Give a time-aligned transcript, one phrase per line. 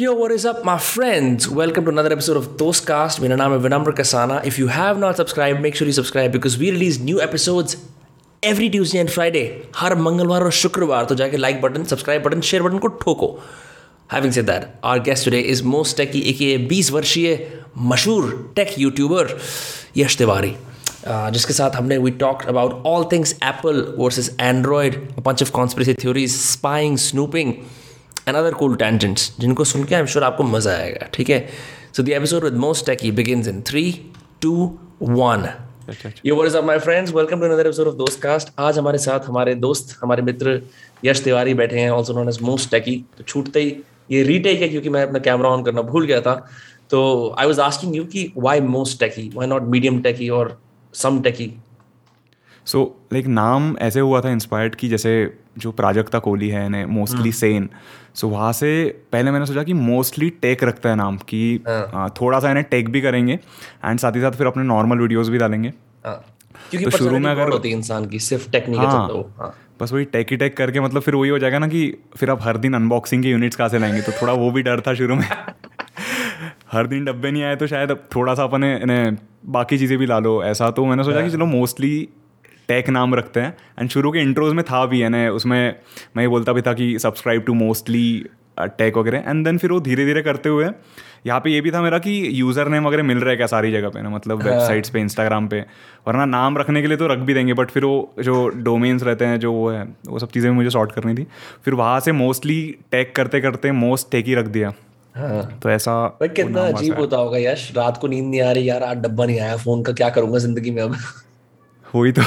[0.00, 1.48] Yo, what is up, my friends?
[1.48, 3.20] Welcome to another episode of Toastcast.
[3.20, 4.42] मेरा नाम है Vinamra Kasana.
[4.42, 7.76] If you have not subscribed, make sure you subscribe because we release new episodes
[8.50, 9.42] every Tuesday and Friday.
[9.76, 13.40] हर मंगलवार और शुक्रवार तो जाके like button, subscribe button, share button को ठोको.
[14.12, 19.36] Having said that, our guest today is Most Techie, aka 20 वर्षीय मशहूर tech YouTuber
[19.96, 20.54] Yash Tiwari.
[21.06, 25.52] Uh, जिसके साथ हमने we talked about all things Apple versus Android, a bunch of
[25.52, 26.96] conspiracy theories, spying,
[28.28, 31.48] and other cool tangents जिनको सुन के I am sure आपको मज़ा आएगा ठीक है?
[31.96, 35.48] So the episode with most techy begins in three two one
[36.26, 39.20] yo is up my friends welcome to another episode of Dost cast आज हमारे साथ
[39.28, 40.62] हमारे दोस्त हमारे मित्र
[41.04, 43.76] यश तिवारी बैठे हैं also known as most techy तो छूटते ही
[44.10, 46.50] ये रीटेक है क्योंकि मैं अपना कैमरा ऑन करना भूल गया था।
[46.90, 50.62] तो आई वाज आस्किंग यू कि why most techy why not medium techy और
[50.94, 51.52] सम टेकी
[52.68, 57.32] सो लाइक नाम ऐसे हुआ था इंस्पायर्ड कि जैसे जो प्राजक्ता कोहली है इन्हें मोस्टली
[57.32, 57.68] सेन
[58.14, 62.40] सो वहाँ से पहले मैंने सोचा कि मोस्टली टेक रखता है नाम कि हाँ। थोड़ा
[62.40, 63.38] सा इन्हें टेक भी करेंगे
[63.84, 65.68] एंड साथ ही साथ फिर अपने नॉर्मल वीडियोस भी डालेंगे।
[66.06, 66.24] हाँ।
[66.70, 69.54] क्योंकि तो शुरू में अगर होती इंसान की सिर्फ़ टेक्निक हाँ, तो, हाँ.
[69.80, 72.42] बस वही टेक ही टेक करके मतलब फिर वही हो जाएगा ना कि फिर आप
[72.42, 74.02] हर दिन अनबॉक्सिंग के यूनिट्स कहाँ से लाएँगे?
[74.02, 75.28] तो थोड़ा वो भी डर था शुरू में।
[76.72, 80.18] हर दिन डब्बे नहीं आए तो शायद थोड़ा सा अपने इन्हें बाकी चीज़ें भी ला
[80.18, 82.08] लो। ऐसा तो मैंने सोचा कि चलो मोस्टली
[82.68, 85.74] टेक नाम रखते हैं। एंड शुरू के इंट्रोज में था भी है ना उसमें
[86.16, 88.24] मैं ये बोलता भी था कि सब्सक्राइब टू मोस्टली
[88.58, 90.68] टेक वगैरह। एंड देन फिर वो धीरे धीरे करते हुए
[91.26, 93.70] यहाँ पे ये भी था मेरा कि यूज़र नेम वगैरह मिल रहा है क्या सारी
[93.72, 94.10] जगह पे ना?
[94.10, 95.60] मतलब वेबसाइट्स हाँ। पे इंस्टाग्राम पे।
[96.06, 99.24] वरना नाम रखने के लिए तो रख भी देंगे बट फिर वो जो डोमेन्स रहते
[99.24, 101.26] हैं जो वो है वो सब चीज़ें मुझे सॉर्ट करनी थी।
[101.64, 104.72] फिर वहाँ से मोस्टली टैग करते करते मोस्ट टेक ही रख दिया।
[105.14, 105.58] हाँ.
[105.62, 108.98] तो ऐसा कितना अजीब होता होगा यश रात को नींद नहीं आ रही यार आज
[108.98, 110.96] डब्बा नहीं आया फ़ोन का क्या करूँगा ज़िंदगी में अब?
[111.94, 112.22] वही तो।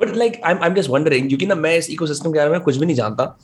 [0.00, 2.60] But like I I am just wondering क्योंकि ना मैं इस इकोसिस्टम के बारे में
[2.60, 3.38] कुछ भी नहीं जानता।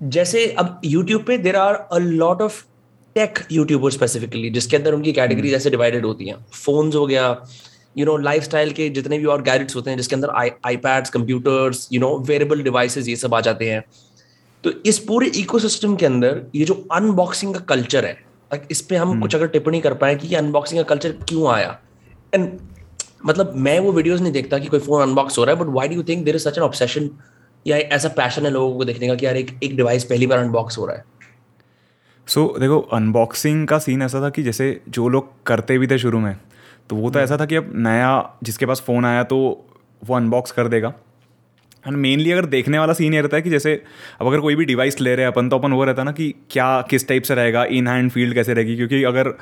[0.00, 2.62] जैसे अब यूट्यूब पे there are a lot of
[3.16, 7.36] tech YouTuber specifically जिसके अंदर उनकी कैटेगरी जैसे डिवाइडेड होती हैं। फोन्स हो गया
[7.98, 10.30] यू नो लाइफ स्टाइल के जितने भी और गैजेट्स होते हैं जिसके अंदर
[10.76, 13.82] iPads computers you know wearable devices ये सब आ जाते हैं।
[14.64, 18.16] तो इस पूरे इकोसिस्टम के अंदर ये जो अनबॉक्सिंग का कल्चर है
[18.70, 19.20] इस पे हम hmm.
[19.22, 21.78] कुछ अगर टिप्पणी कर पाए कि ये अनबॉक्सिंग का कल्चर क्यों आया?
[22.34, 22.58] एंड
[23.20, 25.88] मतलब मैं वो वीडियोस नहीं देखता कि कोई फ़ोन अनबॉक्स हो रहा है but why
[25.88, 27.10] do you think there is such an obsession
[27.66, 30.38] या ऐसा पैशन है लोगों को देखने का कि यार एक एक डिवाइस पहली बार
[30.38, 31.04] अनबॉक्स हो रहा है
[32.26, 35.98] सो so, देखो अनबॉक्सिंग का सीन ऐसा था कि जैसे जो लोग करते भी थे
[35.98, 36.34] शुरू में
[36.90, 38.10] तो वो तो हम्म। ऐसा था कि अब नया
[38.42, 39.38] जिसके पास फ़ोन आया तो
[40.02, 40.92] वो अनबॉक्स कर देगा
[41.86, 43.74] एंड मेनली अगर देखने वाला सीन ये रहता है कि जैसे
[44.20, 46.12] अब अगर कोई भी डिवाइस ले रहे हैं अपन तो अपन वो रहता है ना
[46.12, 48.76] कि क्या किस टाइप से रहेगा इन हैंड फ़ील्ड कैसे रहेगी?
[48.76, 49.32] क्योंकि अगर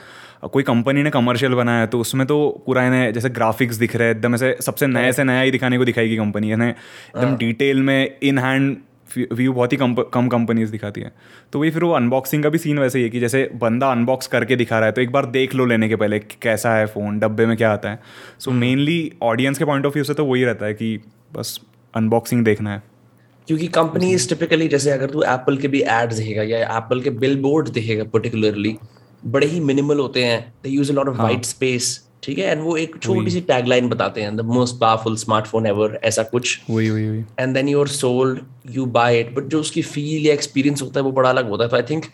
[0.53, 2.37] कोई कंपनी ने कमर्शियल बनाया है तो उसमें तो
[2.67, 5.79] पूरा इन्हें जैसे ग्राफिक्स दिख रहे हैं एकदम ऐसे सबसे नए से नया ही दिखाने
[5.79, 8.77] को दिखाएगी कंपनी इन्हें एकदम डिटेल हाँ। में इन हैंड
[9.33, 11.13] व्यू बहुत ही कम कम कंपनीज़ दिखाती है।
[11.53, 14.27] तो वही फिर वो अनबॉक्सिंग का भी सीन वैसे ही है कि जैसे बंदा अनबॉक्स
[14.27, 17.19] करके दिखा रहा है तो एक बार देख लो लेने के पहले कैसा है फ़ोन
[17.19, 18.01] डब्बे में क्या आता है।
[18.39, 20.99] सो मेनली ऑडियंस के पॉइंट ऑफ़ व्यू से तो वही रहता है कि
[21.33, 21.59] बस
[21.97, 22.83] अनबॉक्सिंग देखना है।
[23.49, 27.37] क्योंकि कंपनी टिपिकली जैसे अगर तू एप्पल के भी एड्स देखेगा या एप्पल के बिल
[27.43, 28.77] बोर्ड देखेगा पर्टिकुलरली
[29.27, 32.45] बड़े ही मिनिमल होते हैं। They use a lot of white space ठीक है?
[32.45, 36.59] एंड वो एक छोटी सी टैगलाइन बताते हैं the most powerful smartphone ever ऐसा कुछ।
[37.41, 38.41] And then you are sold
[38.71, 41.65] you buy it but जो उसकी फील या एक्सपीरियंस होता है वो बड़ा अलग होता
[41.65, 42.05] है। तो आई थिंक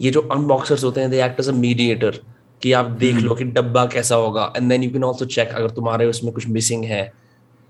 [0.00, 2.20] ये जो अनबॉक्सर्स होते हैं they act as a mediator
[2.62, 3.24] कि आप देख hmm.
[3.24, 6.48] लो कि डब्बा कैसा होगा। And then you can also check अगर तुम्हारे उसमें कुछ
[6.48, 7.02] मिसिंग है।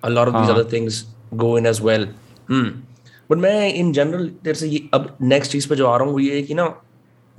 [0.05, 2.05] A lot of these other things go in as well
[3.31, 6.12] but मैं इन जनरल तेरे से ये अब नेक्स्ट चीज़ पे जो आ रहा हूँ
[6.12, 6.83] वो ये है कि ना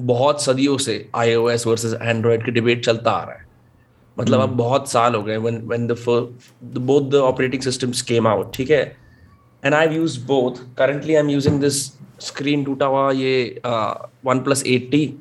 [0.01, 3.47] बहुत सदियों से आई ओ एस वर्सेज एंड्रॉयड की डिबेट चलता आ रहा है।
[4.19, 4.57] मतलब अब hmm.
[4.57, 5.97] बहुत साल हो गए when when the
[6.63, 8.97] both the operating systems came out ठीक है?
[9.66, 11.85] And I use both currently I am using this
[12.19, 13.61] screen टूटा हुआ ये
[14.25, 15.13] वन प्लस एट्टी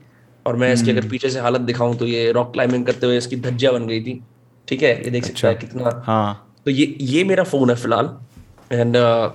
[0.47, 1.11] और मैं इसकी अगर hmm.
[1.11, 4.23] पीछे से हालत दिखाऊँ तो ये रॉक क्लाइंबिंग करते हुए इसकी धज्जिया बन गई थी।
[4.69, 5.05] ठीक है?
[5.05, 8.11] ये देख सकते हैं अच्छा। कितना हाँ। तो ये ये मेरा फ़ोन है फ़िलहाल.
[8.73, 9.31] एंड uh,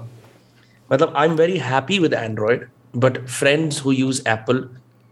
[0.90, 4.58] मतलब I am very happy with Android but friends who use Apple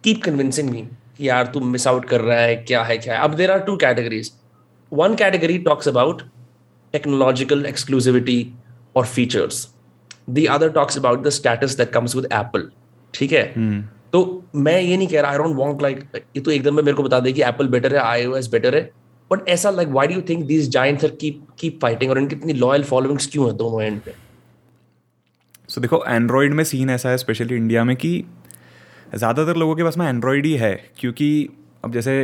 [0.03, 0.81] keep convincing me
[1.17, 3.23] कि यार तू मिस आउट कर रहा है क्या है क्या है.
[3.23, 4.31] अब there are two categories
[4.91, 6.21] one category talks about
[6.93, 8.37] technological exclusivity
[8.95, 9.67] और features
[10.29, 12.69] the other talks about the status that comes with Apple
[13.13, 13.53] ठीक है?
[13.53, 13.81] Hmm.
[14.11, 16.95] तो मैं ये नहीं कह रहा आई डोंट वांट लाइक ये तो एकदम में मेरे
[16.97, 18.89] को बता दे कि एप्पल बेटर है आईओएस बेटर है.
[19.31, 22.35] बट ऐसा like why do you think these giants are keep keep fighting और इनकी
[22.35, 24.13] इतनी लॉयल फॉलोइंग्स क्यों है दोनों एंड पे?
[25.69, 28.23] सो देखो एंड्रॉयड में सीन ऐसा है स्पेशली इंडिया में कि
[29.15, 31.49] ज़्यादातर लोगों के पास में एंड्रॉयड ही है क्योंकि
[31.85, 32.15] अब जैसे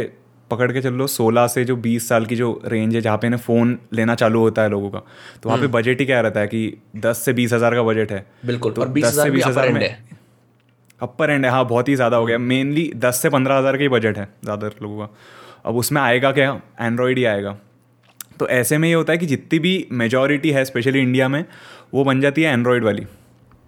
[0.51, 3.27] पकड़ के चल लो सोलह से जो बीस साल की जो रेंज है जहाँ पे
[3.27, 5.01] इन्हें फ़ोन लेना चालू होता है लोगों का
[5.43, 6.61] तो वहाँ पे बजट हम्म। ही क्या रहता है कि
[6.97, 9.97] दस से बीस हज़ार का बजट है। बिल्कुल तो और बीस से बीस हज़ार में
[11.01, 13.81] अपर एंड है हाँ बहुत ही ज़्यादा हो गया। मेनली दस से पंद्रह हज़ार का
[13.81, 15.13] ही बजट है ज़्यादातर लोगों का।
[15.69, 16.59] अब उसमें आएगा क्या?
[16.81, 17.57] एंड्रॉयड ही आएगा।
[18.39, 21.43] तो ऐसे में ये होता है कि जितनी भी मेजोरिटी है स्पेशली इंडिया में
[21.93, 23.01] वो बन जाती है एंड्रॉयड वाली।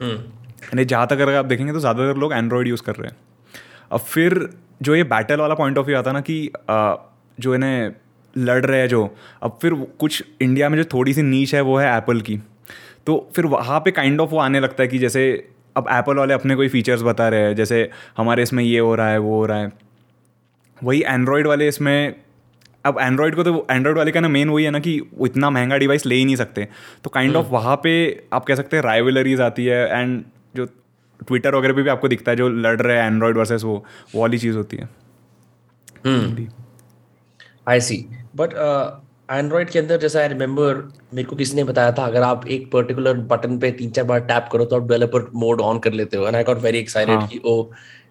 [0.03, 3.18] यानी जहाँ तक अगर आप देखेंगे तो ज़्यादातर लोग एंड्रॉयड यूज़ कर रहे हैं।
[3.92, 4.48] अब फिर
[4.81, 6.95] जो ये बैटल वाला पॉइंट ऑफ़ व्यू आता ना कि आ,
[7.38, 7.92] जो इन्हें
[8.33, 9.03] लड़ रहे हैं जो
[9.44, 12.38] अब फिर कुछ इंडिया में जो थोड़ी सी नीच है वो है एप्पल की।
[13.06, 15.24] तो फिर वहाँ पे काइंड ऑफ़ वो आने लगता है कि जैसे
[15.77, 19.09] अब एप्पल वाले अपने कोई फीचर्स बता रहे हैं जैसे हमारे इसमें ये हो रहा
[19.09, 19.71] है वो हो रहा है।
[20.83, 22.15] वही एंड्रॉयड वाले इसमें
[22.85, 25.49] अब एंड्रॉयड को तो एंड्रॉयड वाले का ना मेन वही है ना कि वो इतना
[25.49, 26.67] महँगा डिवाइस ले ही नहीं सकते।
[27.03, 27.93] तो काइंड ऑफ़ वहाँ पे
[28.33, 30.23] आप कह सकते हैं राइवलरीज आती है एंड
[30.55, 33.75] जो ट्विटर वगैरह पे भी आपको दिखता है जो लड़ रहे हैं एंड्रॉयड वर्सेस वो
[34.15, 34.89] वो वाली चीज़ होती है।
[37.69, 38.05] आई सी
[38.35, 38.53] बट
[39.31, 40.75] एंड्रॉयड के अंदर जैसा आई रिमेंबर
[41.13, 44.19] मेरे को किसी ने बताया था अगर आप एक पर्टिकुलर बटन पे तीन चार बार
[44.21, 47.27] टैप करो तो आप डेवलपर मोड ऑन कर लेते हो। And I got very excited
[47.29, 47.63] कि ओ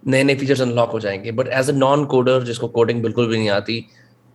[0.02, 3.38] नए नए फीचर्स अनलॉक हो जाएँगे। But as a non coder जिसको कोडिंग बिल्कुल भी
[3.38, 3.84] नहीं आती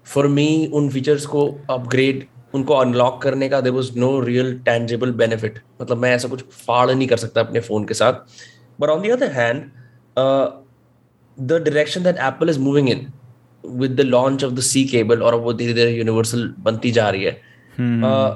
[0.05, 5.11] फॉर मी उन फीचर्स को अपग्रेड उनको अनलॉक करने का there was no real tangible
[5.13, 8.13] benefit मतलब मैं ऐसा कुछ फाड़ नहीं कर सकता अपने फ़ोन के साथ।
[8.81, 9.63] But on the other hand
[11.37, 13.07] the direction that Apple is moving in
[13.63, 17.23] with the launch of the C cable और वो धीरे धीरे यूनिवर्सल बनती जा रही
[17.23, 17.41] है।
[17.75, 18.35] Uh,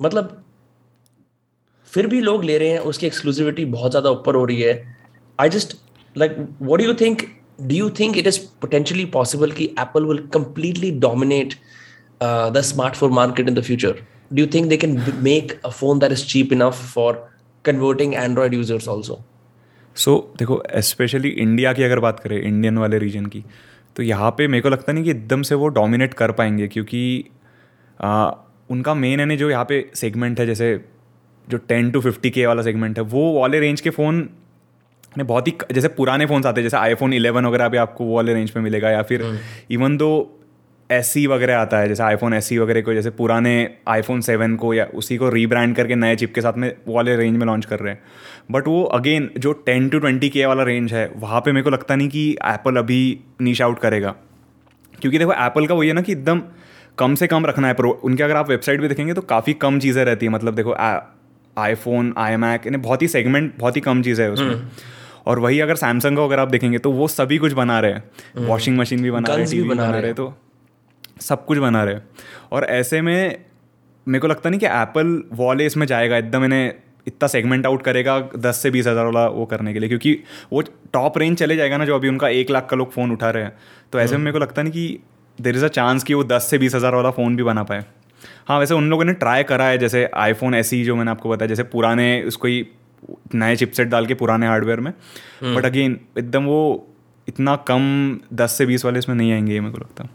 [0.00, 0.44] मतलब
[1.92, 4.74] फिर भी लोग ले रहे हैं उसकी एक्सक्लूसिविटी बहुत ज़्यादा ऊपर हो रही है।
[5.38, 5.76] I just
[6.16, 7.22] like what you think
[7.60, 11.54] do you think it is potentially possible कि Apple will completely dominate
[12.22, 14.02] the smartphone market in the future
[14.32, 17.26] do you think they can make a phone that is cheap enough for
[17.64, 19.20] converting Android users also
[19.96, 23.44] so देखो specially India की अगर बात करें Indian वाले reason की
[23.96, 27.00] तो यहाँ पे मेरे को लगता नहीं कि एकदम से वो डोमिनेट कर पाएँगे क्योंकि
[28.00, 28.30] आ,
[28.70, 30.68] उनका मेन है ना जो यहाँ पे सेगमेंट है जैसे
[31.48, 34.28] जो टेन टू फिफ्टी के वाला सेगमेंट है वो वाले रेंज के फ़ोन
[35.18, 38.16] ने बहुत ही जैसे पुराने फ़ोन्स आते हैं जैसे आईफोन 11 वगैरह भी आपको वो
[38.16, 39.22] वाले रेंज में मिलेगा या फिर
[39.70, 40.10] इवन दो
[40.90, 43.54] एस वगैरह आता है जैसे आईफोन एस वगैरह को जैसे पुराने
[43.88, 47.16] आईफोन सेवन को या उसी को रीब्रांड करके नए चिप के साथ में वो वाले
[47.16, 48.00] रेंज में लॉन्च कर रहे हैं।
[48.50, 51.70] बट वो अगेन जो टेन टू ट्वेंटी के वाला रेंज है वहाँ पे मेरे को
[51.70, 53.00] लगता नहीं कि एप्पल अभी
[53.40, 54.14] नीच आउट करेगा।
[54.94, 56.42] क्योंकि देखो एप्पल का वही है ना कि एकदम
[56.98, 59.78] कम से कम रखना है प्रो उनके अगर आप वेबसाइट भी देखेंगे तो काफ़ी कम
[59.78, 60.74] चीज़ें रहती है मतलब देखो
[61.56, 64.68] आईफोन आई मैक इन्हें बहुत ही सेगमेंट बहुत ही कम चीज़ें है उसमें। हम्म।
[65.28, 68.46] और वही अगर सैमसंग का अगर आप देखेंगे तो वो सभी कुछ बना रहे हैं।
[68.46, 70.32] वॉशिंग हम्म। मशीन भी बना रहे हैं टीवी बना रहे। तो
[71.20, 71.96] सब कुछ बना रहे।
[72.52, 73.38] और ऐसे में
[74.06, 76.72] मेरे को लगता नहीं कि एप्पल वॉले इसमें जाएगा एकदम इन्हें
[77.06, 80.12] इतना सेगमेंट आउट करेगा दस से बीस हज़ार वाला वो करने के लिए क्योंकि
[80.52, 83.30] वो टॉप रेंज चले जाएगा ना जो अभी उनका एक लाख का लोग फ़ोन उठा
[83.30, 83.52] रहे हैं।
[83.92, 84.98] तो ऐसे में हम्म। मेरे को लगता नहीं कि
[85.38, 87.84] देर इज़ अ चांस कि वो दस से बीस हज़ार वाला फ़ोन भी बना पाए।
[88.48, 91.48] हाँ वैसे उन लोगों ने ट्राई करा है जैसे आईफोन ऐसी जो मैंने आपको बताया
[91.48, 92.66] जैसे पुराने उसको ही
[93.34, 96.60] नए चिपसेट डाल के पुराने हार्डवेयर में। But hmm. अगेन एकदम वो
[97.28, 97.82] इतना कम
[98.34, 100.08] दस से बीस वाले इसमें नहीं आएँगे ये मेरे को लगता।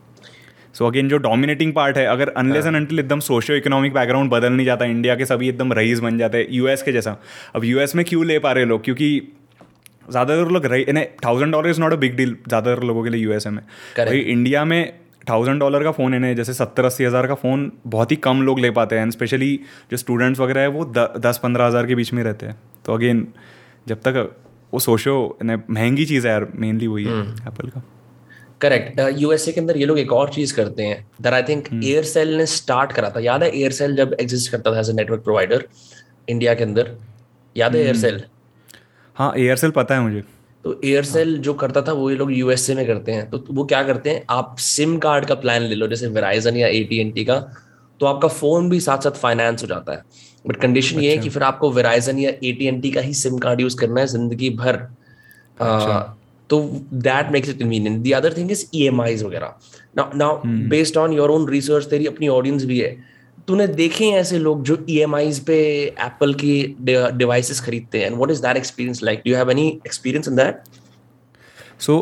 [0.73, 4.53] सो अगेन जो डोमिनेटिंग पार्ट है अगर अनलेस एंड अनटिल एकदम सोशियो इकोनॉमिक बैकग्राउंड बदल
[4.53, 7.15] नहीं जाता इंडिया के सभी एकदम रईस बन जाते हैं यूएस के जैसा।
[7.55, 8.83] अब यूएस में क्यों ले पा रहे लोग?
[8.83, 9.09] क्योंकि
[10.09, 13.49] ज़्यादातर लोग रही thousand dollar is not a big deal ज़्यादातर लोगों के लिए यूएसए
[13.49, 13.63] में।
[13.99, 14.93] भाई इंडिया में
[15.29, 18.59] थाउज़ेंड डॉलर का फ़ोन है जैसे सत्तर अस्सी हज़ार का फ़ोन बहुत ही कम लोग
[18.59, 19.59] ले पाते हैं एंड स्पेशली
[19.91, 23.27] जो स्टूडेंट्स वगैरह है वो दस पंद्रह हज़ार के बीच में रहते हैं। तो अगेन
[23.87, 24.35] जब तक
[24.73, 27.83] वो सोचो महँगी चीज़ है यार मेनली वही है एप्पल का।
[28.61, 32.35] करेक्ट यूएसए के अंदर ये लोग एक और चीज़ करते हैं दर आई थिंक एयरसेल
[32.37, 35.67] ने स्टार्ट करा था। याद है एयरसेल जब एग्जिस्ट करता था as a network provider
[36.29, 36.91] India के अंदर?
[37.55, 38.25] याद है एयरसेल हम्म।
[39.15, 40.23] हाँ एयरसेल पता है मुझे।
[40.65, 41.41] तो एयरसेल हाँ.
[41.43, 44.23] जो करता था वो ये लोग यूएसए में करते हैं। तो वो क्या करते हैं?
[44.29, 47.39] आप सिम कार्ड का प्लान ले लो जैसे वेराइजन या एटीएनटी का
[48.01, 50.03] तो आपका फ़ोन भी साथ साथ फाइनेंस हो जाता है।
[50.45, 53.61] बट कंडीशन ये है कि अच्छा। फिर आपको वेराइजन या ए का ही सिम कार्ड
[53.61, 56.17] यूज़ करना है ज़िंदगी भर। अच्छा।
[56.49, 56.59] तो
[56.93, 58.65] that makes it convenient the other thing is
[59.01, 59.53] EMIs वगैरह।
[59.97, 62.95] Now now based on your own research तेरी अपनी ऑडियंस भी है।
[63.47, 65.55] तूने देखे हैं ऐसे लोग जो ई एम आईज पे
[66.01, 70.27] एप्पल की डिवाइसेस खरीदते हैं। What is that experience like do you have any experience
[70.27, 70.61] in that
[71.79, 71.95] so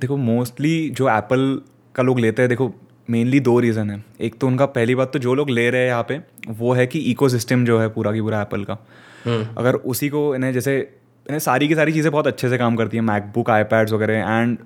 [0.00, 1.60] देखो मोस्टली जो एप्पल
[1.94, 2.72] का लोग लेते हैं देखो
[3.10, 5.88] मेनली दो रीज़न है। एक तो उनका पहली बात तो जो लोग ले रहे हैं
[5.88, 9.58] यहाँ पे वो है कि इकोसिस्टम जो है पूरा की पूरा एप्पल का। hmm.
[9.58, 12.96] अगर उसी को इन्हें जैसे इन्हें सारी की सारी चीज़ें बहुत अच्छे से काम करती
[12.96, 14.58] है मैकबुक आईपैड्स वगैरह एंड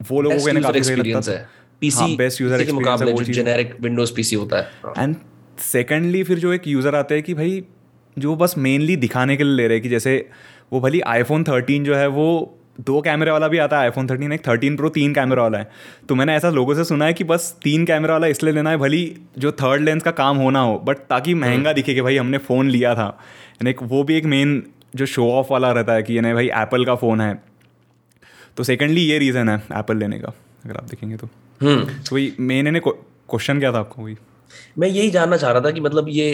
[0.00, 1.46] वो लोगों को काफ़ी सही लगता है।
[1.80, 5.16] पीसी बेस्ट यूज़र है जेनेरिक विंडोज़ पीसी होता है। एंड
[5.58, 7.62] सेकेंडली फिर जो एक यूज़र आते हैं कि भाई
[8.16, 10.14] जो बस मेनली दिखाने के लिए ले रहे हैं कि जैसे
[10.72, 12.28] वो भली आईफोन थर्टीन जो है वो
[12.80, 15.70] दो कैमरे वाला भी आता है आईफोन थर्टीन एक थर्टीन प्रो तीन कैमरा वाला है।
[16.08, 18.76] तो मैंने ऐसा लोगों से सुना है कि बस तीन कैमरा वाला इसलिए लेना है
[18.76, 19.04] भली
[19.38, 22.70] जो थर्ड लेंस का काम होना हो बट ताकि महँगा दिखे कि भाई हमने फ़ोन
[22.70, 23.06] लिया था।
[23.52, 24.62] यानी एक वो भी एक मेन
[24.96, 27.34] जो शो ऑफ़ वाला रहता है कि यानी भाई एप्पल का फ़ोन है।
[28.56, 30.32] तो सेकेंडली ये रीज़न है एप्पल लेने का
[30.64, 31.28] अगर आप देखेंगे तो।
[31.60, 34.16] हम्म। तो वही मेन इन्हें क्वेश्चन क्या था आपको वही?
[34.78, 36.26] मैं यही जानना चाह रहा था कि मतलब ये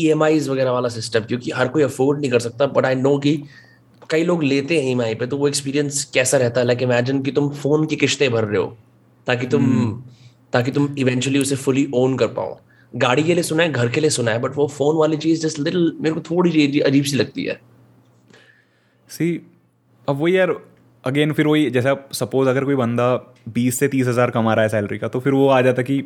[0.00, 3.16] ई एम वगैरह वाला सिस्टम क्योंकि हर कोई अफोर्ड नहीं कर सकता बट आई नो
[3.18, 3.34] कि
[4.10, 6.60] कई लोग लेते हैं ई पे तो वो एक्सपीरियंस कैसा रहता?
[6.60, 8.76] है लाइक इमेजिन कि तुम फ़ोन की किश्तें भर रहे हो
[9.26, 9.66] ताकि तुम
[10.52, 12.58] ताकि तुम इवेंचुअली उसे फुली ओन कर पाओ।
[12.94, 15.42] गाड़ी के लिए सुना है घर के लिए सुना है बट वो फ़ोन वाली चीज़
[15.42, 17.60] जस्ट लिटिल मेरे को थोड़ी अजीब सी लगती है।
[19.08, 19.28] सी
[20.08, 20.54] अब वही यार
[21.04, 23.14] अगेन फिर वही जैसा सपोज़ अगर कोई बंदा
[23.48, 26.02] बीस से तीस हज़ार कमा रहा है सैलरी का तो फिर वो आ जाता कि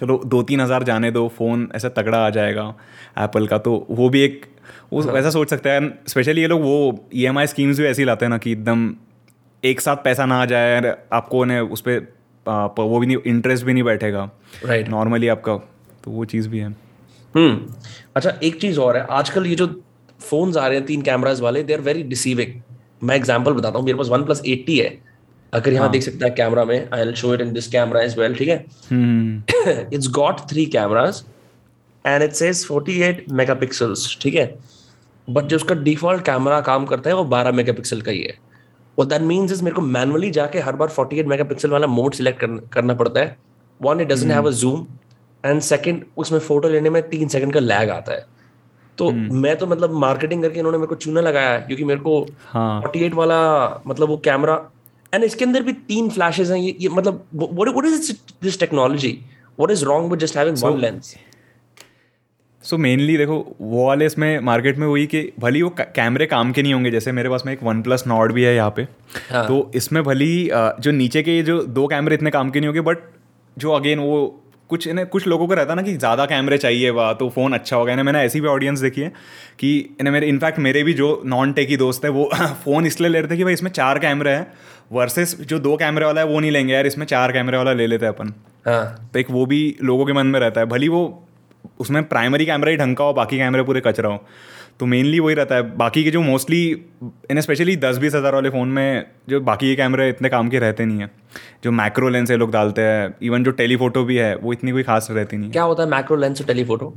[0.00, 2.74] चलो दो तीन हज़ार जाने दो फ़ोन ऐसा तगड़ा आ जाएगा
[3.20, 4.46] एप्पल का। तो वो भी एक
[4.92, 7.86] वो हाँ। वैसा सोच सकता है। स्पेशली ये लोग वो ई एम आई स्कीम्स भी
[7.86, 8.94] ऐसी लाते हैं ना कि एकदम
[9.62, 11.98] एक साथ पैसा ना आ जाए आपको ने उस पर
[12.46, 14.28] वो भी नहीं इंटरेस्ट भी नहीं बैठेगा।
[14.64, 15.56] राइट नॉर्मली आपका
[16.04, 16.68] तो वो चीज़ भी है।
[17.34, 17.74] हम्म।
[18.16, 19.66] अच्छा एक चीज़ और है। आजकल ये जो
[20.20, 22.60] फोन्स आ रहे हैं तीन कैमराज वाले दे आर वेरी डिसीविंग
[23.02, 24.98] मैं एग्ज़ाम्पल बताता हूँ मेरे पास वन प्लस एट्टी है।
[25.52, 28.18] अगर यहाँ देख सकता है कैमरा में I will show it in this camera as
[28.18, 28.56] well ठीक है?
[29.92, 31.22] It's got three cameras
[32.04, 34.46] and it says 48 megapixels ठीक है?
[35.28, 38.34] बट जो उसका डिफ़ॉल्ट कैमरा काम करता है वो 12 मेगापिक्सल का ही है।
[38.98, 42.44] और दैट मीन्स इज़ मेरे को मैनुअली जाके हर बार 48 मेगापिक्सल वाला मोड सिलेक्ट
[42.72, 43.36] करना पड़ता है।
[43.80, 44.86] One it doesn't have a zoom
[45.44, 48.26] and second उसमें फ़ोटो लेने में तीन सेकंड का लैग आता है।
[48.98, 52.20] तो मैं तो मतलब मार्केटिंग करके इन्होंने मेरे को चूना लगाया है क्योंकि मेरे को
[52.46, 53.38] हाँ। 48 वाला
[53.86, 54.54] मतलब वो कैमरा
[55.12, 58.12] एंड इसके अंदर भी तीन फ्लैशेज हैं। ये, ये मतलब what what is
[58.42, 59.12] this technology
[59.58, 61.14] what is wrong with just having one lens
[62.64, 66.62] so mainly देखो वो वाले इसमें मार्केट में वही कि भली वो कैमरे काम के
[66.62, 68.82] नहीं होंगे जैसे मेरे पास में एक वन प्लस नॉट भी है यहाँ पे।
[69.30, 72.68] हाँ। तो इसमें भली जो नीचे के ये जो दो कैमरे इतने काम के नहीं
[72.68, 72.98] होंगे बट
[73.56, 74.38] जो अगेन वो
[74.70, 77.76] कुछ इन्हें कुछ लोगों को रहता ना कि ज़्यादा कैमरे चाहिए वह तो फ़ोन अच्छा
[77.76, 79.08] होगा। इन्हें मैंने ऐसी भी ऑडियंस देखी है
[79.58, 82.28] कि इन्हें मेरे इनफैक्ट मेरे भी जो नॉन टेकी दोस्त है वो
[82.64, 84.46] फ़ोन इसलिए ले रहे थे कि भाई इसमें चार कैमरे हैं
[84.92, 87.86] वर्सेस जो दो कैमरे वाला है वो नहीं लेंगे। यार इसमें चार कैमरे वाला ले
[87.86, 88.32] लेते हैं अपन।
[88.66, 91.02] हाँ। तो एक वो भी लोगों के मन में रहता है। भली वो
[91.80, 94.24] उसमें प्राइमरी कैमरा ही ढंग का हो बाकी कैमरे पूरे कचरा हो।
[94.80, 96.62] तो मेनली वही रहता है। बाकी के जो मोस्टली
[97.30, 100.58] इन स्पेशली दस बीस हज़ार वाले फ़ोन में जो बाकी के कैमरे इतने काम के
[100.58, 101.10] रहते नहीं हैं।
[101.64, 104.82] जो मैक्रो लेंस ये लोग डालते हैं इवन जो टेलीफोटो भी है वो इतनी कोई
[104.82, 106.94] खास रहती नहीं क्या होता है मैक्रो लेंस और टेलीफोटो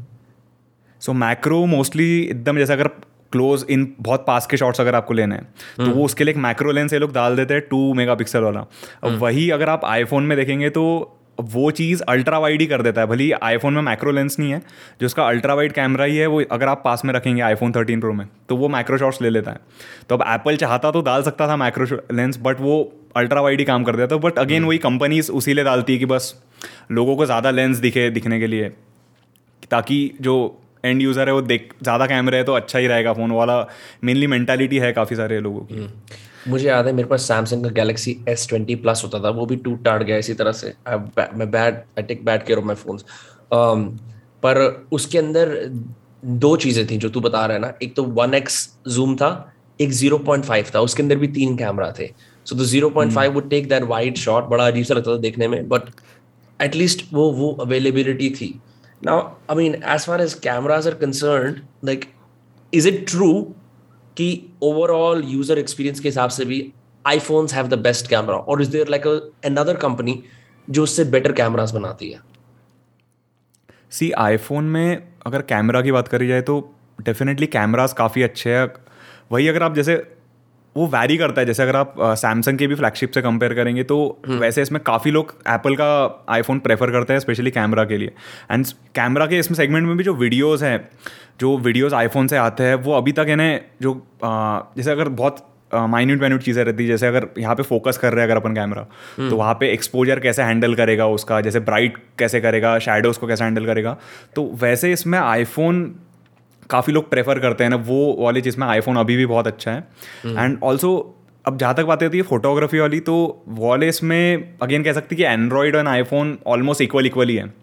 [1.02, 2.88] सो मैक्रो मोस्टली एकदम जैसे अगर
[3.32, 6.40] क्लोज इन बहुत पास के शॉट्स अगर आपको लेने हैं तो वो उसके लिए एक
[6.40, 8.66] मैक्रो लेंस ये लोग डाल देते हैं टू मेगा पिक्सल वाला।
[9.04, 10.84] अब वही अगर आप आईफोन में देखेंगे तो
[11.38, 14.62] वो चीज़ अल्ट्रा वाइड ही कर देता है। भले आईफोन में मैक्रो लेंस नहीं है
[15.02, 18.00] जो उसका अल्ट्रा वाइड कैमरा ही है वो अगर आप पास में रखेंगे आईफोन 13
[18.02, 19.60] प्रो में तो वो मैक्रो शॉट्स ले लेता है।
[20.10, 22.82] तो अब एप्पल चाहता तो डाल सकता था मैक्रो लेंस बट वो
[23.18, 26.06] अल्ट्रा वाइड ही काम कर देता। बट अगेन वही कंपनीज़ उसी लिए डालती है कि
[26.08, 26.34] बस
[26.92, 28.70] लोगों को ज़्यादा लेंस दिखे दिखने के लिए
[29.72, 30.36] ताकि जो
[30.86, 33.60] एंड यूज़र है वो देख ज़्यादा कैमरा है तो अच्छा ही रहेगा। फ़ोन वाला
[34.04, 35.88] मेनली मेंटालिटी है काफ़ी सारे लोगों की।
[36.48, 39.56] मुझे याद है मेरे पास सैमसंग का गैलेक्सी एस ट्वेंटी प्लस होता था वो भी
[39.58, 43.06] टूट टाट गया इसी तरह से। मैं bad I take bad care of my phones
[44.44, 44.60] पर
[44.94, 45.56] उसके अंदर
[46.26, 49.30] दो चीज़ें थी जो तू बता रहा है ना। एक तो वन एक्स जूम था
[49.80, 52.10] एक ज़ीरो पॉइंट फाइव था उसके अंदर भी तीन कैमरा थे।
[52.46, 55.18] So the zero point five would take that wide shot बड़ा अजीब सा लगता था
[55.22, 55.90] देखने में बट
[56.60, 58.48] एटलीस्ट वो वो अवेलेबिलिटी थी।
[59.02, 62.06] Now I mean as far as cameras are concern like
[62.74, 63.32] is it true
[64.18, 64.28] कि
[64.64, 66.60] ओवरऑल यूज़र एक्सपीरियंस के हिसाब से भी
[67.06, 69.08] iPhones have the best camera और is there like
[69.46, 70.22] another company
[70.68, 72.20] जो उससे बेटर कैमरास बनाती है?
[73.92, 76.60] सी आईफोन में अगर कैमरा की बात करी जाए तो
[77.02, 78.68] डेफिनेटली कैमरास काफ़ी अच्छे हैं।
[79.32, 79.96] वही अगर आप जैसे
[80.76, 83.98] वो वैरी करता है। जैसे अगर आप सैमसंग के भी फ्लैगशिप से कंपेयर करेंगे तो
[84.30, 85.88] वैसे इसमें काफ़ी लोग एप्पल का
[86.30, 88.12] आईफोन प्रेफर करते हैं स्पेशली कैमरा के लिए।
[88.52, 88.66] एंड
[88.96, 90.78] कैमरा के इसमें सेगमेंट में भी जो वीडियोस हैं
[91.40, 96.20] जो वीडियोस आईफोन से आते हैं वो अभी तक इन्हें जो जैसे अगर बहुत माइन्यूट
[96.20, 98.82] माइन्यूट चीज़ें रहती है जैसे अगर यहाँ पे फोकस कर रहे हैं अगर अपन कैमरा
[99.20, 103.44] तो वहाँ पे एक्सपोजर कैसे हैंडल करेगा उसका जैसे ब्राइट कैसे करेगा शेडोज़ को कैसे
[103.44, 103.96] हैंडल करेगा।
[104.36, 105.84] तो वैसे इसमें आईफोन
[106.70, 109.88] काफ़ी लोग प्रेफर करते हैं ना वो वाली जिसमें आईफोन अभी भी बहुत अच्छा है।
[110.28, 110.96] एंड ऑल्सो
[111.46, 113.16] अब जहाँ तक बात होती है फोटोग्राफी वाली तो
[113.50, 117.54] वाले इसमें अगेन कह सकते हैं कि Android and iPhone almost equal equal ही। है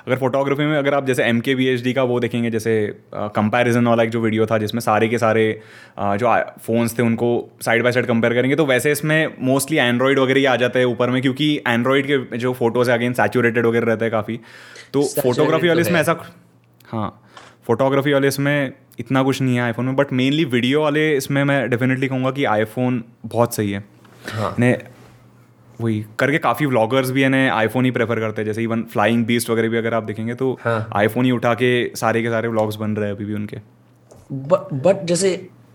[0.00, 2.72] अगर फोटोग्राफी में अगर आप जैसे एम के डी का वो देखेंगे जैसे
[3.14, 5.42] कंपैरिजन वाला एक जो वीडियो था जिसमें सारे के सारे
[5.98, 6.34] अ, जो
[6.66, 7.28] फ़ोन्स थे उनको
[7.62, 10.84] साइड बाय साइड कंपेयर करेंगे तो वैसे इसमें मोस्टली एंड्रॉयड वगैरह ही आ जाता है
[10.86, 14.38] ऊपर में क्योंकि एंड्रॉयड के जो फ़ोटोज़ है अगेन सैचुरेटेड वगैरह रहता है काफ़ी।
[14.92, 16.16] तो फोटोग्राफी वाले तो इसमें ऐसा
[16.84, 17.10] हाँ।
[17.66, 21.68] फोटोग्राफी वाले इसमें इतना कुछ नहीं है आईफोन में बट मेनली वीडियो वाले इसमें मैं
[21.70, 23.84] डेफिनेटली कहूँगा कि आईफोन बहुत सही है।
[24.28, 24.76] हाँ। ने
[25.80, 29.50] वही करके काफ़ी व्लॉगर्स भी है आईफोन ही प्रेफर करते हैं। जैसे इवन फ्लाइंग बीस्ट
[29.50, 32.76] वगैरह भी अगर आप देखेंगे तो हाँ। आईफोन ही उठा के सारे के सारे व्लॉग्स
[32.76, 33.56] बन रहे हैं अभी भी उनके।
[34.32, 35.30] बट जैसे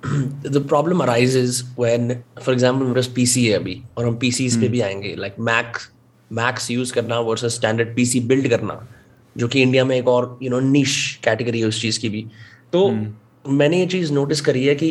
[0.05, 4.67] the problem arises when for example मेरे पास पीसी है अभी और हम पीसीज पे
[4.67, 5.77] भी आएँगे। लाइक मैक
[6.31, 8.73] मैक्स यूज़ करना वर्सेस स्टैंडर्ड पीसी बिल्ड करना।
[9.37, 12.25] जो कि इंडिया में एक और यू नो निश कैटेगरी है उस चीज़ की भी।
[12.73, 13.51] तो hmm.
[13.51, 14.89] मैंने ये चीज़ नोटिस करी है कि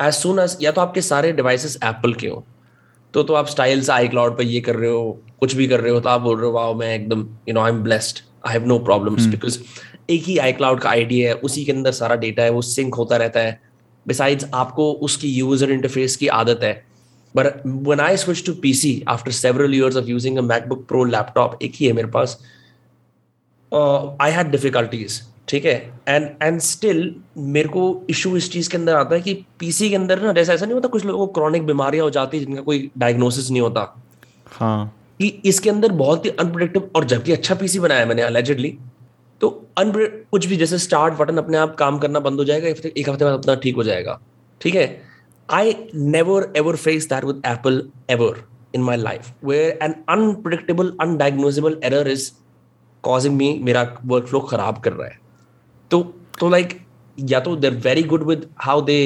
[0.00, 2.44] एज सुन एज या तो आपके सारे डिवाइसेस एप्पल के हो
[3.14, 5.80] तो तो आप स्टाइल से आई क्लाउड पर ये कर रहे हो कुछ भी कर
[5.80, 8.18] रहे हो तो आप बोल रहे हो वाओ मैं एकदम you know I am blessed
[8.46, 9.58] I have no problems because
[10.10, 12.94] एक ही आई क्लाउड का आईडी है उसी के अंदर सारा डेटा है वो सिंक
[12.94, 13.60] होता रहता है।
[14.06, 16.72] बिसाइड्स आपको उसकी यूज़र इंटरफेस की आदत है।
[17.34, 21.04] But when I switch to P C after several years of using a MacBook Pro
[21.04, 22.38] laptop एक ही है मेरे पास।
[23.72, 25.74] आई हैड डिफिकल्टीज ठीक है?
[26.08, 29.96] एंड एंड स्टिल मेरे को इशू इस चीज़ के अंदर आता है कि पीसी के
[29.96, 32.62] अंदर ना जैसा ऐसा नहीं होता कुछ लोगों को क्रॉनिक बीमारियाँ हो जाती है जिनका
[32.62, 33.94] कोई डायग्नोसिस नहीं होता।
[34.52, 38.76] हाँ। कि इसके अंदर बहुत ही अनप्रोडक्टिव और जबकि अच्छा पीसी बनाया मैंने अलेजेडली
[39.40, 39.48] तो
[39.78, 39.92] अन
[40.30, 43.32] कुछ भी जैसे स्टार्ट बटन अपने आप काम करना बंद हो जाएगा एक हफ़्ते बाद
[43.32, 44.18] अपना ठीक हो जाएगा
[44.60, 44.86] ठीक है?
[45.48, 48.42] I never ever face that with Apple ever
[48.74, 52.30] in my life where an unpredictable undiagnosable error is
[53.04, 55.18] causing me मेरा वर्क फ्लो खराब कर रहा है।
[55.90, 56.02] तो
[56.40, 56.78] तो लाइक
[57.18, 58.98] या तो there very good with how they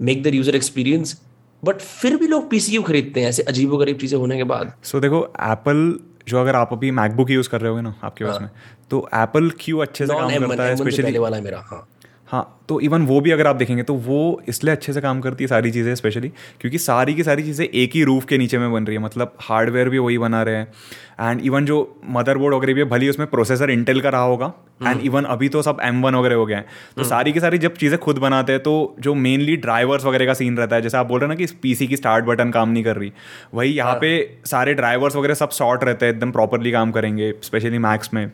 [0.00, 1.20] make their user experience
[1.62, 4.96] but फिर भी लोग पीसीयू खरीदते हैं ऐसे अजीबो गरीब चीज़ें होने के बाद। सो
[4.96, 8.32] so, देखो एप्पल जो अगर आप अभी मैकबुक यूज़ कर रहे हो ना आपके पास
[8.32, 8.40] हाँ.
[8.40, 8.50] में
[8.90, 11.86] तो एप्पल क्यों अच्छे से काम करता है स्पेशली वाला मेरा हाँ।
[12.34, 15.44] हाँ तो इवन वो भी अगर आप देखेंगे तो वो इसलिए अच्छे से काम करती
[15.44, 16.28] है सारी चीज़ें स्पेशली
[16.60, 19.36] क्योंकि सारी की सारी चीज़ें एक ही रूफ के नीचे में बन रही है मतलब
[19.40, 20.72] हार्डवेयर भी वही बना रहे हैं
[21.20, 21.76] एंड इवन जो
[22.10, 25.48] मदरबोर्ड वगैरह भी है भली उसमें प्रोसेसर इंटेल का रहा होगा एंड हम्म। इवन अभी
[25.48, 27.98] तो सब एम वन वगैरह हो गए हैं तो हम्म। सारी की सारी जब चीज़ें
[27.98, 31.20] खुद बनाते हैं तो जो मेनली ड्राइवर्स वगैरह का सीन रहता है जैसे आप बोल
[31.20, 33.12] रहे हैं ना कि पीसी की स्टार्ट बटन काम नहीं कर रही
[33.54, 37.32] वही यहाँ हाँ। पे सारे ड्राइवर्स वगैरह सब शॉर्ट रहते हैं एकदम प्रॉपरली काम करेंगे
[37.42, 38.28] स्पेशली मैक्स में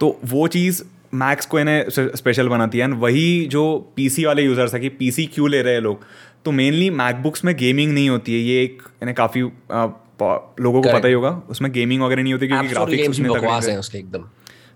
[0.00, 3.62] तो वो चीज़ मैक्स को इन्हें स्पेशल बनाती है। एंड वही जो
[3.96, 6.04] पीसी वाले यूज़र्स है कि पीसी क्यों ले रहे हैं लोग?
[6.44, 11.08] तो मेनली मैकबुक्स में गेमिंग नहीं होती है। ये एक इन्हें काफ़ी लोगों को पता
[11.08, 13.28] ही होगा। उसमें गेमिंग वगैरह नहीं होती क्योंकि ग्राफिक्स उसमें
[13.62, 14.24] है उसके एकदम।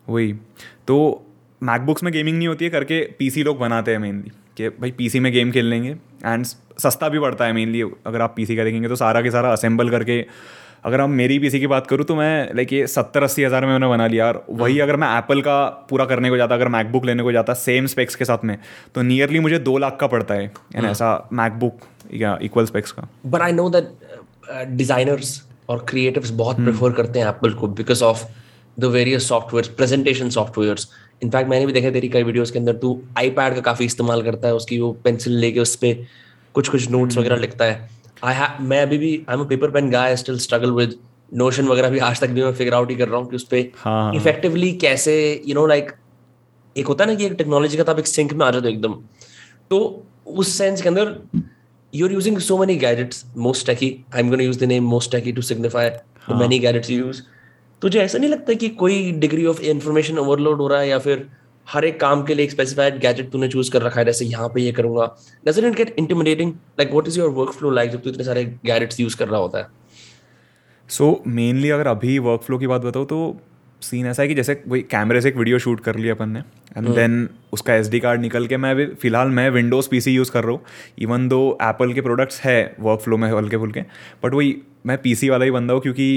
[0.09, 0.33] वही।
[0.89, 1.23] तो
[1.63, 5.21] मैकबुक्स में गेमिंग नहीं होती है करके पीसी लोग बनाते हैं मेनली कि भाई पीसी
[5.21, 5.91] में गेम खेल लेंगे।
[6.25, 9.53] एंड सस्ता भी पड़ता है मेनली अगर आप पीसी का देखेंगे तो सारा के सारा
[9.53, 10.25] असेंबल करके
[10.85, 13.73] अगर हम मेरी पीसी की बात करूँ तो मैं लाइक ये सत्तर अस्सी हज़ार में
[13.73, 16.69] मैंने बना लिया और वही हम्म। अगर मैं एप्पल का पूरा करने को जाता अगर
[16.71, 18.57] मैकबुक लेने को जाता सेम स्पेक्स के साथ में
[18.95, 22.93] तो नियरली मुझे दो लाख का पड़ता है यानी हम्म। ऐसा मैकबुक या इक्वल स्पेक्स
[22.93, 27.69] का but I know that designers और क्रिएटिव्स बहुत प्रेफर हम्म। करते हैं एप्पल को
[27.75, 28.25] because of
[28.77, 30.87] the various software presentation software
[31.23, 34.49] in fact मैंने भी देखा तेरी कई वीडियोस के अंदर तू आईपैड का काफ़ी इस्तेमाल करता
[34.49, 36.07] है उसकी वो पेंसिल लेके उस पर
[36.55, 37.89] कुछ कुछ नोट्स वगैरह लिखता है
[38.23, 40.95] आई मैं अभी भी I am paper pen guy still struggle with
[41.35, 43.45] Notion वगैरह भी आज तक भी मैं फिगर आउट ही कर रहा हूँ कि उस
[43.45, 45.15] पर इफेक्टिवली हाँ। कैसे
[45.47, 45.93] यू नो लाइक
[46.77, 48.69] एक होता है ना कि एक टेक्नोलॉजी का तो आप एक सिंक में आ जाते
[48.69, 48.95] हो एकदम।
[49.71, 51.17] तो उस सेंस के अंदर
[51.93, 55.13] you are using so many gadgets most tacky I am gonna use the name most
[55.13, 55.91] tacky to signify
[56.35, 57.23] many gadgets use
[57.83, 61.29] तुझे ऐसा नहीं लगता कि कोई डिग्री ऑफ़ इन्फॉर्मेशन ओवरलोड हो रहा है या फिर
[61.69, 64.49] हर एक काम के लिए एक स्पेसिफाइड गैजेट तूने चूज़ कर रखा है जैसे यहाँ
[64.49, 65.07] पे ये करूँगा।
[65.47, 68.45] Doesn't it get intimidating like what is your work flow like जब तू इतने सारे
[68.67, 69.69] गैजेट्स यूज़ कर रहा होता है?
[70.89, 73.37] सो so, मेनली अगर अभी वर्क फ्लो की बात बताओ तो
[73.83, 76.41] सीन ऐसा है कि जैसे वही कैमरे से एक वीडियो शूट कर लिया अपन ने
[76.77, 80.31] एंड देन हम्म। उसका एसडी कार्ड निकल के मैं अभी फ़िलहाल मैं विंडोज़ पीसी यूज़
[80.33, 80.61] कर रहा हूँ।
[80.99, 83.81] इवन दो एप्पल के प्रोडक्ट्स है वर्क फ्लो में हल्के फुल्के
[84.25, 86.09] बट वही मैं पीसी वाला ही बंदा हूँ क्योंकि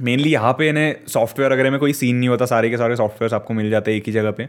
[0.00, 3.34] मेनली यहाँ पे इन्हें सॉफ्टवेयर वगैरह में कोई सीन नहीं होता सारे के सारे सॉफ्टवेयर
[3.34, 4.48] आपको मिल जाते हैं एक ही जगह पे।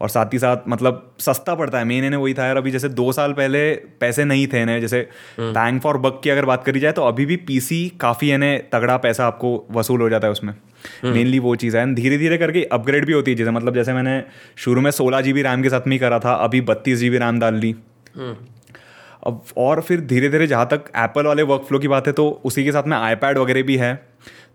[0.00, 2.88] और साथ ही साथ मतलब सस्ता पड़ता है। मेन इन्हें वही था यार अभी जैसे
[2.88, 5.08] दो साल पहले पैसे नहीं थे इन्हें जैसे
[5.40, 8.96] बैंक फॉर बक की अगर बात करी जाए तो अभी भी पीसी काफ़ी इन्हें तगड़ा
[8.96, 10.54] पैसा आपको वसूल हो जाता है उसमें।
[11.04, 13.92] मेनली हम्म। वो चीज़ है। धीरे धीरे करके अपग्रेड भी होती है जैसे मतलब जैसे
[13.92, 14.22] मैंने
[14.56, 17.40] शुरू में सोलह जी रैम के साथ में ही करा था अभी बत्तीस जी रैम
[17.40, 17.74] डाल ली।
[18.16, 18.36] हम्म।
[19.26, 22.28] अब और फिर धीरे धीरे जहाँ तक एप्पल वाले वर्क फ्लो की बात है तो
[22.44, 24.09] उसी के साथ में आईपैड वगैरह भी है।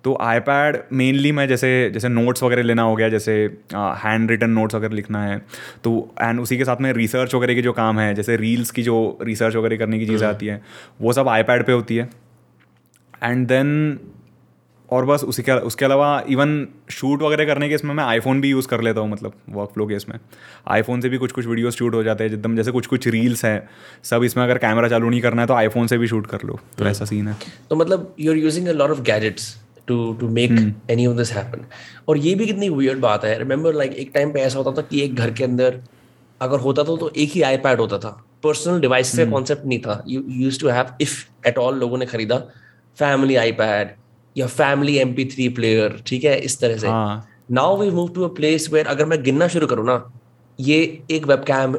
[0.05, 3.33] तो आईपैड मेनली मैं जैसे जैसे नोट्स वगैरह लेना हो गया जैसे
[3.73, 5.37] हैंड रिटन नोट्स वगैरह लिखना है
[5.83, 8.83] तो एंड उसी के साथ में रिसर्च वगैरह की जो काम है जैसे रील्स की
[8.83, 10.61] जो रिसर्च वगैरह करने की चीज़ें हम्म। आती हैं
[11.01, 12.09] वो सब आईपैड पे होती है।
[13.23, 13.99] एंड देन
[14.89, 18.49] और बस उसी के उसके अलावा इवन शूट वगैरह करने के इसमें मैं आईफोन भी
[18.49, 20.17] यूज़ कर लेता हूँ मतलब वर्क फ्लो के इसमें।
[20.69, 23.45] आईफोन से भी कुछ कुछ वीडियोस शूट हो जाते हैं एकदम जैसे कुछ कुछ रील्स
[23.45, 23.57] हैं
[24.03, 26.53] सब इसमें अगर कैमरा चालू नहीं करना है तो आईफोन से भी शूट कर लो।
[26.53, 27.37] तो हम्म। ऐसा सीन है।
[27.69, 29.55] तो मतलब you are using a lot of gadgets
[29.87, 30.51] to to make
[30.91, 31.65] any of this happen
[32.09, 34.87] और ये भी कितनी वियर्ड बात है। रिमेंबर लाइक एक टाइम पे ऐसा होता था
[34.87, 35.81] कि एक घर के अंदर
[36.41, 38.09] अगर होता था तो एक ही आईपैड होता था।
[38.43, 42.05] पर्सनल डिवाइस से कॉन्सेप्ट नहीं था। You used to have if at all लोगों ने
[42.05, 42.37] खरीदा
[42.97, 43.91] फैमिली आईपैड
[44.35, 46.37] या family M P three player ठीक है?
[46.39, 46.87] इस तरह से।
[47.53, 50.03] Now we move to a place where अगर मैं गिनना शुरू करूँ ना
[50.59, 50.77] ये
[51.11, 51.75] एक वेब कैम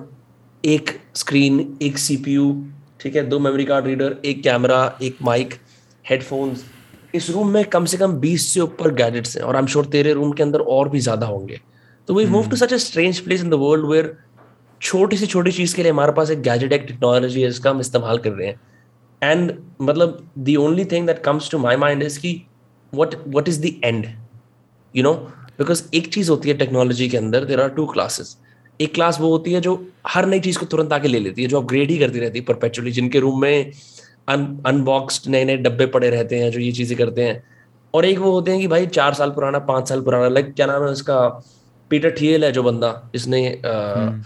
[0.64, 2.50] एक स्क्रीन एक सीपीयू
[3.00, 3.22] ठीक है?
[3.28, 5.54] दो मेमोरी कार्ड रीडर एक कैमरा एक माइक
[6.04, 6.64] हेडफोन्स
[7.14, 9.86] इस रूम में कम से कम 20 से ऊपर गैजेट्स हैं और आई एम श्योर
[9.86, 11.60] तेरे रूम के अंदर और भी ज़्यादा होंगे।
[12.08, 14.16] तो we move to such a strange place in the world where
[14.80, 17.80] छोटी से छोटी चीज़ के लिए हमारे पास एक गैजेट एक टेक्नोलॉजी है इसका हम
[17.80, 18.60] इस्तेमाल कर रहे हैं।
[19.22, 22.42] एंड मतलब the only thing that comes to my mind is की
[22.92, 24.06] what what is the end
[24.94, 25.14] you know
[25.58, 28.36] because एक चीज़ होती है टेक्नोलॉजी के अंदर देर आर टू क्लासेस
[28.80, 29.72] एक क्लास वो होती है जो
[30.06, 32.44] हर नई चीज़ को तुरंत आके ले लेती है जो अपग्रेड ही करती रहती है
[32.44, 33.72] परपेचुअली जिनके रूम में
[34.28, 37.42] अन अनबॉक्सड नए नए डब्बे पड़े रहते हैं जो ये चीज़ें करते हैं।
[37.94, 40.66] और एक वो होते हैं कि भाई चार साल पुराना पाँच साल पुराना लाइक क्या
[40.66, 41.44] नाम है उसका?
[41.90, 44.22] पीटर थियल है जो बंदा। इसने हम्म।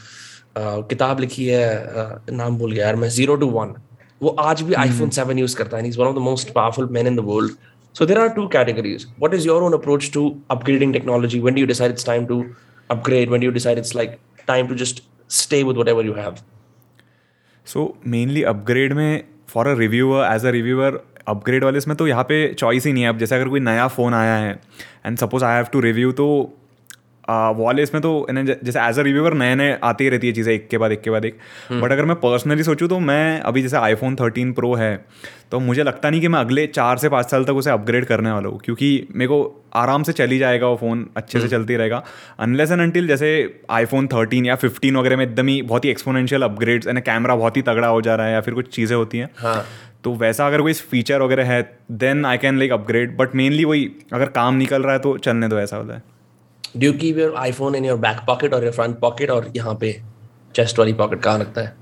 [0.59, 3.75] किताब लिखी है आ, नाम भूल गया यार मैं ज़ीरो टू वन
[4.23, 7.53] वो आज भी आईफोन सेवन यूज़ करता है most powerful man in the world
[7.95, 11.67] so there are two categories what is your own approach to upgrading technology when you
[11.67, 12.45] decide it's time to
[12.91, 14.17] upgrade when you decide it's like
[14.49, 16.35] time to just stay with what you have
[17.67, 22.25] so mainly upgrade में for a reviewer as a reviewer upgrade वाले इसमें तो यहाँ
[22.25, 24.59] पे choice ही नहीं है। अब जैसे अगर कोई नया फ़ोन आया है
[25.07, 26.27] and suppose I have to review तो
[27.57, 30.79] वाले इसमें तो जैसे एज अ रिव्यूअर नए नए आती रहती है चीज़ें एक के
[30.79, 33.77] बाद एक के बाद एक बट हम्म। अगर मैं पर्सनली सोचूँ तो मैं अभी जैसे
[33.79, 34.97] आईफोन थर्टीन प्रो है
[35.53, 38.31] तो मुझे लगता नहीं कि मैं अगले चार से पाँच साल तक उसे अपग्रेड करने
[38.33, 39.39] वाला हूँ क्योंकि मेरे को
[39.75, 42.03] आराम से चली जाएगा वो फ़ोन अच्छे से हम्म। चलती रहेगा
[42.41, 43.31] अनलेस एंड अनटिल जैसे
[43.71, 47.57] आईफोन थर्टीन या फिफ्टीन वगैरह में एकदम ही बहुत ही एक्सपोनेंशियल अपग्रेड्स यानी कैमरा बहुत
[47.57, 49.65] ही तगड़ा हो जा रहा है या फिर कुछ चीज़ें होती हैं हाँ.
[50.05, 51.63] तो वैसा अगर कोई फीचर वगैरह है
[51.95, 55.49] then I can like upgrade but mainly वही अगर काम निकल रहा है तो चलने
[55.49, 56.03] दो ऐसा होता है
[56.77, 59.75] do you keep your iPhone in your back pocket और योर फ्रंट पॉकेट और यहाँ
[59.75, 60.01] पे
[60.57, 61.75] चेस्ट वाली पॉकेट कहाँ रखता है?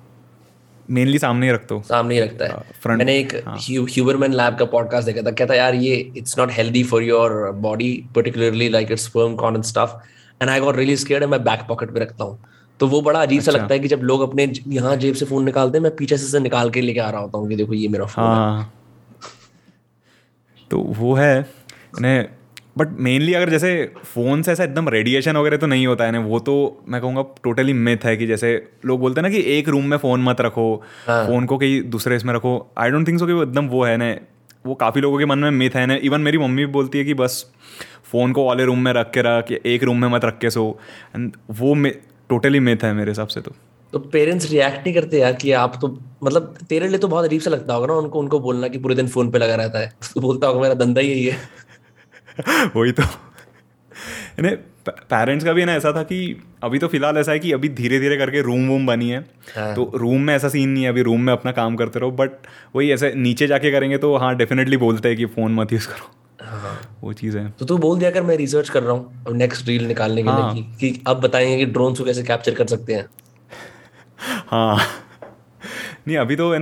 [0.91, 3.35] मेनली सामने ही रखता हूँ। सामने ही रखता है। हाँ, मैंने एक
[3.91, 7.93] ह्यूबरमैन लैब का पॉडकास्ट देखा था। कहता यार ये it's not healthy for your body
[8.15, 9.97] particularly like it's sperm count and stuff
[10.43, 12.39] and I got really scared मैं बैक पॉकेट पे रखता हूँ।
[12.81, 15.27] तो वो बड़ा अजीब अच्छा। सा। लगता है कि जब लोग अपने यहाँ जेब से
[15.27, 17.75] फ़ोन निकालते हैं मैं पीछे से निकाल के लेके आ रहा होता हूँ कि देखो
[17.75, 18.61] ये मेरा फ़ोन हाँ.
[18.61, 18.69] है।
[20.71, 21.41] तो वो है।
[22.79, 23.71] बट मेनली अगर जैसे
[24.05, 27.23] फ़ोन से ऐसा एकदम रेडिएशन वगैरह तो नहीं होता है ना वो तो मैं कहूँगा
[27.45, 28.51] टोटली मिथ है कि जैसे
[28.87, 31.27] लोग बोलते हैं ना कि एक रूम में फ़ोन मत रखो हाँ.
[31.27, 33.97] फ़ोन को कहीं दूसरे इसमें रखो। आई डोंट थिंक सो कि वो एकदम वो है
[33.97, 34.15] ना
[34.67, 37.05] वो काफ़ी लोगों के मन में मिथ है ना। इवन मेरी मम्मी भी बोलती है
[37.05, 37.45] कि बस
[38.13, 40.79] फ़ोन को वाले रूम में रख के रख एक रूम में मत रख के सो।
[41.17, 41.75] एंड वो
[42.31, 43.53] टोटली मिथ है मेरे हिसाब से तो।
[43.93, 45.89] तो पेरेंट्स रिएक्ट नहीं करते यार कि आप तो
[46.25, 48.95] मतलब तेरे लिए तो बहुत अजीब सा लगता होगा ना उनको उनको बोलना कि पूरे
[48.95, 51.39] दिन फ़ोन पे लगा रहता है। तो बोलता होगा मेरा धंधा ही यही है।
[52.77, 54.57] वही तो। यानी
[54.89, 57.99] पेरेंट्स का भी ना ऐसा था कि अभी तो फ़िलहाल ऐसा है कि अभी धीरे
[58.01, 59.19] धीरे करके रूम वूम बनी है।
[59.57, 59.75] हाँ.
[59.75, 62.31] तो रूम में ऐसा सीन नहीं है अभी रूम में अपना काम करते रहो। बट
[62.77, 66.15] वही ऐसे नीचे जाके करेंगे तो हाँ डेफिनेटली बोलते हैं कि फ़ोन मत यूज़ करो।
[66.47, 66.81] हाँ.
[67.01, 69.69] वो चीज़ है। तो तू बोल दिया कर मैं रिसर्च कर रहा हूँ अब नेक्स्ट
[69.69, 70.55] रील निकालने के हाँ.
[70.55, 73.07] लिए कि, कि अब बताएँगे कि ड्रोन को कैसे कैप्चर कर सकते हैं।
[74.51, 74.79] हाँ।
[76.09, 76.59] नहीं अभी तो है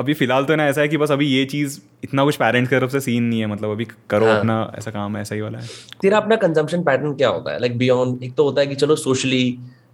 [0.00, 2.76] अभी फ़िलहाल तो ना ऐसा है कि बस अभी ये चीज़ इतना कुछ पेरेंट्स की
[2.76, 4.38] तरफ़ से सीन नहीं है मतलब अभी करो हाँ.
[4.38, 5.66] अपना ऐसा काम ऐसा ही वाला है
[6.02, 8.74] तेरा अपना कंजम्पशन पैटर्न क्या होता है लाइक like बियॉन्ड एक तो होता है कि
[8.76, 9.42] चलो सोशली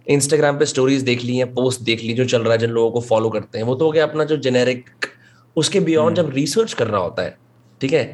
[0.07, 2.91] इंस्टाग्राम पे स्टोरीज देख ली हैं पोस्ट देख ली जो चल रहा है जिन लोगों
[2.91, 4.89] को फॉलो करते हैं वो तो हो गया अपना जो जेनेरिक
[5.55, 7.37] उसके बियॉन्ड हम्म। जब रिसर्च कर रहा होता है
[7.81, 8.05] ठीक है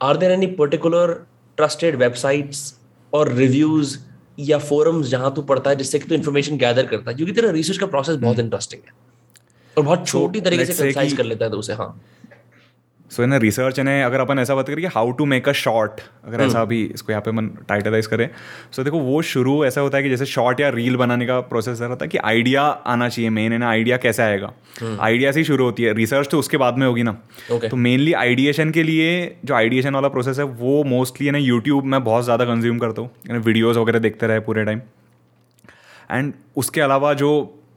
[0.00, 1.12] are there any particular
[1.58, 2.64] trusted websites
[3.12, 3.98] और रिव्यूज़
[4.40, 7.50] या फोरम्स जहाँ तू पढ़ता है जिससे कि तू इन्फॉर्मेशन गैदर करता है क्योंकि तेरा
[7.52, 9.01] रिसर्च का प्रोसेस बहुत इंटरेस्टिंग हम्म। है
[9.76, 11.94] और बहुत छोटी तरीके से कंसाइज कर लेता है तो उसे हाँ
[13.10, 16.40] सो इन रिसर्च ने अगर अपन ऐसा बात करें how to make a short अगर
[16.40, 19.80] ऐसा हम्म। भी इसको यहाँ पे मन टाइटलाइज करें सो so देखो वो शुरू ऐसा
[19.80, 23.08] होता है कि जैसे शॉर्ट या रील बनाने का प्रोसेस रहता है कि आइडिया आना
[23.08, 26.28] चाहिए मेन है ना आइडिया कैसे आएगा आइडिया हम्म। से ही शुरू होती है रिसर्च
[26.30, 27.16] तो उसके बाद में होगी ना
[27.52, 27.70] okay.
[27.70, 32.02] तो मेनली आइडिएशन के लिए जो आइडिएशन वाला प्रोसेस है वो मोस्टली ना यूट्यूब में
[32.02, 34.80] बहुत ज़्यादा कंज्यूम करता हूँ वीडियोज़ वगैरह देखते रहे पूरे टाइम
[36.10, 37.32] एंड उसके अलावा जो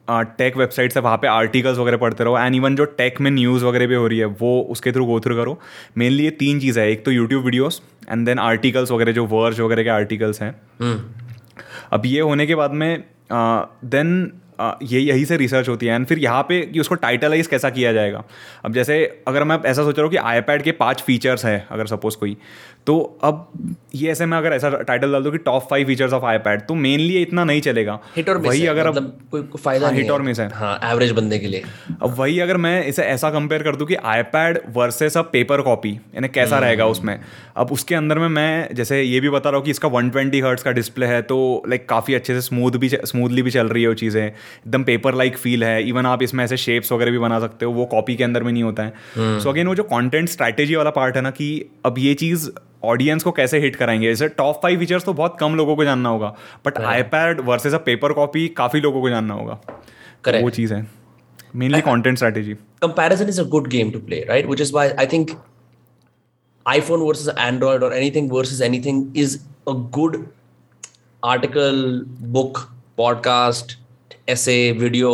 [0.08, 3.66] टेक वेबसाइट्स है वहाँ पे आर्टिकल्स वगैरह पढ़ते रहो एंड इवन जो टेक में न्यूज़
[3.66, 5.58] वगैरह भी हो रही है वो उसके थ्रू गो थ्रू करो।
[5.98, 9.60] मेनली ये तीन चीज़ है एक तो YouTube videos and then articles वगैरह जो वर्ज
[9.60, 11.00] वगैरह के आर्टिकल्स हैं। हम्म।
[11.94, 14.32] अब ये होने के बाद में देन
[14.84, 17.92] ये यही से रिसर्च होती है एंड फिर यहाँ पे कि उसको टाइटलाइज कैसा किया
[17.94, 18.24] जाएगा।
[18.66, 21.88] अब जैसे अगर मैं ऐसा सोच रहा हूँ कि आईपैड के पाँच फीचर्स हैं अगर
[21.88, 22.38] सपोज़ कोई
[22.88, 26.24] तो अब ये ऐसे में अगर ऐसा टाइटल डाल दो कि top five features of
[26.26, 29.96] iPad तो मेनली इतना नहीं चलेगा। हिट और वही अगर मतलब अब कोई फ़ायदा हाँ,
[29.96, 31.64] हिट और मिस है। हाँ एवरेज बंदे के लिए।
[32.02, 35.92] अब वही अगर मैं इसे ऐसा कंपेयर कर दूँ कि iPad versus a paper copy
[35.92, 37.20] यानी कैसा रहेगा हम्म। उसमें।
[37.56, 40.40] अब उसके अंदर में मैं जैसे ये भी बता रहा हूँ कि इसका वन ट्वेंटी
[40.40, 43.84] हर्ट्स का डिस्प्ले है तो लाइक काफ़ी अच्छे से स्मूथ भी स्मूथली भी चल रही
[43.84, 47.20] है वो चीज़ें। एकदम पेपर लाइक फील है। इवन आप इसमें ऐसे शेप्स वगैरह भी
[47.20, 49.76] बना सकते हो वो कॉपी के अंदर में नहीं होता है। सो हम्म। अगेन वो
[49.76, 51.50] जो कॉन्टेंट स्ट्रैटेजी वाला पार्ट है ना कि
[51.86, 52.50] अब ये चीज़
[52.86, 56.10] ऑडियंस को कैसे हिट कराएँगे जैसे टॉप फाइव फीचर्स तो बहुत कम लोगों को जानना
[56.10, 56.78] होगा but
[57.14, 59.60] iPad versus a paper copy काफ़ी लोगों को जानना होगा
[60.26, 60.44] Correct.
[60.44, 60.88] वो चीज़ है
[61.56, 64.48] mainly content strategy comparison is a good game to play, right?
[64.48, 65.32] Which is why I think
[66.66, 69.36] iPhone versus Android or anything versus anything is
[69.68, 70.18] a good
[71.24, 71.82] article,
[72.38, 72.62] book,
[72.98, 73.76] podcast,
[74.28, 75.12] essay, video,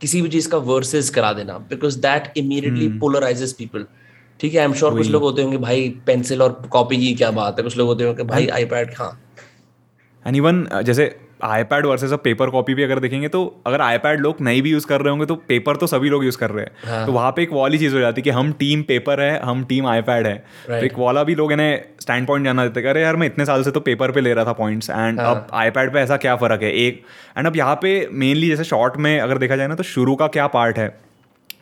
[0.00, 3.84] किसी भी चीज़ का versus करा देना because that immediately polarises people
[4.42, 7.30] ठीक है I am sure कुछ लोग होते होंगे भाई पेंसिल और कॉपी की क्या
[7.32, 7.62] बात है?
[7.64, 9.10] कुछ लोग होते होंगे भाई आईपैड हाँ।
[10.26, 14.40] एंड इवन जैसे iPad versus a paper copy भी अगर देखेंगे तो अगर आईपैड लोग
[14.40, 16.72] नहीं भी यूज़ कर रहे होंगे तो पेपर तो सभी लोग यूज़ कर रहे हैं।
[16.86, 17.06] हाँ.
[17.06, 19.64] तो वहाँ पे एक वाली चीज़ हो जाती है कि हम टीम पेपर है हम
[19.64, 20.34] टीम आईपैड है।
[20.66, 23.44] तो एक वाला भी लोग इन्हें स्टैंड पॉइंट जाना देते हैं, अरे यार मैं इतने
[23.44, 25.30] साल से तो पेपर पे ले रहा था पॉइंट्स एंड हाँ.
[25.30, 26.72] अब आईपैड पे ऐसा क्या फ़र्क है?
[26.76, 27.02] एक
[27.38, 30.26] एंड अब यहाँ पे मेनली जैसे शॉर्ट में अगर देखा जाए ना तो शुरू का
[30.28, 30.88] क्या पार्ट है?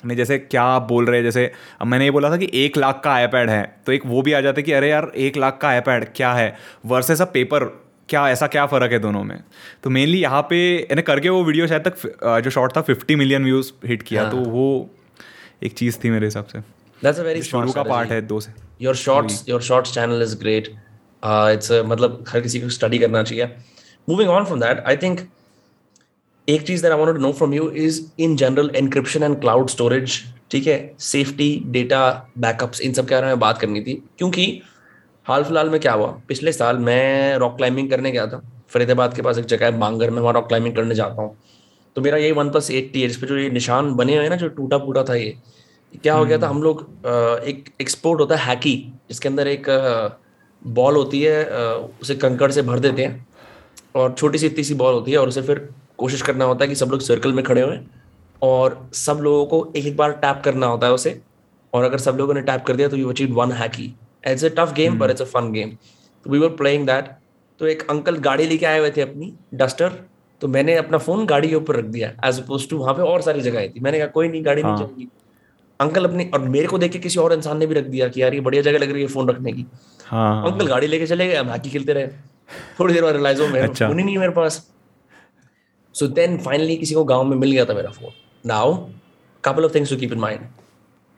[0.04, 1.50] नहीं जैसे क्या आप बोल रहे हैं जैसे
[1.86, 4.40] मैंने ये बोला था कि एक लाख का आईपैड है तो एक वो भी आ
[4.40, 7.64] जाता है कि अरे यार एक लाख का आईपैड क्या है वर्सेस अ पेपर
[8.08, 9.42] क्या ऐसा क्या फ़र्क है दोनों में?
[9.82, 13.44] तो मेनली यहाँ पे यानी करके वो वीडियो शायद तक जो शॉर्ट था फिफ्टी मिलियन
[13.44, 14.64] व्यूज़ हिट किया तो वो
[15.62, 18.52] एक चीज़ थी मेरे हिसाब से। दैट्स अ वेरी शुरू का पार्ट है दो से।
[18.80, 23.46] Your shorts your shorts channel is great it's मतलब हर किसी को स्टडी करना चाहिए।
[24.08, 25.20] Moving on from that I think
[26.50, 29.68] एक चीज़ that I wanted to know from you is in general encryption and cloud
[29.70, 30.94] storage ठीक है?
[31.00, 34.60] सेफ्टी डेटा बैकअप्स इन सब के बारे में बात करनी थी। क्योंकि
[35.26, 36.06] हाल फ़िलहाल में क्या हुआ?
[36.28, 40.10] पिछले साल मैं रॉक क्लाइंबिंग करने गया था। फरीदाबाद के पास एक जगह है बांगर
[40.10, 41.36] में वहाँ रॉक क्लाइंबिंग करने जाता हूँ।
[41.96, 44.30] तो मेरा ये वन प्लस एट्टी है जिस पे जो ये निशान बने हुए हैं
[44.30, 45.34] ना जो टूटा फूटा था ये
[45.94, 46.48] क्या हो गया था?
[46.48, 46.80] हम लोग
[47.46, 48.74] एक एक्सपोर्ट होता है हैकी
[49.08, 49.66] जिसके अंदर एक
[50.62, 51.44] बॉल होती है
[52.00, 53.26] उसे कंकड़ से भर देते हैं।
[53.96, 55.68] और छोटी सी इतनी सी बॉल होती है और उसे फिर
[56.00, 57.78] कोशिश करना होता है कि सब लोग सर्कल में खड़े हुए
[58.42, 61.20] और सब लोगों को एक एक बार टैप करना होता है उसे।
[61.72, 63.84] और अगर सब लोगों ने टैप कर दिया तो you achieve one hacky
[64.26, 65.76] it's a tough game पर इट्स अ फन गेम
[66.26, 67.10] तो वी वर प्लेइंग दैट
[67.60, 69.92] तो एक अंकल गाड़ी लेके आए हुए थे अपनी डस्टर
[70.40, 73.22] तो मैंने अपना फ़ोन गाड़ी के ऊपर रख दिया एज अपोज टू वहाँ पे और
[73.22, 74.76] सारी जगह थी। मैंने कहा कोई नहीं गाड़ी हाँ.
[74.76, 75.08] नहीं। चलेगी।
[75.80, 78.22] अंकल अपनी और मेरे को देख के किसी और इंसान ने भी रख दिया कि
[78.22, 79.66] यार ये बढ़िया जगह लग रही है फ़ोन रखने की।
[80.06, 82.06] हाँ। अंकल गाड़ी लेके चले गए हम हाकी खेलते रहे।
[82.80, 84.66] थोड़ी देर बाद रियलाइज़ हो मेरा अच्छा। फ़ोन ही नहीं मेरे पास।
[85.94, 88.12] सो देन फाइनली किसी को गाँव में मिल गया था मेरा phone
[88.46, 88.74] now
[89.44, 90.40] couple of things to keep in mind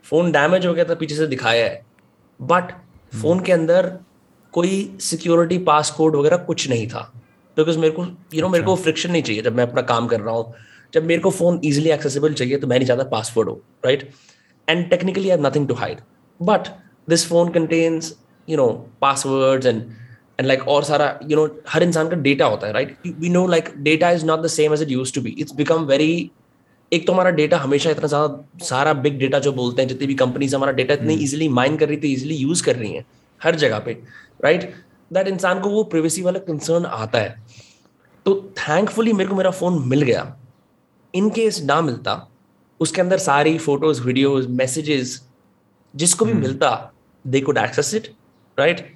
[0.05, 1.85] phone damage हो गया था पीछे से दिखाया है.
[2.41, 2.73] बट
[3.21, 3.93] फ़ोन के अंदर
[4.53, 7.01] कोई सिक्योरिटी पास कोड वगैरह कुछ नहीं था.
[7.57, 10.21] बिकॉज़ मेरे को यू नो मेरे को फ्रिक्शन नहीं चाहिए जब मैं अपना काम कर
[10.21, 10.55] रहा हूँ.
[10.95, 14.11] जब मेरे को फ़ोन इजिली एक्सेसिबल चाहिए तो मैं नहीं चाहता पासवर्ड हो right
[14.69, 16.01] and technically I nothing to hide
[16.41, 16.69] but
[17.09, 18.15] this phone contains
[18.49, 18.69] you know
[19.01, 19.83] passwords and
[20.43, 23.47] and like और सारा यू नो हर इंसान का डेटा होता है right we know
[23.47, 26.31] like data is not the same as it used to be it's become very
[26.93, 30.15] एक तो हमारा data हमेशा इतना ज़्यादा सारा बिग डेटा जो बोलते हैं जितनी भी
[30.15, 33.05] कंपनीज़ हमारा डेटा इतनी इजीली माइन कर रही थी इजीली यूज़ कर रही हैं
[33.41, 33.93] हर जगह पे
[34.45, 34.73] राइट
[35.11, 37.35] दैट इंसान को वो प्रिवेसी वाला कंसर्न आता है।
[38.27, 40.25] तो थैंकफुली मेरे को मेरा फ़ोन मिल गया।
[41.15, 42.15] इन केस ना मिलता
[42.81, 45.21] उसके अंदर सारी फ़ोटोज़ वीडियोज़ मैसेजेस
[45.95, 46.71] जिसको भी मिलता
[47.25, 48.09] they could access it
[48.59, 48.87] right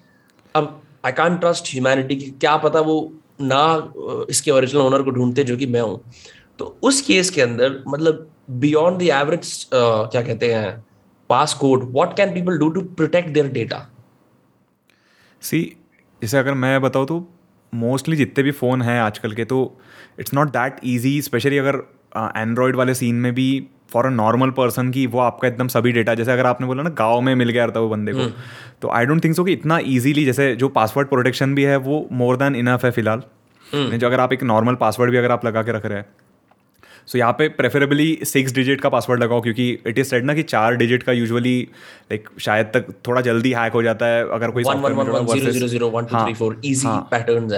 [0.55, 2.97] अब आई कान ट्रस्ट ह्यूमैनिटी की क्या पता वो
[3.41, 3.63] ना
[4.31, 6.01] इसके ओरिजिनल ओनर को ढूंढते जो कि मैं हूँ।
[6.59, 8.27] तो उस केस के अंदर मतलब
[8.61, 10.85] बियॉन्ड द एवरेज क्या कहते हैं
[11.55, 13.87] passcode what can people do to protect their data
[15.43, 15.61] see
[16.23, 17.19] जैसे अगर मैं बताऊँ तो
[17.73, 19.59] मोस्टली जितने भी फ़ोन हैं आजकल के तो
[20.21, 21.83] it's not that easy specially अगर
[22.37, 23.49] एंड्रॉयड वाले सीन में भी
[23.93, 26.91] फॉर अ नॉर्मल पर्सन की वो आपका एकदम सभी डेटा जैसे अगर आपने बोला ना
[26.91, 28.27] गाँव में मिल गया था वो बंदे को
[28.83, 32.09] तो आई डोंट थिंक सो कि इतना ईजीली जैसे जो पासवर्ड प्रोटेक्शन भी है वो
[32.13, 33.23] मोर देन इनफ है फ़िलहाल।
[33.99, 36.07] जो अगर आप एक नॉर्मल पासवर्ड भी अगर आप लगा के रख रहे हैं
[37.07, 40.35] सो so, यहाँ पे प्रेफरेबली सिक्स डिजिट का पासवर्ड लगाओ क्योंकि इट इज़ सेड ना
[40.35, 41.69] कि चार डिजिट का यूजुअली
[42.03, 44.65] लाइक शायद तक थोड़ा जल्दी हैक हो जाता है अगर कोई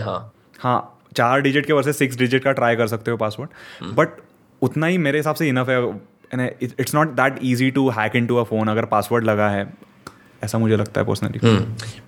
[0.09, 3.51] हाँ, हाँ। चार डिजिट के वर्सेस सिक्स डिजिट का ट्राई कर सकते हो पासवर्ड
[3.95, 4.09] बट
[4.63, 6.01] उतना ही मेरे हिसाब से इनफ है
[6.33, 9.67] it's not that easy to hack into a phone अगर पासवर्ड लगा है
[10.45, 11.41] ऐसा मुझे लगता है पर्सनली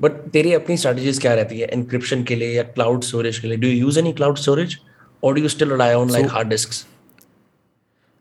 [0.02, 1.66] बट तेरी अपनी स्ट्रेटजीज क्या रहती है?
[1.66, 3.56] एनक्रिप्शन के लिए या क्लाउड स्टोरेज के लिए?
[3.56, 4.78] Do you use any cloud storage
[5.22, 6.86] और do you still rely on like hard disks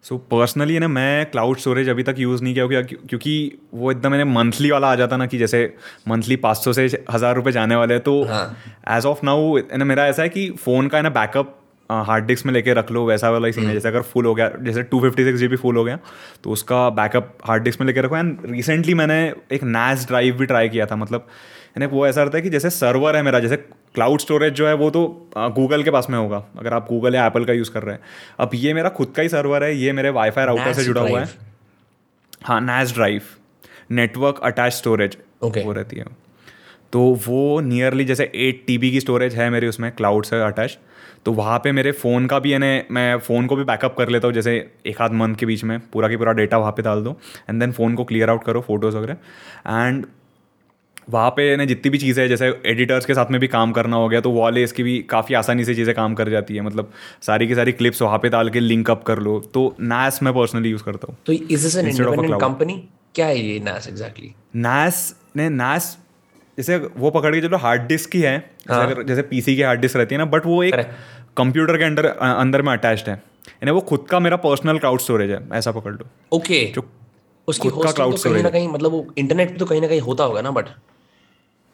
[0.06, 4.12] so personally ना मैं क्लाउड स्टोरेज अभी तक यूज़ नहीं किया क्योंकि क्योंकि वो एकदम
[4.12, 5.62] मैंने मंथली वाला आ जाता ना कि जैसे
[6.08, 8.14] मंथली पाँच सौ से हज़ार रुपये जाने वाले तो।
[8.90, 11.56] एज ऑफ़ नाउ ना मेरा ऐसा है कि फ़ोन का है ना बैकअप
[11.90, 14.34] हार्ड डिस्क में लेके रख लो वैसा वाला ही सीन है। जैसे अगर फुल हो
[14.36, 15.98] गया जैसे two fifty six G B full हो गया
[16.44, 19.22] तो उसका बैकअप हार्ड डिस्क में लेके रखो। एंड रिसेंटली मैंने
[19.52, 21.28] एक नैस ड्राइव भी ट्राई किया था मतलब
[21.70, 24.74] यानी वो ऐसा रहता है कि जैसे सर्वर है मेरा जैसे क्लाउड स्टोरेज जो है
[24.76, 25.02] वो तो
[25.38, 28.02] गूगल के पास में होगा अगर आप गूगल या एप्पल का यूज़ कर रहे हैं।
[28.40, 31.20] अब ये मेरा खुद का ही सर्वर है ये मेरे वाईफाई राउटर से जुड़ा हुआ
[31.20, 31.30] है।
[32.44, 33.22] हाँ NAS drive
[33.92, 35.18] network attach storage.
[35.44, 36.06] वो रहती है।
[36.94, 40.78] तो वो नियरली जैसे एट टी की स्टोरेज है मेरी उसमें क्लाउड से अटैच
[41.26, 44.28] तो वहाँ पे मेरे फ़ोन का भी यानी मैं फ़ोन को भी बैकअप कर लेता
[44.28, 44.54] हूँ जैसे
[44.86, 47.18] एक आध मंथ के बीच में पूरा की पूरा डेटा वहाँ पे डाल दो
[47.50, 49.14] एंड देन फ़ोन को क्लियर आउट करो फ़ोटोज़ वगैरह।
[49.68, 50.06] एंड
[51.10, 53.98] वहाँ पे ना जितनी भी चीज़ें हैं जैसे एडिटर्स के साथ में भी काम करना
[53.98, 56.92] हो गया तो वाले इसकी भी काफ़ी आसानी से चीज़ें काम कर जाती है। मतलब
[57.22, 60.34] सारी की सारी क्लिप्स वहाँ पे डाल के लिंक अप कर लो तो नैस मैं
[60.34, 61.78] पर्सनली यूज़ करता हूँ। तो इज़.
[62.38, 62.84] कंपनी
[63.16, 65.98] क्या है ये नास एग्जैक्टली नैस ने नैस
[66.60, 68.36] जैसे वो पकड़ के चलो हार्ड डिस्क ही है
[68.70, 70.76] हाँ। अगर जैसे पीसी की हार्ड डिस्क रहती है ना बट वो एक
[71.38, 75.32] कंप्यूटर के अंदर अंदर में अटैच्ड है यानी वो खुद का मेरा पर्सनल क्लाउड स्टोरेज
[75.32, 76.84] है ऐसा पकड़ लो ओके जो
[77.48, 79.88] उसकी खुद का cloud तो कहीं ना कहीं मतलब वो इंटरनेट पे तो कहीं ना
[79.88, 80.66] कहीं होता होगा ना बट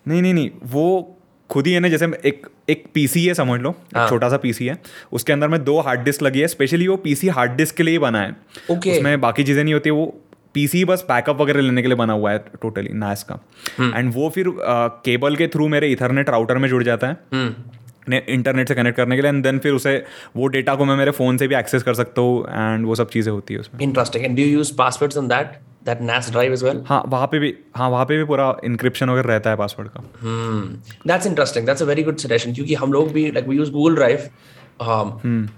[0.05, 0.85] नहीं नहीं नहीं वो
[1.49, 4.37] खुद ही है ना जैसे एक एक पीसी है समझ लो एक हाँ। छोटा सा
[4.37, 4.77] पीसी है
[5.13, 7.99] उसके अंदर में दो हार्ड डिस्क लगी है स्पेशली वो पीसी हार्ड डिस्क के लिए
[7.99, 8.35] बना है
[8.71, 8.95] Okay.
[8.95, 10.05] उसमें बाकी चीज़ें नहीं होती वो
[10.55, 13.39] पीसी बस बैकअप वगैरह लेने के लिए बना हुआ है टोटली नास का
[13.77, 14.53] हम्म। एंड वो फिर
[15.05, 17.53] केबल के थ्रू मेरे इथरनेट राउटर में जुड़ जाता है। हम्म।
[18.09, 19.93] ने इंटरनेट से कनेक्ट करने के लिए एंड देन फिर उसे
[20.35, 23.09] वो डेटा को मैं मेरे फ़ोन से भी एक्सेस कर सकता हूँ एंड वो सब
[23.09, 26.63] चीज़ें होती है उसमें। Interesting and do use passwords on that that NAS drive as
[26.63, 29.89] well हाँ वहाँ पे भी हाँ वहाँ पे भी पूरा इंक्रिप्शन वगैरह रहता है पासवर्ड
[29.89, 30.03] का।
[31.07, 33.95] That's interesting that's a very good suggestion क्योंकि हम लोग भी like we use Google
[33.95, 34.29] drive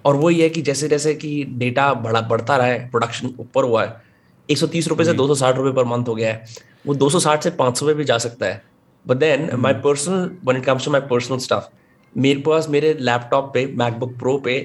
[0.06, 3.64] और वो ये है कि जैसे जैसे कि डेटा बढ़ा बढ़ता रहा है प्रोडक्शन ऊपर
[3.64, 4.07] हुआ है
[4.50, 6.46] एक सौ तीस रुपये से दो सौ साठ रुपए पर मंथ हो गया है।
[6.88, 8.62] वो दो सौ साठ से पाँच सौ पे भी जा सकता है।
[9.06, 11.70] But then my personal one it comes to my personal stuff
[12.16, 14.58] मेरे पास मेरे लैपटॉप पे मैकबुक प्रो पे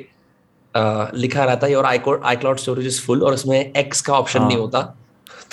[0.75, 4.41] अ, लिखा रहता है और iCloud storage is full और उसमें एक्स का ऑप्शन
[4.41, 4.49] हाँ.
[4.49, 4.81] नहीं होता।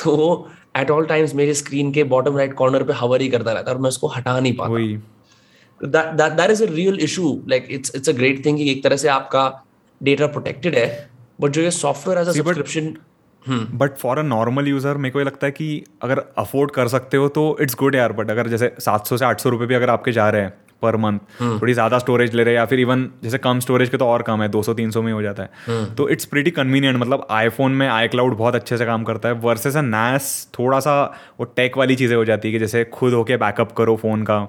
[0.04, 3.52] तो वो एट ऑल टाइम्स मेरे स्क्रीन के बॉटम राइट कॉर्नर पे हवर ही करता
[3.52, 4.98] रहता है और मैं उसको हटा नहीं पाता। वही।
[5.82, 8.98] That that that is a real issue like it's it's a great thing एक तरह
[8.98, 9.44] से आपका
[10.02, 10.88] डेटा प्रोटेक्टेड है
[11.42, 12.94] बट जो ये software as a subscription
[13.48, 17.18] but for a normal user मेरे को ये लगता है कि अगर अफोर्ड कर सकते
[17.18, 20.12] हो तो इट्स गुड यार बट अगर जैसे 700 से 800 रुपए भी अगर आपके
[20.12, 23.38] जा रहे हैं पर मंथ थोड़ी ज़्यादा स्टोरेज ले रहे हैं या फिर इवन जैसे
[23.38, 26.26] कम स्टोरेज के तो और कम है 200 300 में हो जाता है। तो इट्स
[26.26, 29.82] प्रीटी कन्वीनियंट मतलब आईफोन में आई क्लाउड बहुत अच्छे से काम करता है वर्सेस अ
[29.82, 31.02] नैस थोड़ा सा
[31.40, 34.40] वो टेक वाली चीज़ें हो जाती है कि जैसे खुद होके बैकअप करो फ़ोन का।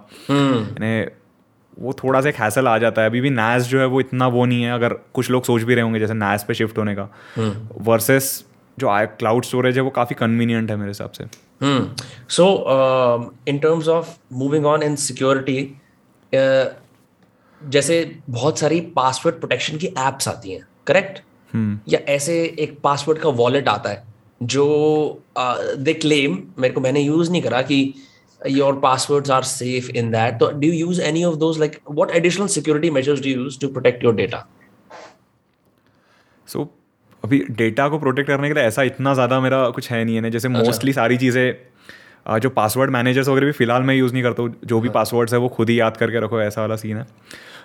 [1.79, 4.27] वो थोड़ा सा एक हैसल आ जाता है। अभी भी नैस जो है वो इतना
[4.29, 6.95] वो नहीं है अगर कुछ लोग सोच भी रहे होंगे जैसे नैस पे शिफ्ट होने
[6.95, 7.09] का।
[7.81, 8.33] वर्सेस
[8.81, 8.89] जो
[9.19, 11.25] क्लाउड स्टोरेज है वो काफ़ी कन्वीनियंट है मेरे हिसाब से।
[12.31, 12.47] So
[13.49, 15.63] in terms of moving on in security
[17.61, 21.21] जैसे बहुत सारी पासवर्ड प्रोटेक्शन की एप्स आती हैं करेक्ट
[21.89, 24.05] या ऐसे एक पासवर्ड का वॉलेट आता है
[24.43, 24.67] जो
[25.39, 27.83] दे क्लेम मेरे को मैंने यूज़ नहीं करा कि
[28.41, 32.47] your passwords are safe in that तो do use any of those like what additional
[32.49, 34.47] security measures do use to protect your data
[36.49, 36.65] so
[37.25, 40.21] अभी डेटा को प्रोटेक्ट करने के लिए ऐसा इतना ज़्यादा मेरा कुछ है नहीं है
[40.21, 44.43] ना जैसे मोस्टली सारी चीज़ें जो पासवर्ड मैनेजर्स वगैरह भी फ़िलहाल मैं यूज़ नहीं करता
[44.43, 47.07] हूँ जो भी पासवर्ड्स है वो खुद ही याद करके रखो ऐसा वाला सीन है।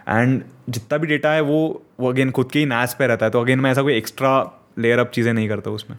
[0.09, 1.59] एंड जितना भी डेटा है वो
[1.99, 4.33] वो अगेन खुद के ही नैस पे रहता है तो अगेन मैं ऐसा कोई एक्स्ट्रा
[4.79, 5.97] लेयर अप चीज़ें नहीं करता उसमें।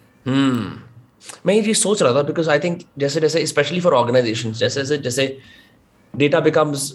[1.46, 4.80] मैं ये चीज़ सोच रहा था बिकॉज़ आई थिंक जैसे जैसे स्पेशली फॉर ऑर्गेनाइजेशन जैसे
[4.80, 5.38] जैसे जैसे
[6.14, 6.90] डेटा बिकम्स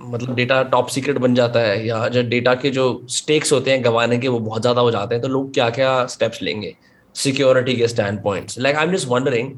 [0.00, 3.84] मतलब डेटा टॉप सीक्रेट बन जाता है या जो डेटा के जो स्टेक्स होते हैं
[3.84, 6.74] गंवाने के वो बहुत ज़्यादा हो जाते हैं तो लोग क्या क्या स्टेप्स लेंगे?
[7.14, 7.88] सिक्योरिटी के
[8.22, 9.52] standpoints like I am just wondering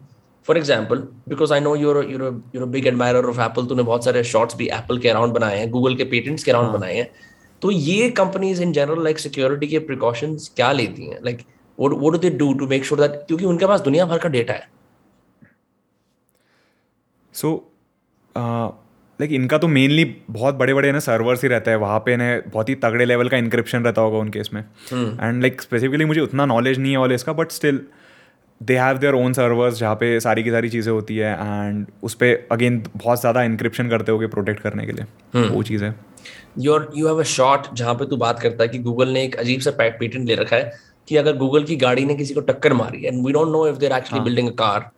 [0.46, 0.98] for example
[1.28, 4.68] because I know your your your big admirer of Apple तूने बहुत सारे शॉर्ट्स भी
[4.68, 7.10] एप्पल के अराउंड बनाए हैं गूगल के पेटेंट्स के अराउंड बनाए हैं
[7.62, 11.18] तो ये companies in general like security के प्रिकॉशंस क्या लेती हैं?
[11.24, 11.42] Like
[11.78, 14.52] what do they do to make sure that क्योंकि उनके पास दुनिया भर का डेटा
[14.52, 14.68] है।
[17.34, 17.50] सो
[19.20, 22.28] लाइक इनका तो मेनली बहुत बड़े बड़े ना सर्वर्स ही रहता है वहाँ पे ना
[22.52, 26.46] बहुत ही तगड़े लेवल का इंक्रिप्शन रहता होगा उनके इसमें। एंड लाइक स्पेसिफिकली मुझे उतना
[26.46, 27.80] नॉलेज नहीं है वाले इसका but still
[28.60, 32.14] they have their own servers जहाँ पे सारी की सारी चीज़ें होती है एंड उस
[32.14, 35.94] पर अगेन बहुत ज़्यादा इंक्रिप्शन करते होगे प्रोटेक्ट करने के लिए। वो चीज़ है।
[36.58, 39.36] Your you have a shot जहाँ पे तू बात करता है कि गूगल ने एक
[39.36, 40.72] अजीब सा पेटेंट ले रखा है
[41.08, 43.76] कि अगर गूगल की गाड़ी ने किसी को टक्कर मारी and we don't know if
[43.78, 44.90] they're actually building a car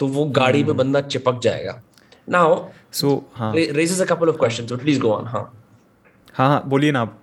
[0.00, 1.80] तो वो गाड़ी पे बंदा चिपक जाएगा।
[2.28, 2.54] नाउ
[2.92, 5.42] सो हाँ। Raises a couple of questions so please go on हाँ।
[6.34, 7.18] हाँ हाँ बोलिए ना आप।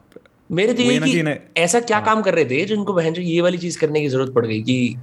[0.52, 2.06] मेरे तो ये कि ऐसा क्या हाँ.
[2.06, 4.62] काम कर रहे थे जिनको बहन जो ये वाली चीज़ करने की ज़रूरत पड़ गई
[4.62, 4.98] कि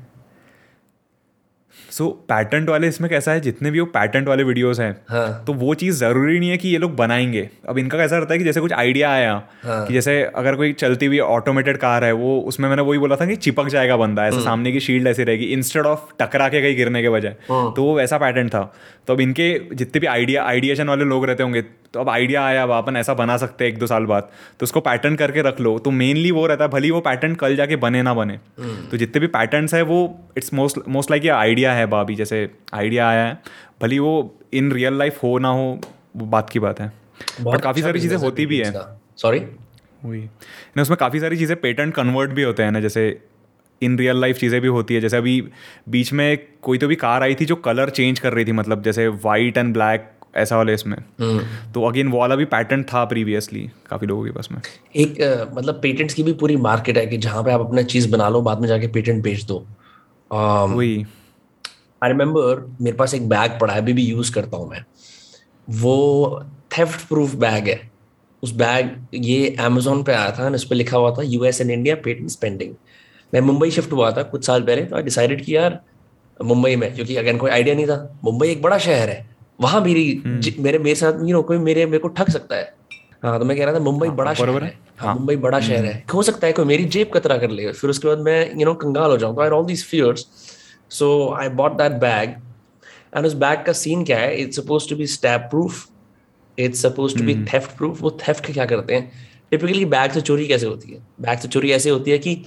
[1.98, 3.40] सो पैटेंट वाले इसमें कैसा है?
[3.40, 6.68] जितने भी वो पैटेंट वाले वीडियोस हैं हाँ। तो वो चीज़ ज़रूरी नहीं है कि
[6.68, 9.32] ये लोग बनाएँगे। अब इनका कैसा रहता है कि जैसे कुछ आइडिया आया
[9.62, 13.16] हाँ। कि जैसे अगर कोई चलती हुई ऑटोमेटेड कार है वो उसमें मैंने वही बोला
[13.16, 16.62] था कि चिपक जाएगा बंदा ऐसे सामने की शील्ड ऐसी रहेगी इंस्टेड ऑफ़ टकरा के
[16.62, 18.62] कहीं गिरने के बजाय। तो वो वैसा पैटर्न था।
[19.06, 21.62] तो अब इनके जितने भी आइडिया आइडिएशन वाले लोग रहते होंगे
[21.94, 24.28] तो अब आइडिया आया अब अपन ऐसा बना सकते हैं एक दो साल बाद।
[24.60, 27.56] तो उसको पैटर्न करके रख लो। तो मेनली वो रहता है भली वो पैटर्न कल
[27.56, 28.38] जाके बने ना बने।
[28.90, 29.98] तो जितने भी पैटर्न्स है वो
[30.36, 33.38] इट्स मोस्ट मोस्ट लाइक ये आइडिया है बाबी जैसे आइडिया आया है।
[33.82, 35.78] भली वो इन रियल लाइफ हो ना हो
[36.16, 36.92] वो बात की बात है।
[37.40, 38.72] बट काफ़ी सारी चीज़ें होती भी है।
[39.16, 39.38] सॉरी
[40.02, 40.20] वही।
[40.76, 43.20] ना उसमें काफ़ी सारी चीज़ें पेटेंट कन्वर्ट भी होते हैं ना जैसे
[43.82, 45.40] इन रियल लाइफ चीज़ें भी होती है। जैसे अभी
[45.88, 48.82] बीच में कोई तो भी कार आई थी जो कलर चेंज कर रही थी मतलब
[48.82, 53.04] जैसे वाइट एंड ब्लैक ऐसा वाले इसमें। हम्म। तो अगेन वो वाला भी पैटर्न था
[53.04, 54.58] प्रीवियसली काफ़ी लोगों के पास में।
[54.96, 58.10] एक अ, मतलब पेटेंट्स की भी पूरी मार्केट है कि जहाँ पे आप अपना चीज़
[58.10, 59.66] बना लो बाद में जाके पेटेंट बेच दो।
[60.32, 61.06] वही।
[62.04, 64.84] आई रिमेम्बर मेरे पास एक बैग पड़ा है अभी भी यूज़ करता हूँ मैं।
[65.70, 66.44] वो
[66.78, 67.90] थेफ्ट प्रूफ बैग है।
[68.42, 71.94] उस बैग ये अमेजोन पे आया था इस पे लिखा हुआ था US and India
[71.94, 72.74] patent spending
[73.34, 75.80] मैं मुंबई शिफ्ट हुआ था कुछ साल पहले तो आई डिसाइडेड कि यार
[76.44, 80.22] मुंबई में क्योंकि अगेन कोई आइडिया नहीं था। मुंबई एक बड़ा शहर है। वहाँ मेरी
[80.26, 82.74] जि- मेरे मेरे साथ यू नो कोई मेरे मेरे को ठग सकता है।
[83.22, 85.84] हाँ तो मैं कह रहा था मुंबई बड़ा शहर है। है। हाँ मुंबई बड़ा शहर
[85.84, 88.64] है। हो सकता है कोई मेरी जेब कतरा कर ले फिर उसके बाद मैं यू
[88.64, 90.26] नो कंगाल हो जाऊँ। तो I all these fears
[90.90, 91.08] so
[91.38, 92.34] I bought that bag
[93.16, 94.36] and उस बैग का सीन क्या है?
[94.36, 95.86] It's suppose to be stab proof
[96.58, 99.10] it's suppose to be theft proof वो थेफ्ट क्या करते हैं?
[99.50, 100.98] टिपिकली बैग से चोरी कैसे होती है?
[101.20, 102.42] बैग से चोरी ऐसे होती है कि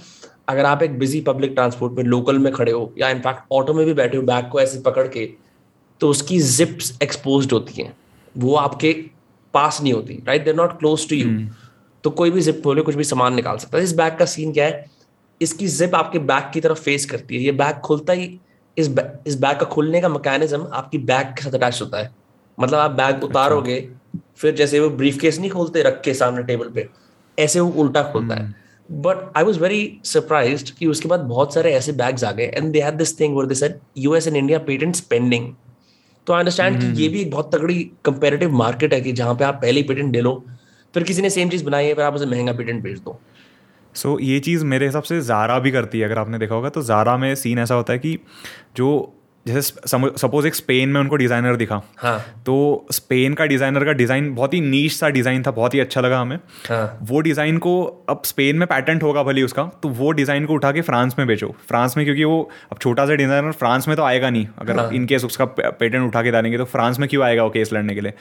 [0.48, 3.84] अगर आप एक बिज़ी पब्लिक ट्रांसपोर्ट में लोकल में खड़े हो या इनफैक्ट ऑटो में
[3.86, 5.26] भी बैठे हो बैग को ऐसे पकड़ के
[6.00, 7.92] तो उसकी जिप्स एक्सपोज होती हैं।
[8.34, 8.92] वो आपके
[9.54, 11.48] पास नहीं होती right they're not close to you
[12.04, 14.52] तो कोई भी जिप खोले कुछ भी सामान निकाल सकता है। इस बैग का सीन
[14.52, 14.84] क्या है?
[15.40, 18.40] इसकी जिप आपके बैग की तरफ़ फेस करती है। ये बैग खुलता ही
[18.78, 22.10] इस बै- इस बैग का खुलने का मैकेनिज्म आपकी बैग के साथ अटैच होता है।
[22.60, 23.88] मतलब आप बैग उतारोगे
[24.36, 26.88] फिर जैसे वो ब्रीफ केस नहीं खोलते रख के सामने टेबल पे
[27.38, 28.54] ऐसे वो उल्टा खोलता है।
[28.92, 32.72] But I was very surprise कि उसके बाद बहुत सारे ऐसे बैग्स आ गए। And
[32.72, 35.54] they had this thing where they said US and India patent spending
[36.26, 39.44] तो आई अंडरस्टैंड कि ये भी एक बहुत तगड़ी कंपेरेटिव मार्केट है कि जहाँ पे
[39.44, 40.44] आप पहले पेटेंट ले लो
[40.94, 43.20] फिर किसी ने सेम चीज़ बनाई है फिर आप उसे महँगा पेटेंट बेच दो।
[43.94, 46.68] सो so, ये चीज़ मेरे हिसाब से ज़ारा भी करती है अगर आपने देखा होगा
[46.68, 48.18] तो ज़ारा में सीन ऐसा होता है कि
[48.76, 48.90] जो
[49.46, 49.60] जैसे
[50.18, 54.54] सपोज़ एक स्पेन में उनको डिज़ाइनर दिखा। हाँ। तो स्पेन का डिज़ाइनर का डिज़ाइन बहुत
[54.54, 56.36] ही नीच सा डिज़ाइन था बहुत ही अच्छा लगा हमें।
[56.68, 57.72] हाँ। वो डिज़ाइन को
[58.08, 61.26] अब स्पेन में पैटेंट होगा भले उसका तो वो डिज़ाइन को उठा के फ्रांस में
[61.28, 64.78] बेचो। फ्रांस में क्योंकि वो अब छोटा सा डिज़ाइनर फ्रांस में तो आएगा नहीं। अगर
[64.78, 67.72] हाँ। इन केस उसका पेटेंट उठा के डालेंगे तो फ्रांस में क्यों आएगा वो केस
[67.72, 68.12] लड़ने के लिए?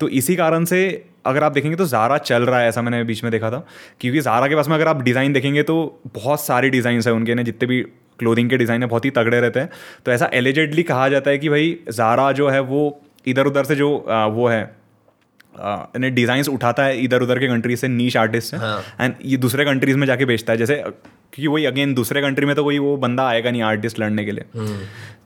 [0.00, 0.80] तो इसी कारण से
[1.26, 3.64] अगर आप देखेंगे तो ज़ारा चल रहा है ऐसा मैंने बीच में देखा था।
[4.00, 7.34] क्योंकि ज़ारा के पास में अगर आप डिज़ाइन देखेंगे तो बहुत सारे डिज़ाइन है उनके
[7.34, 7.84] ने जितने भी
[8.18, 9.70] क्लोथिंग के डिज़ाइन है बहुत ही तगड़े रहते हैं।
[10.06, 13.76] तो ऐसा एलिजेडली कहा जाता है कि भाई ज़ारा जो है वो इधर उधर से
[13.76, 14.76] जो आ, वो है
[15.96, 19.36] ने डिज़ाइंस उठाता है इधर उधर के कंट्रीज़ से नीच आर्टिस्ट से। हाँ। एंड ये
[19.36, 22.78] दूसरे कंट्रीज़ में जाके बेचता है। जैसे क्योंकि वही अगेन दूसरे कंट्री में तो कोई
[22.78, 24.66] वो बंदा आएगा नहीं आर्टिस्ट लड़ने के लिए।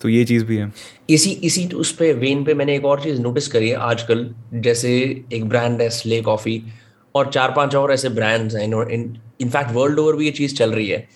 [0.00, 0.72] तो ये चीज़ भी है।
[1.10, 4.92] इसी इसी उस पे वेन पे मैंने एक और चीज़ नोटिस करी है आजकल। जैसे
[5.32, 6.62] एक ब्रांड है स्ले कॉफ़ी
[7.14, 10.88] और चार पाँच और ऐसे ब्रांड्स हैं। इनफैक्ट वर्ल्ड ओवर भी ये चीज़ चल रही
[10.88, 11.06] है।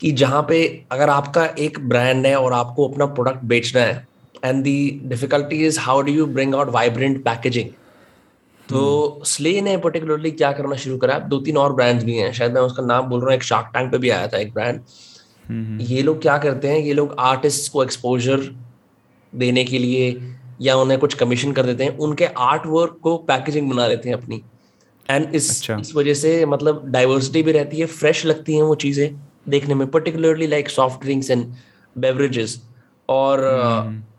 [0.00, 0.60] कि जहाँ पे
[0.92, 4.06] अगर आपका एक ब्रांड है और आपको अपना प्रोडक्ट बेचना है
[4.44, 7.70] and the difficulty is how do you bring out vibrant packaging
[8.68, 11.18] तो स्ले ने पर्टिकुलरली क्या करना शुरू करा?
[11.18, 13.70] दो तीन और ब्रांड्स भी हैं। शायद मैं उसका नाम बोल रहा हूँ एक शार्क
[13.74, 14.80] टैंक पे भी आया था एक ब्रांड
[15.82, 16.78] ये लोग क्या करते हैं?
[16.78, 18.40] ये लोग आर्टिस्ट को एक्सपोजर
[19.32, 20.20] देने के लिए
[20.60, 24.16] या उन्हें कुछ कमीशन कर देते हैं। उनके आर्ट वर्क को पैकेजिंग बना लेते हैं
[24.16, 24.42] अपनी।
[25.08, 28.74] एंड इस अच्छा। इस वजह से मतलब डाइवर्सिटी भी रहती है फ्रेश लगती हैं वो
[28.74, 29.08] चीज़ें।
[29.46, 31.46] देखने में particularly like soft drinks and
[31.96, 32.60] beverages
[33.08, 33.44] और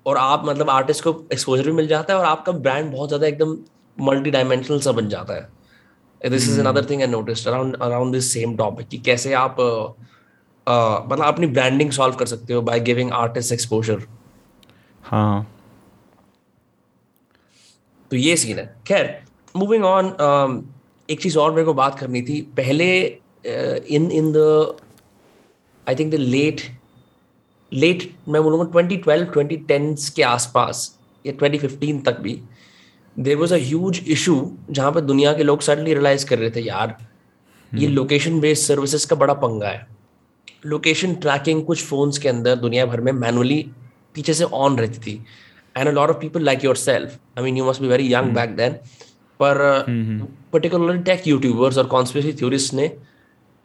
[0.05, 3.27] और आप मतलब आर्टिस्ट को एक्सपोजर भी मिल जाता है और आपका ब्रांड बहुत ज़्यादा
[3.27, 3.57] एकदम
[3.97, 5.49] मल्टी डायमेंशनल सा बन जाता है।
[6.21, 9.55] This is another thing I noticed around around this same topic कि कैसे आप
[10.67, 14.05] मतलब अपनी ब्रांडिंग सॉल्व कर सकते हो बाय गिविंग आर्टिस्ट एक्सपोजर
[15.03, 15.47] हाँ।
[18.11, 19.15] तो ये सीन है। खैर
[19.55, 20.05] मूविंग ऑन
[21.09, 22.87] एक चीज़ और मेरे को बात करनी थी। पहले
[23.45, 24.37] in in the
[25.87, 26.61] I think the late
[27.71, 30.79] late मैं बोलूँगा 2012 2010 के आसपास
[31.25, 32.39] या 2015 तक भी
[33.15, 34.35] there was a huge issue
[34.71, 36.97] जहाँ पर दुनिया के लोग सडनली रियलाइज़ कर रहे थे यार
[37.71, 39.87] ये लोकेशन बेस्ड सर्विसेज़ का बड़ा पंगा है.
[40.65, 43.61] लोकेशन ट्रैकिंग कुछ फोन्स के अंदर दुनिया भर में मैनुअली
[44.15, 45.15] पीछे से ऑन रहती थी।
[45.75, 48.55] And a lot of people like yourself I mean you must be very young back
[48.55, 48.73] then
[49.39, 49.57] पर
[50.53, 52.87] पर्टिकुलरली टेक यूट्यूबर्स और कॉन्स्पिरेसी थ्योरिस्ट ने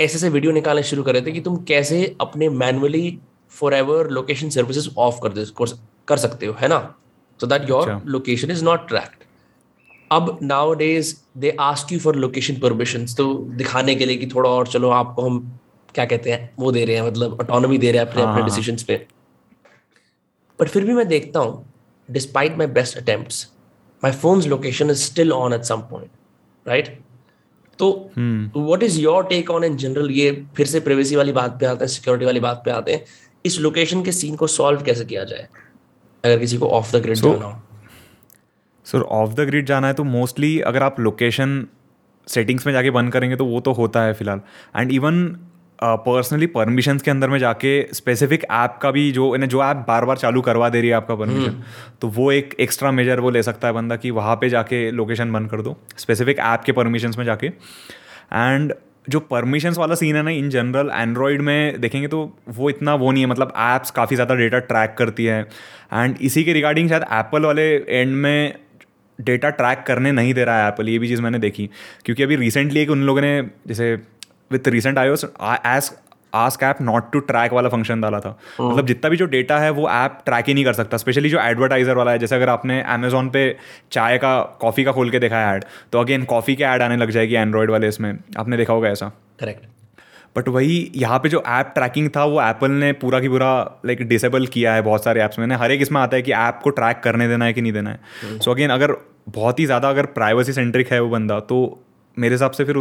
[0.02, 3.18] ऐसे ऐसे वीडियो निकालने शुरू करे थे कि तुम कैसे अपने manually
[3.74, 5.76] forever location services off कर दे कर-
[6.08, 6.78] कर सकते हो है ना
[7.40, 8.00] so that your.
[8.06, 9.24] Location is not tracked
[10.10, 10.38] अब
[10.74, 14.90] nowadays they ask you for location permission तो दिखाने के लिए कि थोड़ा और चलो
[14.90, 15.38] आपको हम
[15.94, 18.44] क्या कहते हैं वो दे रहे हैं मतलब ऑटोनॉमी दे रहे हैं अपने अपने हाँ।
[18.44, 18.96] डिसीज़न पे
[20.58, 21.64] बट फिर भी मैं देखता हूँ
[22.08, 23.46] despite my best attempts
[24.02, 26.10] my phone's location is still on at some point
[26.66, 26.98] right
[27.82, 31.66] तो what is your take on in general ये फिर से प्राइवेसी वाली बात पे
[31.66, 33.04] आते हैं सिक्योरिटी वाली बात पे आते हैं।
[33.44, 35.48] इस लोकेशन के सीन को सॉल्व कैसे किया जाए?
[36.24, 37.60] अगर किसी को ऑफ़ द ग्रिड जाना हो।
[38.86, 41.66] सर ऑफ़ द ग्रिड जाना है तो मोस्टली अगर आप लोकेशन
[42.26, 44.40] सेटिंग्स में जाके बंद करेंगे तो वो तो होता है फ़िलहाल।
[44.76, 45.24] एंड इवन
[45.82, 50.16] पर्सनली परमिशंस के अंदर में जाके स्पेसिफिक ऐप का भी जो जो ऐप बार बार
[50.16, 51.62] चालू करवा दे रही है आपका परमिशन
[52.00, 55.32] तो वो एक एक्स्ट्रा मेजर वो ले सकता है बंदा कि वहाँ पे जाके लोकेशन
[55.32, 58.74] बंद कर दो स्पेसिफिक ऐप के परमिशंस में जाके। एंड
[59.08, 62.20] जो परमिशंस वाला सीन है ना इन जनरल एंड्रॉयड में देखेंगे तो
[62.50, 65.40] वो इतना वो नहीं है मतलब ऐप्स काफ़ी ज़्यादा डेटा ट्रैक करती है।
[65.92, 68.54] एंड इसी के रिगार्डिंग शायद एप्पल वाले एंड में
[69.18, 71.68] डेटा ट्रैक करने नहीं दे रहा है एप्पल ये भी चीज़ मैंने देखी।
[72.04, 73.96] क्योंकि अभी रिसेंटली एक उन लोगों ने जैसे
[74.52, 75.96] with recent iOS S
[76.32, 78.30] ask app not to track वाला फ़ंक्शन डाला था।
[78.60, 81.38] मतलब जितना भी जो डेटा है वो ऐप ट्रैक ही नहीं कर सकता। स्पेशली जो
[81.40, 83.44] एडवर्टाइजर वाला है जैसे अगर आपने अमेजोन पे
[83.92, 86.96] चाय का कॉफ़ी का खोल के देखा है ऐड तो अगेन कॉफ़ी के ऐड आने
[86.96, 89.08] लग जाएगी एंड्रॉयड वाले इसमें। आपने देखा होगा ऐसा।
[89.40, 89.66] करेक्ट
[90.36, 93.52] बट वही यहाँ पे जो ऐप ट्रैकिंग था वो एप्पल ने पूरा की पूरा
[93.86, 96.60] लाइक डिसेबल किया है बहुत सारे ऐप्स में। हर एक इसमें आता है कि ऐप
[96.64, 98.96] को ट्रैक करने देना है कि नहीं देना है। सो अगेन अगर
[99.30, 101.58] बहुत ही ज़्यादा अगर प्राइवेसी सेंट्रिक है वो बंदा तो
[102.16, 102.76] मेरे हिसाब से फिर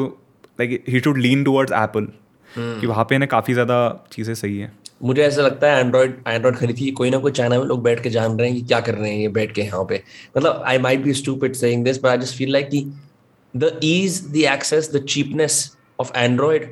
[0.59, 2.07] like he should lean towards Apple
[2.49, 4.71] कि वहाँ पे ना काफ़ी ज़्यादा चीज़ें सही है।
[5.03, 8.09] मुझे ऐसा लगता है एंड्रॉइड एंड्रॉइड खरीदी कोई ना कोई चाइना में लोग बैठ के
[8.09, 10.01] जान रहे हैं कि क्या कर रहे हैं ये बैठ के यहाँ पे।
[10.37, 12.85] मतलब I might be stupid saying this but I just feel like कि
[13.53, 16.69] the ease the access the cheapness of Android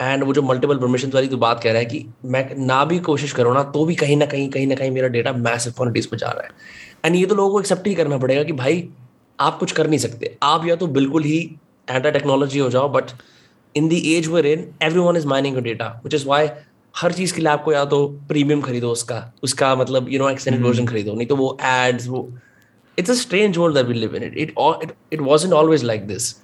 [0.00, 2.98] and वो जो मल्टीपल परमिशन वाली तो बात कह रहा है कि मैं ना भी
[3.00, 6.06] कोशिश करूँ ना तो भी कहीं ना कहीं कहीं ना कहीं मेरा डेटा मैसिव क्वान्टिटीज
[6.06, 6.50] पे जा रहा है।
[7.04, 8.88] एंड ये तो लोगों को एक्सेप्ट ही करना पड़ेगा कि भाई
[9.38, 11.38] आप कुछ कर नहीं सकते। आप या तो बिल्कुल ही
[11.88, 13.10] एंटा टेक्नोलॉजी हो जाओ but
[13.74, 14.68] in the age wherein
[14.98, 16.48] everyone is mining data which is why
[16.94, 20.64] हर चीज़ के लिए आपको या तो प्रीमियम खरीदो उसका उसका मतलब यू नो एक्सटेंडेड
[20.64, 22.28] वर्जन खरीदो नहीं तो वो एड्स वो
[22.98, 26.34] it's a strange world that we live in it it it wasn't always like this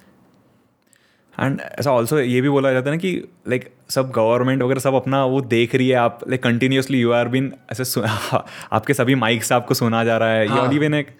[1.35, 3.11] and ऐसा ऑल्सो ये भी बोला जाता है ना कि
[3.49, 7.27] लाइक सब गवर्नमेंट वगैरह सब अपना वो देख रही है आप like continuously you are
[7.27, 8.01] been ऐसे
[8.73, 10.57] आपके सभी माइक से आपको सुना जा रहा है हाँ.
[10.57, 11.15] या इवन एक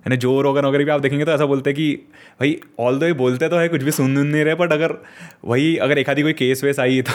[0.00, 1.92] यानी जो रोगन वगैरह भी आप देखेंगे तो ऐसा बोलते हैं कि
[2.40, 4.96] भाई ऑल दो ये बोलते तो है कुछ भी सुन नहीं रहे बट अगर
[5.46, 7.12] वही अगर एक आधी कोई केस वेस आई तो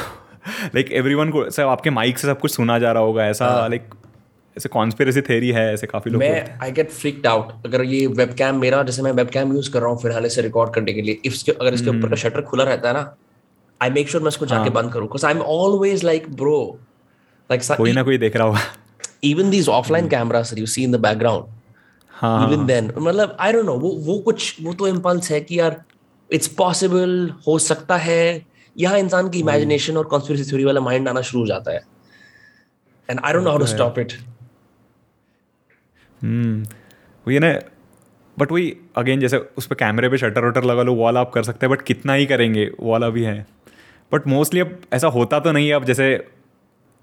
[0.76, 3.68] लाइक एवरी वन को सब आपके माइक से सब कुछ सुना जा रहा होगा ऐसा
[3.68, 4.02] लाइक हाँ।
[4.58, 8.60] ऐसे कॉन्स्पिरसी थेरी है ऐसे काफ़ी लोग मैं आई गेट फ्रिक्ड आउट अगर ये वेबकैम
[8.60, 11.52] मेरा जैसे मैं वेबकैम यूज़ कर रहा हूँ फ़िलहाल इसे रिकॉर्ड करने के लिए इसके
[11.54, 13.16] अगर इसके ऊपर का शटर हम्म। खुला रहता है ना
[13.82, 16.58] आई मेक श्योर मैं इसको जाके हाँ। बंद करूँ because I am always like bro
[17.50, 18.60] like कोई ना कोई देख रहा होगा
[19.24, 21.55] even these offline cameras you see in the background
[22.16, 25.60] even हाँ। देन मतलब आई डोंट नो वो वो कुछ वो तो इम्पल्स है कि
[25.60, 25.84] यार
[26.30, 28.46] इट्स पॉसिबल हो सकता है।
[28.76, 31.82] यहाँ इंसान की इमेजिनेशन और कॉन्स्पिरेसी थ्योरी वाला माइंड आना शुरू हो जाता है।
[33.10, 34.14] And I don't know how to stop it
[36.22, 36.64] hmm
[37.26, 37.54] वही ना
[38.38, 41.44] बट वही अगेन जैसे उस पर कैमरे पे शटर वटर लगा लो वॉल आप कर
[41.44, 43.46] सकते हैं बट कितना ही करेंगे वॉल वाला भी है।
[44.12, 46.08] बट मोस्टली अब ऐसा होता तो नहीं है अब जैसे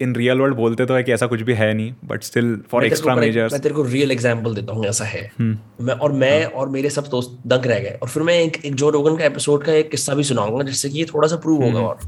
[0.02, 2.84] इन रियल वर्ल्ड बोलते तो है कि ऐसा कुछ भी है नहीं but still for
[2.84, 6.42] extra measures मैं तेरे को रियल एग्जांपल देता हूँ ऐसा है। हम्म। मैं और मैं
[6.42, 6.50] हाँ.
[6.50, 9.24] और मेरे सब दोस्त दंग रह गए। और फिर मैं एक, एक जो रोगन का
[9.24, 11.98] एपिसोड का एक किस्सा भी सुनाऊँगा जिससे कि ये थोड़ा सा प्रूव होगा हम्म। और।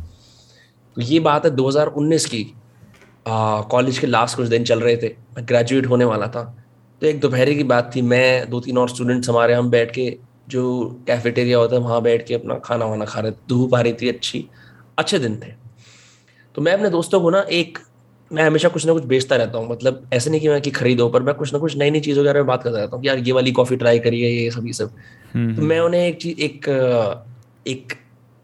[0.95, 2.47] तो ये बात है 2019 की।
[3.71, 6.65] कॉलेज के लास्ट कुछ दिन चल रहे थे। मैं ग्रेजुएट होने वाला था।
[7.01, 10.17] तो एक दोपहर की बात थी। मैं दो तीन और स्टूडेंट्स हमारे हम बैठ के
[10.49, 13.93] जो कैफेटेरिया होता है वहाँ बैठ के अपना खाना वाना खा रहे धूप आ रही
[13.93, 14.49] थी अच्छी।
[14.99, 15.64] अच्छे दिन थे।
[16.55, 17.79] तो मैं अपने दोस्तों को ना एक
[18.31, 21.09] मैं हमेशा कुछ ना कुछ बेचता रहता हूँ। मतलब ऐसे नहीं कि मैं कि खरीदो
[21.09, 23.03] पर मैं कुछ ना कुछ नई नई चीज़ों के बारे में बात करता रहता हूँ
[23.03, 24.95] कि यार ये वाली कॉफ़ी ट्राई करिए ये सब ये सब।
[25.35, 26.69] हम्म, तो मैं हम्म। उन्हें एक चीज़ एक
[27.67, 27.93] एक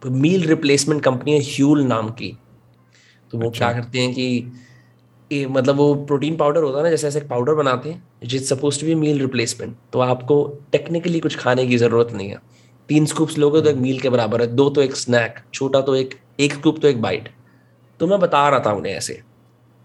[0.03, 2.37] मील रिप्लेसमेंट कंपनी है ह्यूल नाम की।
[3.33, 4.53] तो वो क्या अच्छा। करते हैं कि
[5.31, 8.81] ए, मतलब वो प्रोटीन पाउडर होता है ना जैसे ऐसे पाउडर बनाते हैं जिस suppose
[8.81, 12.39] to be meal replacement तो आपको टेक्निकली कुछ खाने की ज़रूरत नहीं है।
[12.89, 15.95] तीन स्कूप्स लोगे तो एक मील के बराबर है दो तो एक स्नैक छोटा तो
[15.97, 17.29] एक एक स्कूप तो एक बाइट
[18.01, 19.21] तो मैं बता रहा था उन्हें ऐसे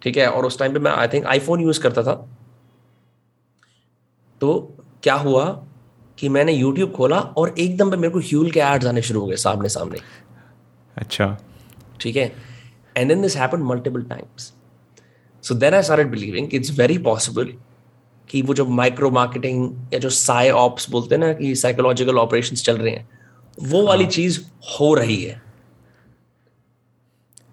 [0.02, 0.28] ठीक है?
[0.28, 2.14] और उस टाइम पे मैं आई थिंक आईफोन यूज़ करता था।
[4.42, 4.54] तो
[5.04, 5.46] क्या हुआ
[6.18, 9.28] कि मैंने यूट्यूब खोला और एकदम पे मेरे को ह्यूल के एड्स आने शुरू हो
[9.28, 10.00] गए सामने सामने
[10.98, 11.38] अच्छा।
[12.02, 12.32] ठीक है?
[12.98, 14.52] And then this happened multiple times
[15.44, 17.54] so then I started believing it's very possible
[18.30, 22.64] कि वो जो माइक्रो मार्केटिंग या जो साई ऑप्स बोलते हैं ना कि साइकोलॉजिकल ऑपरेशंस
[22.66, 23.08] चल रहे हैं
[23.58, 24.40] वो वाली हाँ। चीज़
[24.80, 25.42] हो रही है।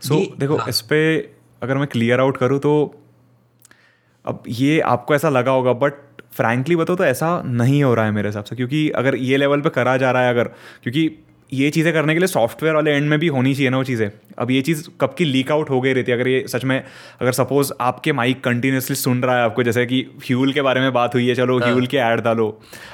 [0.02, 0.68] सो so, देखो हाँ.
[0.68, 2.72] इस पर अगर मैं क्लियर आउट करूँ तो
[4.24, 5.92] अब ये आपको ऐसा लगा होगा बट
[6.32, 9.60] फ्रैंकली बताओ तो ऐसा नहीं हो रहा है मेरे हिसाब से क्योंकि अगर ये लेवल
[9.60, 10.48] पे करा जा रहा है अगर
[10.82, 11.10] क्योंकि
[11.52, 14.10] ये चीज़ें करने के लिए सॉफ्टवेयर वाले एंड में भी होनी चाहिए ना वो चीज़ें
[14.38, 16.78] अब ये चीज़ कब की लीक आउट हो गई रहती है अगर ये सच में
[17.20, 20.92] अगर सपोज़ आपके माइक कंटिन्यूसली सुन रहा है आपको जैसे कि फ्यूल के बारे में
[20.92, 21.68] बात हुई है चलो हाँ.
[21.68, 22.48] फ्यूल के ऐड डालो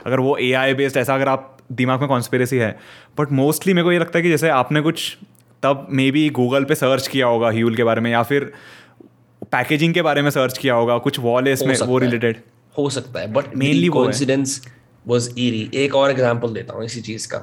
[0.07, 2.77] अगर वो ए आई बेस्ड ऐसा अगर आप दिमाग में कॉन्स्पेरेसी है
[3.19, 5.17] बट मोस्टली मेरे को ये लगता है कि जैसे आपने कुछ
[5.63, 8.53] तब मे बी गूगल पे सर्च किया होगा ह्यूल के बारे में या फिर
[9.53, 12.37] पैकेजिंग के बारे में सर्च किया होगा कुछ वॉल है इसमें वो रिलेटेड
[12.79, 14.67] हो सकता है but mainly coincidence
[15.09, 17.39] was eerie एक और एग्जांपल देता हूँ इसी चीज़ का।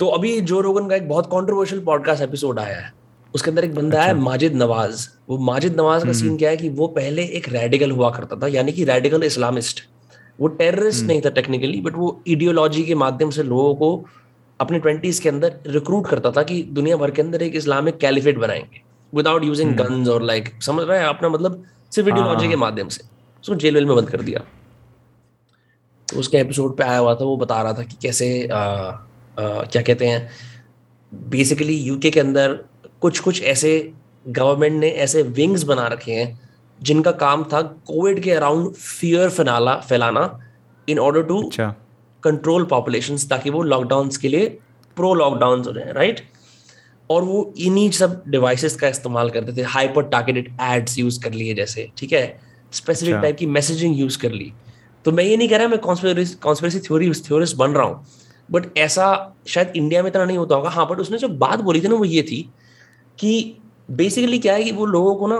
[0.00, 2.92] तो अभी जो रोगन का एक बहुत कंट्रोवर्शियल पॉडकास्ट एपिसोड आया है।
[3.34, 6.56] उसके अंदर एक बंदा अच्छा। है माजिद नवाज़। वो माजिद नवाज़ का सीन क्या है
[6.56, 9.82] कि वो पहले एक रेडिकल हुआ करता था यानी कि रेडिकल इस्लामिस्ट
[10.40, 14.04] वो टेररिस्ट नहीं था टेक्निकली बट वो इडियोलॉजी के माध्यम से लोगों को
[14.60, 18.38] अपने ट्वेंटीज के अंदर रिक्रूट करता था कि दुनिया भर के अंदर एक इस्लामिक कैलिफेट
[18.38, 18.82] बनाएँगे
[19.14, 21.06] विदाउट यूजिंग गन्स और लाइक समझ रहे हैं?
[21.06, 23.02] अपना मतलब सिर्फ़ इडियोलॉजी के माध्यम से।
[23.42, 24.40] उसको जेल वेल में बंद कर दिया।
[26.12, 28.96] तो उसके एपिसोड पे आया हुआ था वो बता रहा था कि कैसे आ, आ,
[29.40, 30.30] क्या कहते हैं
[31.14, 32.64] बेसिकली यूके के अंदर
[33.00, 33.92] कुछ कुछ ऐसे
[34.28, 36.40] गवर्नमेंट ने ऐसे विंग्स बना रखे हैं
[36.82, 40.40] जिनका काम था कोविड के अराउंड फियर फैलाना फैलाना
[40.88, 41.50] in order to
[42.24, 44.46] control population ताकि वो लॉकडाउन के लिए
[44.96, 46.20] प्रो लॉकडाउन हो जाए राइट
[47.10, 51.54] और वो इन्हीं सब डिवाइसेस का इस्तेमाल करते थे हाइपर टारगेटेड एड्स यूज़ कर लिए
[51.54, 52.40] जैसे ठीक है?
[52.72, 54.52] स्पेसिफिक टाइप की मैसेजिंग यूज़ कर ली।
[55.04, 58.06] तो मैं ये नहीं कह रहा मैं कॉन्स्पेरेसी थ्योरी थ्योरिस्ट बन रहा हूँ
[58.50, 59.06] बट ऐसा
[59.48, 61.94] शायद इंडिया में इतना नहीं होता होगा। हाँ बट उसने जो बात बोली थी ना
[61.94, 62.40] वो ये थी
[63.18, 63.56] कि
[63.90, 65.38] बेसिकली क्या है कि वो लोगों को ना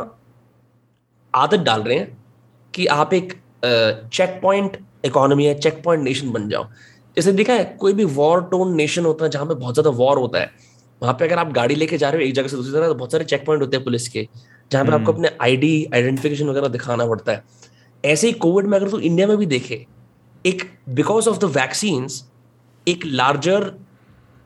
[1.34, 2.16] आदत डाल रहे हैं
[2.74, 3.32] कि आप एक
[3.64, 6.64] चेक पॉइंट इकोनॉमी है चेक पॉइंट नेशन बन जाओ।
[7.16, 10.18] जैसे देखा है कोई भी वॉर टोन नेशन होता है जहाँ पे बहुत ज़्यादा वॉर
[10.18, 10.50] होता है
[11.02, 12.94] वहाँ पे अगर आप गाड़ी लेके जा रहे हो एक जगह से दूसरी जगह तो
[12.94, 14.26] बहुत सारे चेक पॉइंट होते हैं पुलिस के
[14.70, 17.42] जहाँ पे आपको हम्म। अपने आईडी आइडेंटिफिकेशन वगैरह दिखाना पड़ता है।
[18.04, 19.84] ऐसे ही कोविड में अगर तो इंडिया में भी देखे
[20.44, 22.06] एक बिकॉज़ ऑफ़ द वैक्सीन
[22.86, 23.72] एक लार्जर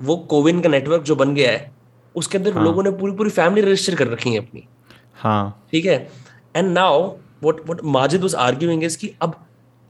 [0.00, 1.70] वो कोविन का नेटवर्क जो बन गया है
[2.14, 2.64] उसके अंदर हाँ.
[2.64, 4.66] लोगों ने पूरी पूरी फैमिली रजिस्टर कर रखी है अपनी।
[5.14, 5.96] हाँ। ठीक है?
[6.56, 7.06] And now
[7.42, 9.34] what what Majid was arguing is कि अब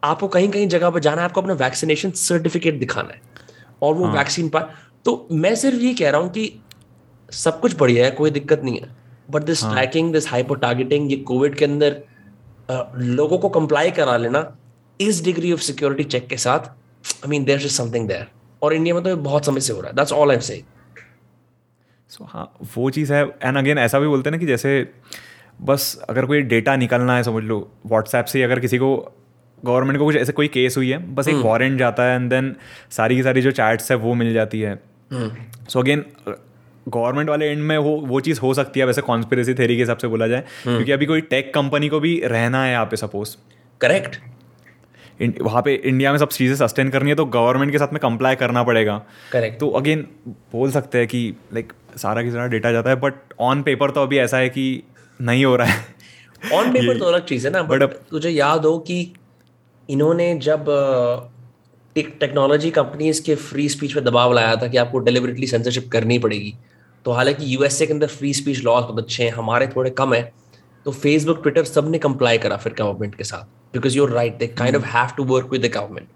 [0.06, 3.20] आपको कहीं कहीं जगह पर जाना है आपको अपना वैक्सीनेशन सर्टिफिकेट दिखाना है।
[3.82, 4.48] और वो हाँ। वैक्सीन.
[4.48, 4.68] पर
[5.04, 6.52] तो मैं सिर्फ़ ये कह रहा हूँ कि
[7.32, 8.94] सब कुछ बढ़िया है कोई दिक्कत नहीं है।
[9.30, 12.02] But this tracking this hyper targeting ये कोविड के अंदर
[12.70, 14.40] लोगों को कंप्लाई करा लेना
[15.00, 16.68] इस डिग्री ऑफ़ सिक्योरिटी चेक के साथ
[17.04, 18.26] I mean there is something there
[18.62, 20.64] और इंडिया में तो बहुत समय से हो रहा है। That's all I am saying
[22.10, 24.88] so हाँ वो चीज़ है। एंड अगेन ऐसा भी बोलते हैं ना कि जैसे
[25.62, 28.90] बस अगर कोई डेटा निकलना है समझ लो व्हाट्सएप से अगर किसी को
[29.62, 32.28] गवर्नमेंट को कुछ ऐसे कोई केस हुई है बस एक वारंट हम्म। जाता है एंड
[32.30, 32.54] देन
[32.90, 34.78] सारी की सारी जो चैट्स है वो मिल जाती है।
[35.68, 36.04] सो अगेन
[36.88, 39.98] गवर्नमेंट वाले एंड में वो वो चीज़ हो सकती है वैसे कॉन्स्पिरेसी थेरी के हिसाब
[39.98, 42.96] से बोला जाए हम्म। क्योंकि अभी कोई टेक कंपनी को भी रहना है यहाँ पे
[42.96, 43.36] सपोज़
[43.80, 44.18] करेक्ट
[45.42, 48.36] वहाँ पे इंडिया में सब चीज़ें सस्टेन करनी है तो गवर्नमेंट के साथ में कंप्लाई
[48.36, 48.96] करना पड़ेगा।
[49.32, 50.06] करेक्ट तो अगेन
[50.52, 51.20] बोल सकते हैं कि
[51.54, 54.82] लाइक सारा की सारा डेटा जाता है बट ऑन पेपर तो अभी ऐसा है कि
[55.20, 55.84] नहीं हो रहा है।
[56.52, 58.98] ऑन पेपर तो अलग चीज़ है ना बट तुझे याद हो कि
[59.88, 60.64] इन्होंने जब
[61.96, 66.54] टेक्नोलॉजी कंपनीज़ के फ्री स्पीच पे दबाव लाया था कि आपको डिलिवरेटली सेंसरशिप करनी पड़ेगी
[67.04, 70.32] तो हालाँकि यूएसए के अंदर फ्री स्पीच लॉज बहुत अच्छे हैं हमारे थोड़े कम है
[70.84, 74.76] तो फेसबुक ट्विटर सबने कंप्लाई करा फिर गवर्नमेंट के साथ because you're right they kind
[74.76, 76.08] of have to work with the government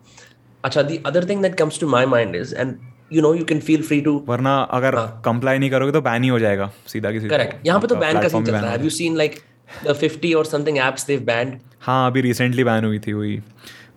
[0.64, 2.74] अच्छा the other thing that comes to my mind is and
[3.12, 6.22] you know you can feel free to वरना अगर comply हाँ। नहीं करोगे तो ban
[6.22, 8.70] ही हो जाएगा सीधा किसी करेक्ट यहाँ पे तो बैन का सीन चल रहा है।
[8.70, 9.38] Have you seen like
[9.84, 13.40] the 50 और समथिंग एप्स देव बैंड हाँ अभी रिसेंटली बैन हुई थी वही।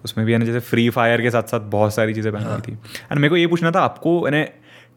[0.06, 2.52] उसमें भी है ना जैसे फ्री फायर के साथ साथ बहुत सारी चीज़ें बैन हुई
[2.52, 4.44] हाँ। थी। एंड मेरे को ये पूछना था आपको यानी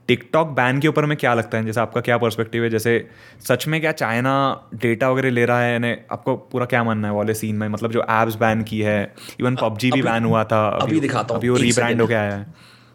[0.08, 1.64] टिकटॉक बैन के ऊपर में क्या लगता है?
[1.64, 2.70] जैसे आपका क्या पर्सपेक्टिव है?
[2.70, 3.08] जैसे
[3.48, 4.34] सच में क्या चाइना
[4.74, 5.72] डेटा वगैरह ले रहा है?
[5.72, 7.14] यानी आपको पूरा क्या मानना है?
[7.14, 10.66] वाले सीन में मतलब जो एप्स बैन की है इवन पबजी भी बैन हुआ था
[10.82, 12.46] अभी दिखाता हूँ। अभी वो रीब्रांड हो गया है।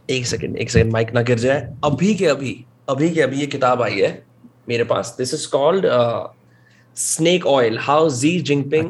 [0.09, 3.47] एक सेकंड एक सेकंड माइक ना गिर जाए। अभी के अभी अभी के अभी ये
[3.47, 4.23] किताब आई है
[4.69, 5.85] मेरे पास। This is called
[6.97, 8.89] snake oil how Xi Jinping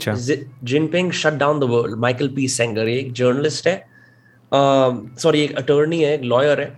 [0.64, 3.76] Jinping shut down the world Michael P Senger एक जर्नलिस्ट है।
[4.52, 6.78] सॉरी uh, एक अटर्नी है एक लॉयर है।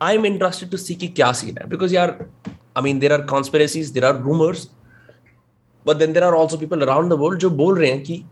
[0.00, 2.16] I am interested to see कि क्या सीन है। बिकॉज़ यार
[2.48, 4.68] I mean there are conspiracies there are rumours
[5.86, 8.22] but then there are also people around the world जो बोल रहे हैं कि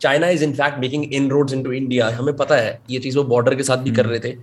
[0.00, 3.54] China is in fact making inroads into India हमें पता है ये चीज़ वो बॉर्डर
[3.54, 4.10] के साथ भी कर hmm.
[4.10, 4.36] रहे थे।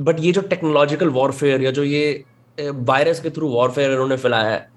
[0.00, 2.24] बट uh, ये जो टेक्नोलॉजिकल वॉरफेयर या जो ये
[2.58, 4.73] वायरस के थ्रू वॉरफेयर इन्होंने फैलाया है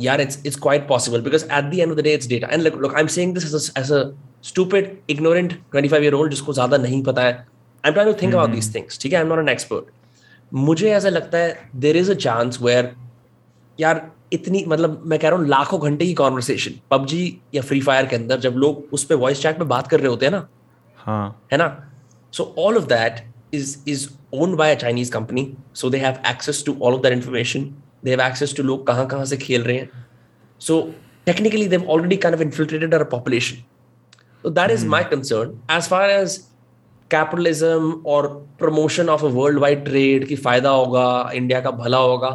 [0.00, 2.62] यार it's it's quite possible because at the end of the day it's data and
[2.62, 4.02] look I am saying this as a
[4.44, 7.32] stupid ignorant 25 year old जिसको ज़्यादा नहीं पता है.
[7.32, 9.20] I am trying to think about these things ठीक है?
[9.20, 12.94] Am not an expert मुझे ऐसा लगता है there is a chance where
[13.78, 17.24] यार इतनी मतलब मैं कह रहा हूँ लाखों घंटे की कॉन्वर्सेशन पबजी
[17.54, 20.08] या फ्री फायर के अंदर जब लोग उस पर वॉइस चैट में बात कर रहे
[20.08, 20.46] होते हैं ना
[20.98, 21.68] हाँ। है ना?
[22.32, 23.24] So all of that
[23.54, 27.12] is is owned by a Chinese company, so they have access to all of that
[27.12, 27.62] information.
[28.02, 29.90] They have access to लोग कहाँ कहाँ से खेल रहे हैं.
[30.60, 30.80] So
[31.26, 33.64] technically, they've already kind of infiltrated our population.
[34.44, 34.88] So that is mm.
[34.88, 35.58] my concern.
[35.70, 36.38] As far as
[37.10, 38.26] capitalism और
[38.58, 42.30] promotion of a world wide trade की फ़ायदा होगा इंडिया का भला होगा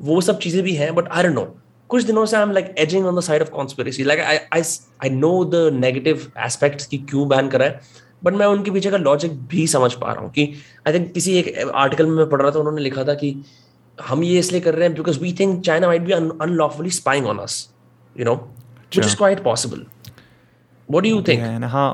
[0.00, 1.44] वो सब चीज़ें भी हैं बट आई डोंट नो
[1.90, 4.62] कुछ दिनों से I am like edging on the side of conspiracy like I I
[5.04, 7.80] I know the negative aspects की क्यों बैन करा है
[8.24, 10.52] बट मैं उनके पीछे का लॉजिक भी समझ पा रहा हूँ कि
[10.86, 13.34] आई थिंक किसी एक आर्टिकल में मैं पढ़ रहा था उन्होंने लिखा था कि
[13.98, 17.38] हम ये इसलिए कर रहे हैं because we think China might be unlawfully spying on
[17.38, 17.68] us
[18.16, 19.86] you know which is quite possible
[20.88, 21.90] what do you think हाँ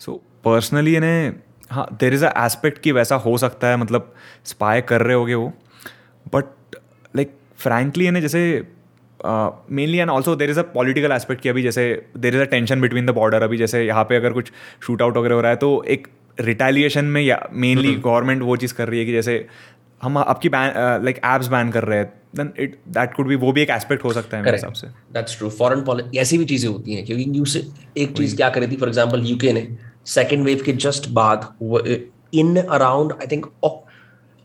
[0.00, 1.32] सो पर्सनली इन्हें
[1.70, 4.12] हाँ देर इज़ अ एस्पेक्ट कि वैसा हो सकता है मतलब
[4.44, 5.52] स्पाई कर रहे होगे वो
[6.34, 6.76] बट
[7.16, 8.42] लाइक फ्रैंकली इन्हें जैसे
[9.20, 11.84] mainly and also there is a political aspect कि अभी जैसे
[12.16, 14.52] there is a tension between the border अभी जैसे यहाँ पे अगर कुछ
[14.86, 16.08] शूट आउट वगैरह हो रहा है तो एक
[16.40, 19.46] रिटेलिएशन में या मेनली गवर्नमेंट वो चीज़ कर रही है कि जैसे
[20.02, 23.52] हम आपकी बैन लाइक एप्स बैन कर रहे हैं then it that could be वो
[23.52, 26.44] भी एक एस्पेक्ट हो सकता है मेरे हिसाब से। दैट्स ट्रू फॉरेन पॉलिसी ऐसी भी
[26.44, 28.76] चीज़ें होती हैं क्योंकि न्यूज़ एक चीज़ क्या करी थी?
[28.76, 29.66] फॉर एग्जांपल यूके ने
[30.06, 31.48] सेकंड वेव के जस्ट बाद
[32.34, 33.46] इन अराउंड आई थिंक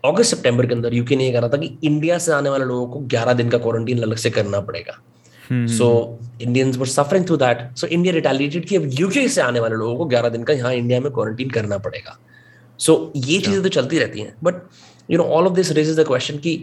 [0.04, 2.86] अगस्त सितंबर के अंदर यूके ने ये कहा था कि इंडिया से आने वाले लोगों
[2.86, 4.98] को 11 दिन का क्वारंटीन अलग से करना पड़ेगा।
[5.68, 5.86] So
[6.42, 9.96] Indians were suffering through that so India retaliated कि अब यूके से आने वाले लोगों
[9.96, 12.18] को 11 दिन का यहाँ इंडिया में क्वारंटीन करना पड़ेगा।
[12.80, 14.54] सो so, ये चीज़ें तो चलती रहती हैं but
[15.08, 16.56] you know all of this rage is the question की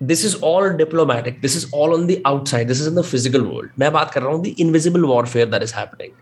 [0.00, 3.40] this is all diplomatic this is all on the outside this is in the physical
[3.42, 6.12] world मैं बात कर रहा हूँ the invisible warfare that is happening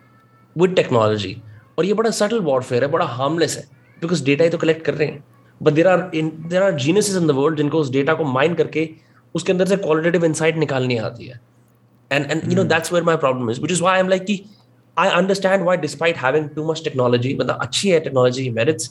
[0.57, 1.37] with technology
[1.79, 3.65] और ये बड़ा subtle warfare है बड़ा हार्मलेस है
[4.03, 5.25] बिकॉज़ डेटा ही तो कलेक्ट कर रहे हैं।
[5.61, 8.55] But there are in there are geniuses in the world जिनको उस डेटा को माइन
[8.55, 8.89] करके
[9.35, 11.41] उसके अंदर से क्वालिटेटिव इंसाइट निकालनी आती है।
[12.11, 14.41] And and you know that's where my problem is which is why am like की
[14.97, 18.91] I understand why despite having too much technology मतलब अच्छी है technology merits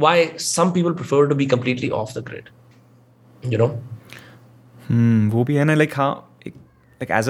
[0.00, 2.48] why some people prefer to be completely off the grid
[3.44, 3.68] you know?
[4.90, 7.28] Hmm, वो भी है ना like हाँ like as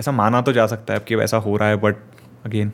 [0.00, 1.96] ऐसा माना तो जा सकता है कि वैसा हो रहा है बट
[2.46, 2.72] अगेन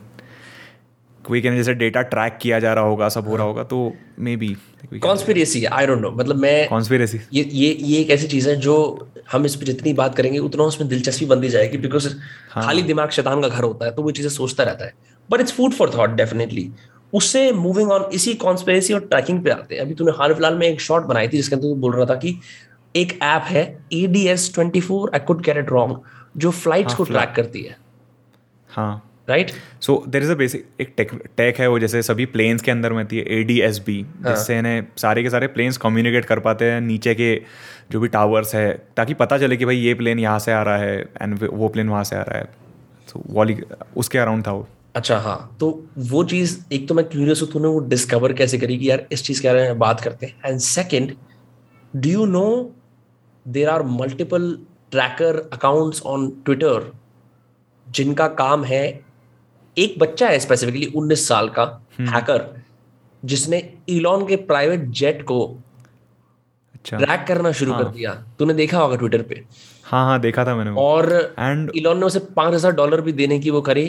[1.27, 3.93] कोई कहने जैसे डेटा ट्रैक किया जा रहा होगा सब हो रहा होगा तो
[4.35, 4.57] maybe
[4.99, 9.07] conspiracy I don't know मतलब मैं कॉन्स्पिरेसी ये ये ये एक ऐसी चीज़ है जो
[9.31, 12.15] हम इस पर जितनी बात करेंगे उतना उसमें दिलचस्पी बनती जाएगी बिकॉज़
[12.51, 12.65] हाँ.
[12.65, 14.93] खाली दिमाग शैतान का घर होता है तो वो चीज़ें सोचता रहता है।
[15.31, 16.71] But it's food for thought definitely
[17.13, 20.67] उससे मूविंग ऑन इसी कॉन्स्पेरेसी और ट्रैकिंग पे आते हैं। अभी तूने हाल फ़िलहाल में
[20.67, 22.37] एक शॉट बनाई थी जिसके अंदर तू बोल रहा था कि
[22.95, 25.97] एक ऐप है A D S twenty four I could get it wrong
[26.37, 27.77] जो फ्लाइट्स हाँ, को ट्रैक करती है।
[28.69, 29.51] हाँ। Right
[29.81, 32.93] so there is a basic एक टेक टेक है वो जैसे सभी प्लेन्स के अंदर
[32.93, 33.95] में है ए डी एस बी
[34.25, 37.35] जिससे इन्हें सारे के सारे प्लेन्स कम्युनिकेट कर पाते हैं नीचे के
[37.91, 40.77] जो भी टावर्स है ताकि पता चले कि भाई ये प्लेन यहाँ से आ रहा
[40.77, 42.49] है एंड वो प्लेन वहाँ से आ रहा है।
[43.07, 43.57] तो वॉली
[43.97, 45.67] उसके अराउंड था वो। अच्छा हाँ। तो
[45.99, 49.23] वो चीज़ एक तो मैं क्यूरियस हूँ तूने वो डिस्कवर कैसे करी कि यार इस
[49.23, 50.35] चीज़ के बारे में बात करते हैं?
[50.45, 51.15] And second
[51.93, 52.47] do you know
[53.45, 54.57] there are multiple
[54.91, 56.91] tracker accounts on Twitter
[57.87, 58.83] जिनका काम है
[59.77, 61.63] एक बच्चा है स्पेसिफिकली उन्नीस साल का
[62.01, 63.57] हैकर हम्म। जिसने
[63.89, 65.39] इलॉन के प्राइवेट जेट को
[66.75, 67.83] अच्छा। ट्रैक करना शुरू हाँ.
[67.83, 69.43] कर दिया। तूने देखा होगा ट्विटर पे?
[69.85, 73.39] हाँ हाँ देखा था मैंने और एंड इलॉन ने उसे पाँच हज़ार डॉलर भी देने
[73.39, 73.85] की वो करी।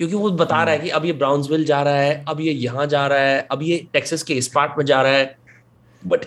[0.00, 2.86] क्योंकि वो बता रहा है कि अब ये ब्राउन्सविल जा रहा है अब ये यहाँ
[2.86, 5.36] जा रहा है अब ये टेक्सिस के इस पार्ट में जा रहा है।
[6.02, 6.24] बट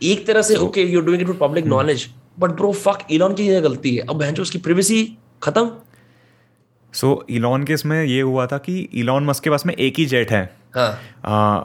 [0.00, 2.06] एक तरह से okay you doing it with public knowledge
[2.38, 5.02] but bro fuck Elon की ये गलती है। अब बहनचोद उसकी प्रिवेसी
[5.42, 5.70] खत्म।
[6.94, 9.98] सो so, इलॉन के इसमें ये हुआ था कि इलॉन मस्क के पास में एक
[9.98, 10.44] ही जेट है।
[10.74, 10.90] हाँ.
[11.24, 11.60] आ,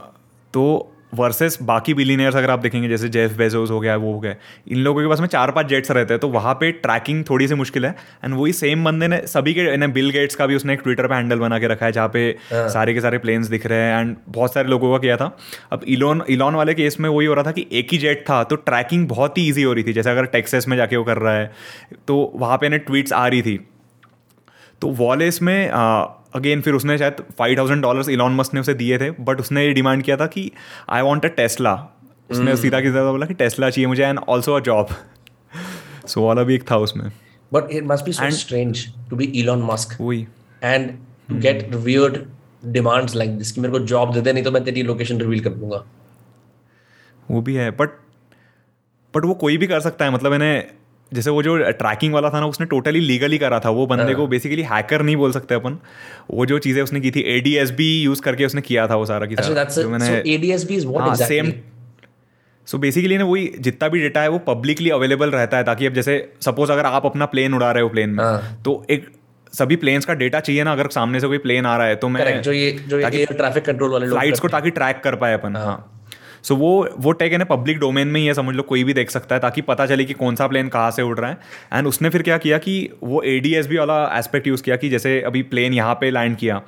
[0.54, 4.36] तो वर्सेस बाकी बिलीनियर्स अगर आप देखेंगे जैसे जेफ बेजोस हो गया वो हो गया
[4.68, 7.48] इन लोगों के पास में चार पाँच जेट्स रहते हैं तो वहाँ पे ट्रैकिंग थोड़ी
[7.48, 7.92] सी मुश्किल है।
[8.26, 11.08] एंड वही सेम बंदे ने सभी के ने बिल गेट्स का भी उसने एक ट्विटर
[11.08, 13.80] पे हैंडल बना के रखा है जहाँ पे हाँ। सारे के सारे प्लेन्स दिख रहे
[13.80, 15.36] हैं एंड बहुत सारे लोगों का किया था।
[15.72, 18.44] अब इलोन इलॉन वाले केस में वही हो रहा था कि एक ही जेट था
[18.44, 21.18] तो ट्रैकिंग बहुत ही ईजी हो रही थी। जैसे अगर टेक्सेस में जाके वो कर
[21.18, 21.52] रहा है
[22.08, 23.60] तो वहाँ पे ट्वीट्स आ रही थी।
[24.82, 25.70] तो वॉलेस में
[26.36, 29.66] अगेन फिर उसने शायद five thousand dollars Elon Musk ने उसे दिए थे बट उसने
[29.66, 30.52] ये डिमांड किया था कि
[30.90, 31.74] आई वॉन्ट अ टेस्ला
[32.32, 32.62] उसने hmm.
[32.62, 34.88] सीधा की बोला कि टेस्ला चाहिए मुझे and also a job
[36.08, 37.12] so वाला भी एक था उसमें.
[37.54, 40.28] But it must be so strange to be Elon Musk वही.
[40.64, 40.92] And
[41.30, 42.18] to get weird
[42.66, 45.40] demands like this कि मेरे को जॉब दे दे नहीं तो मैं तेरी लोकेशन रिवील
[45.40, 45.84] कर दूँगा।
[47.32, 47.90] वो भी है बट
[49.14, 50.81] बट वो कोई भी कर सकता है मतलब इन्हें
[51.12, 54.28] जैसे वो जो ट्रैकिंग वाला था ना उसने टोटली लीगली करा था। वो बंदे को
[54.28, 55.78] बेसिकली हाँ। हैकर नहीं बोल सकते अपन।
[56.32, 59.36] वो जो चीज़ें उसने की थी एडीएसबी यूज़ करके उसने किया था वो सारा की
[59.36, 61.52] सारा। जो मैंने सेम
[62.68, 65.94] सो बेसिकली ना वही जितना भी डेटा है वो पब्लिकली अवेलेबल रहता है ताकि अब
[65.94, 69.08] जैसे सपोज़ अगर आप अपना प्लेन उड़ा रहे हो प्लेन में हाँ। तो एक
[69.54, 72.10] सभी प्लेन्स का डेटा चाहिए ना अगर सामने से कोई प्लेन आ रहा है तो
[72.10, 75.56] मैं जो ये जो ये ट्रैफ़िक कंट्रोल वाले फ्लाइट्स को ताकि ट्रैक कर पाए अपन।
[75.56, 76.01] हाँ, हाँ।
[76.44, 78.94] सो वो वो टैग है ना पब्लिक डोमेन में ही है समझ लो कोई भी
[78.94, 81.38] देख सकता है ताकि पता चले कि कौन सा प्लेन कहाँ से उड़ रहा है।
[81.74, 84.76] एंड उसने फिर क्या किया कि वो ए डी एस बी वाला एस्पेक्ट यूज़ किया
[84.76, 86.62] कि जैसे अभी प्लेन यहाँ पे लैंड किया।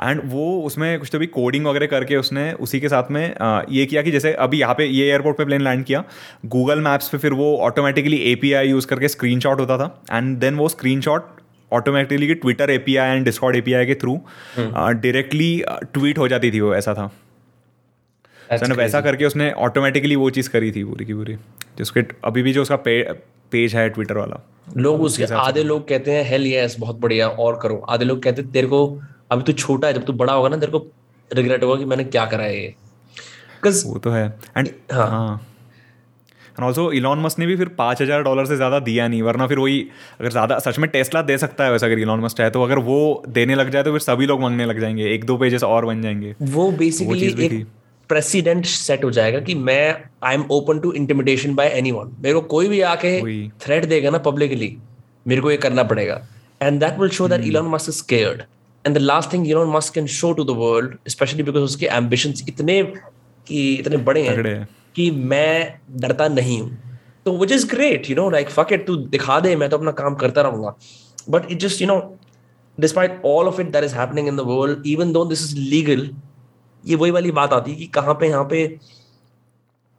[0.00, 3.62] एंड वो उसमें कुछ तो भी कोडिंग वगैरह करके उसने उसी के साथ में आ,
[3.70, 6.02] ये किया कि जैसे अभी यहाँ पे ये एयरपोर्ट पे प्लेन लैंड किया।
[6.46, 10.68] गूगल मैप्स पे फिर वो ऑटोमेटिकली एपीआई यूज़ करके स्क्रीन होता था। एंड देन वो
[10.68, 11.02] screen
[11.72, 14.20] automatically Twitter API and Discord API के थ्रू
[14.58, 15.50] डायरेक्टली
[15.92, 17.10] ट्वीट हो जाती थी वो ऐसा था।
[18.52, 21.34] उसने वैसा करके उसने ऑटोमेटिकली वो चीज़ करी थी पूरी की पूरी।
[21.78, 23.02] जिसके अभी भी जो उसका पे,
[23.52, 24.40] पेज है ट्विटर वाला
[24.76, 28.42] लोग उसके आधे लोग कहते हैं हेल यस बहुत बढ़िया और करो। आधे लोग कहते
[28.42, 28.86] हैं तेरे को
[29.30, 30.86] अभी तू छोटा है जब तू बड़ा होगा ना तेरे को
[31.30, 32.74] रिग्रेट होगा कि मैंने क्या करा है ये।
[33.64, 34.26] वो तो है।
[34.56, 35.40] एंड हाँ। हाँ।
[36.50, 39.46] एंड ऑल्सो इलॉन मस्क ने भी फिर पाँच हज़ार डॉलर से ज़्यादा दिया नहीं वरना
[39.46, 39.80] फिर वही
[40.20, 42.78] अगर ज़्यादा सच में टेस्ला दे सकता है वैसा अगर इलॉन मस्क चाहे तो अगर
[42.84, 45.86] वो देने लग जाए तो फिर सभी लोग मांगने लग जाएँगे। एक दो पेजेस और
[45.86, 47.66] बन जाएँगे। वो बेसिकली भी एक।
[48.08, 49.94] प्रेसिडेंट सेट हो जाएगा कि मैं
[50.24, 53.20] I am open to intimidation by anyone मेरे को कोई भी आके।
[53.60, 54.76] थ्रेट देगा ना पब्लिकली
[55.26, 56.20] मेरे को ये करना पड़ेगा
[56.62, 57.44] and that will show that.
[57.46, 58.42] Elon Musk is scared
[58.84, 62.44] and the last thing Elon Musk can show to the world specially because उसके एम्बिशंस
[62.48, 62.82] इतने
[63.46, 68.16] कि इतने बड़े हैं हैं। कि मैं डरता नहीं हूँ तो which is great you
[68.16, 70.74] know like fuck it तू दिखा दे मैं तो अपना काम करता रहूँगा
[71.30, 71.98] but it just you know
[72.78, 76.08] despite all of it that is happening in the world even though this is legal
[76.84, 78.66] ये वही वाली बात आती है कि कहाँ पे यहाँ पे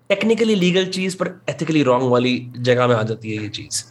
[0.10, 3.84] टेक्निकली लीगल चीज़ पर एथिकली रॉन्ग वाली जगह में आ जाती है ये चीज़।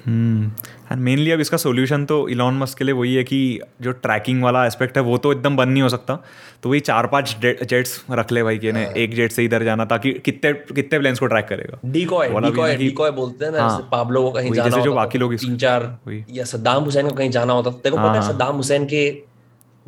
[0.00, 4.42] एंड मेनली अब इसका सोल्यूशन तो इलॉन मस्क के लिए वही है कि जो ट्रैकिंग
[4.42, 6.18] वाला एस्पेक्ट है वो तो एकदम बंद नहीं हो सकता।
[6.62, 9.84] तो वही चार पाँच जेट्स रख ले भाई कि ने एक जेट से इधर जाना
[9.84, 14.22] ताकि कितने कितने प्लेन्स को ट्रैक करेगा। डीकॉय डीकॉय डीकॉय बोलते हैं ना हाँ। पाब्लो
[14.22, 15.98] को कहीं जाना जो होता बाकी तो लोग तीन चार
[16.30, 19.08] या सद्दाम हुसैन को कहीं जाना होता। को पता है हाँ। सद्दाम हुसैन के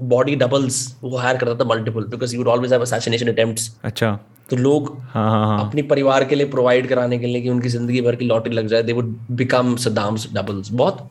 [0.09, 4.19] बॉडी डबल्स वो हायर करता था multiple because would always have assassination attempts अच्छा।
[4.51, 7.69] तो लोग हाँ हाँ हाँ। अपनी परिवार के लिए प्रोवाइड कराने के लिए कि उनकी
[7.69, 11.03] ज़िंदगी भर की लॉटरी लग जाए they would become Saddam's doubles बहुत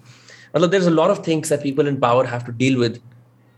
[0.55, 2.99] मतलब there is a lot of things that people in power have to deal with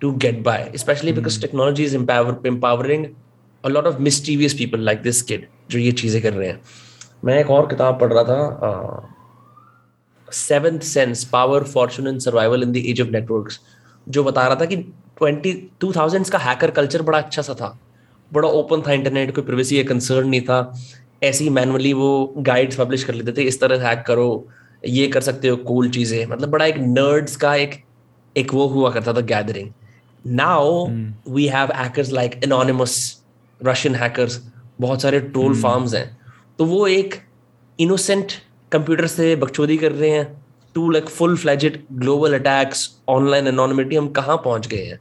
[0.02, 3.06] to get by specially because technology is empowering
[3.64, 6.62] a lot of mysterious people like this kid जो ये चीज़ें कर रहे हैं।
[7.26, 9.10] मैं एक और किताब पढ़ रहा था
[10.28, 13.60] seventh sense power fortune and survival in the age of networks
[14.08, 14.76] जो बता रहा था कि
[15.18, 17.78] ट्वेंटी टू थाउजेंड्स का हैकर कल्चर बड़ा अच्छा सा था।
[18.32, 20.74] बड़ा ओपन था इंटरनेट कोई प्रिवेसी का कंसर्न नहीं था।
[21.24, 24.47] ऐसे ही मैनुअली वो गाइड्स पब्लिश कर लेते थे इस तरह हैक करो
[24.84, 27.82] ये कर सकते हो कूल चीज़ें। मतलब बड़ा एक नर्ड्स का एक
[28.36, 29.70] एक वो हुआ करता था gathering
[30.26, 30.86] now
[31.30, 32.95] we have hackers like Anonymous
[33.61, 34.41] Russian hackers
[34.82, 36.18] बहुत सारे ट्रोल फार्म्स हैं।
[36.59, 37.16] तो वो एक
[37.80, 38.32] इनोसेंट
[38.72, 40.43] कंप्यूटर से बकचोदी कर रहे हैं।
[40.76, 45.00] To like full fledged global attacks online anonymity हम कहाँ पहुँच गए हैं?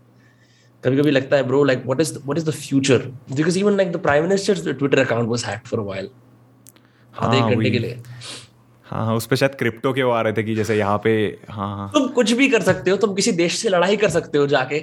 [0.84, 2.98] कभी कभी लगता है bro like what is what is the future
[3.32, 6.08] because even like the prime minister's Twitter account was hacked for a while
[7.14, 8.00] आधे एक हाँ, घंटे के लिए।
[8.86, 11.12] हाँ हाँ उस पर शायद क्रिप्टो के वो आ रहे थे कि जैसे यहाँ पे
[11.50, 14.38] हाँ हाँ। तुम कुछ भी कर सकते हो तुम किसी देश से लड़ाई कर सकते
[14.38, 14.76] हो जाके।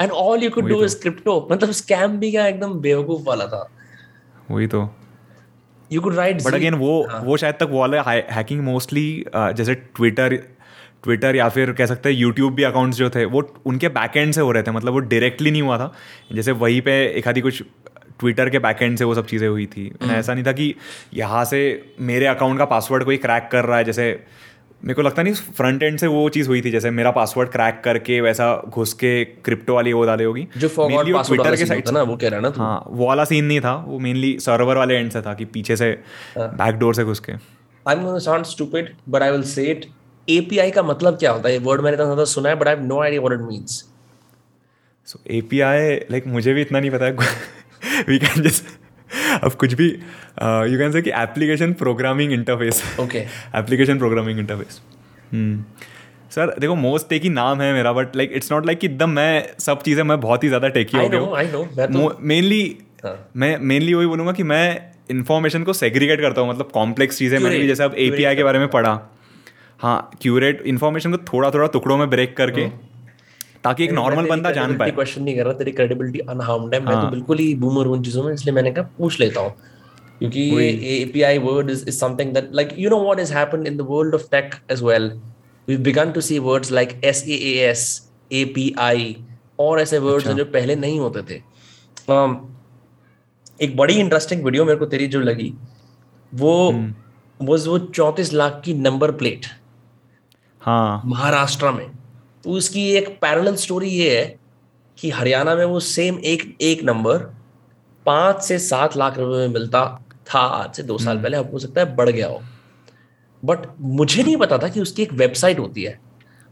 [0.00, 0.82] And all you could do.
[0.84, 3.68] Is crypto मतलब स्कैम भी क्या एकदम बेवकूफ़ वाला था।
[4.50, 4.82] वही तो।
[5.92, 10.38] You could right but again वो वो शायद तक वो वाला हैकिंग मोस्टली जैसे ट्विटर
[11.04, 14.32] ट्विटर या फिर कह सकते हैं यूट्यूब भी अकाउंट्स जो थे वो उनके बैक बैकएंड
[14.32, 15.92] से हो रहे थे मतलब वो डायरेक्टली नहीं हुआ था।
[16.32, 17.62] जैसे वहीं पे एक आधी कुछ
[18.20, 20.74] ट्विटर के बैक बैकएंड से वो सब चीज़ें हुई थी। ऐसा नहीं था कि
[21.14, 21.60] यहाँ से
[22.00, 24.24] मेरे अकाउंट का पासवर्ड कोई क्रैक कर रहा है जैसे
[24.82, 27.80] मेरे को लगता नहीं फ्रंट एंड से वो चीज़ हुई थी जैसे मेरा पासवर्ड क्रैक
[27.84, 32.16] करके वैसा घुस के क्रिप्टो वाली वो डाले होगी। जो Twitter के साइड ना वो
[32.16, 34.94] कह रहा है ना तू। हाँ वो वाला सीन नहीं था वो मेनली सर्वर वाले
[34.94, 35.90] एंड से था कि पीछे से
[36.38, 39.86] बैकडोर से घुस के। I am sound stupid but I will say it
[40.28, 41.54] API का मतलब क्या होता है?
[41.54, 43.84] ये वर्ड मैंने इतना सुना है but I have no idea what it means
[45.08, 47.12] so A P I like मुझे भी इतना नहीं पता है।
[48.08, 48.64] वी कैन जस्ट
[49.36, 53.18] अब कुछ भी यू कैन से कि application programming interface okay
[53.58, 54.80] application programming interface
[56.30, 59.46] sir देखो मोस्ट टेकी नाम है मेरा but like it's not like कि एकदम मैं
[59.60, 62.62] सब चीज़ें मैं बहुत ही ज़्यादा टेकी हो गया हूँ। नो मैं तो मेनली
[63.04, 67.38] हाँ। मैं मेनली वही बोलूँगा कि मैं इन्फॉर्मेशन को सेग्रीगेट करता हूँ मतलब कॉम्प्लेक्स चीज़ें
[67.38, 68.98] मैंने भी जैसे अब ए curate के बारे में पढ़ा।
[69.80, 72.66] हाँ क्यूरेट इन्फॉर्मेशन को थोड़ा थोड़ा टुकड़ों में ब्रेक करके
[73.66, 76.94] ताकि एक नॉर्मल बंदा जान पाए। क्वेश्चन नहीं कर रहा तेरी क्रेडिबिलिटी अनहार्म्ड है। मैं
[76.94, 79.54] तो हाँ। बिल्कुल ही बूमर हूँ चीज़ों में इसलिए मैंने कहा पूछ लेता हूँ।
[80.18, 80.42] क्योंकि
[80.92, 84.14] API word is is something that like you know what is happened in the world
[84.14, 85.10] of tech as well
[85.68, 89.16] we began to see words like SaaS API
[89.60, 91.40] और ऐसे वर्ड्स जो पहले नहीं होते थे।
[92.10, 92.34] Um,
[93.62, 95.52] एक बड़ी इंटरेस्टिंग वीडियो मेरे को तेरी जो लगी
[96.32, 96.72] वो
[97.40, 99.46] was वो चौंतीस लाख की नंबर प्लेट
[100.60, 101.86] हाँ। महाराष्ट्र में।
[102.46, 104.24] तो उसकी एक पैरल स्टोरी ये है
[104.98, 107.18] कि हरियाणा में वो सेम एक एक नंबर
[108.06, 109.80] पाँच से सात लाख रुपए में मिलता
[110.28, 112.40] था आज से दो साल पहले अब हो सकता है बढ़ गया हो।
[113.42, 115.98] बट मुझे नहीं पता था कि उसकी एक वेबसाइट होती है।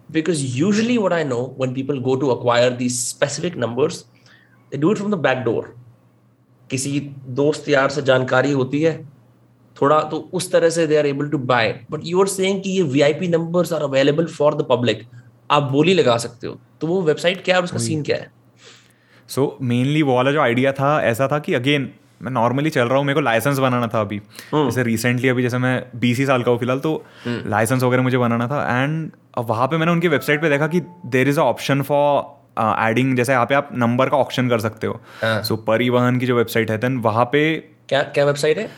[0.09, 4.05] Because usually what I know one people go to acquire the specific numbers
[4.73, 5.75] they do it from the back door
[6.71, 7.01] किसी
[7.35, 8.97] दोस्त यार से जानकारी होती है
[9.77, 12.71] थोड़ा तो उस तरह से they are able to buy but you are saying कि
[12.71, 15.07] ये VIP numbers are available for the public
[15.51, 18.31] आप बोली लगा सकते हो। तो वो वेबसाइट क्या है और उसका सीन क्या है?
[19.29, 21.91] सो मेनली वो वाला जो आइडिया था ऐसा था कि अगेन
[22.23, 24.21] मैं नॉर्मली चल रहा हूँ मेरे को लाइसेंस बनाना था अभी।
[24.53, 27.83] हम्म। जैसे रिसेंटली अभी जैसे मैं बीस ही साल का हूँ फ़िलहाल तो हम्म। लाइसेंस
[27.83, 31.41] वगैरह मुझे बनाना था। एंड वहाँ पे मैंने उनकी वेबसाइट पे देखा कि there is
[31.41, 32.23] a option for
[32.81, 36.27] adding जैसे यहाँ पे आप नंबर का ऑप्शन कर सकते हो। हाँ। सो परिवहन की
[36.27, 37.45] जो वेबसाइट है देन वहाँ पे
[37.89, 38.69] क्या क्या वेबसाइट है?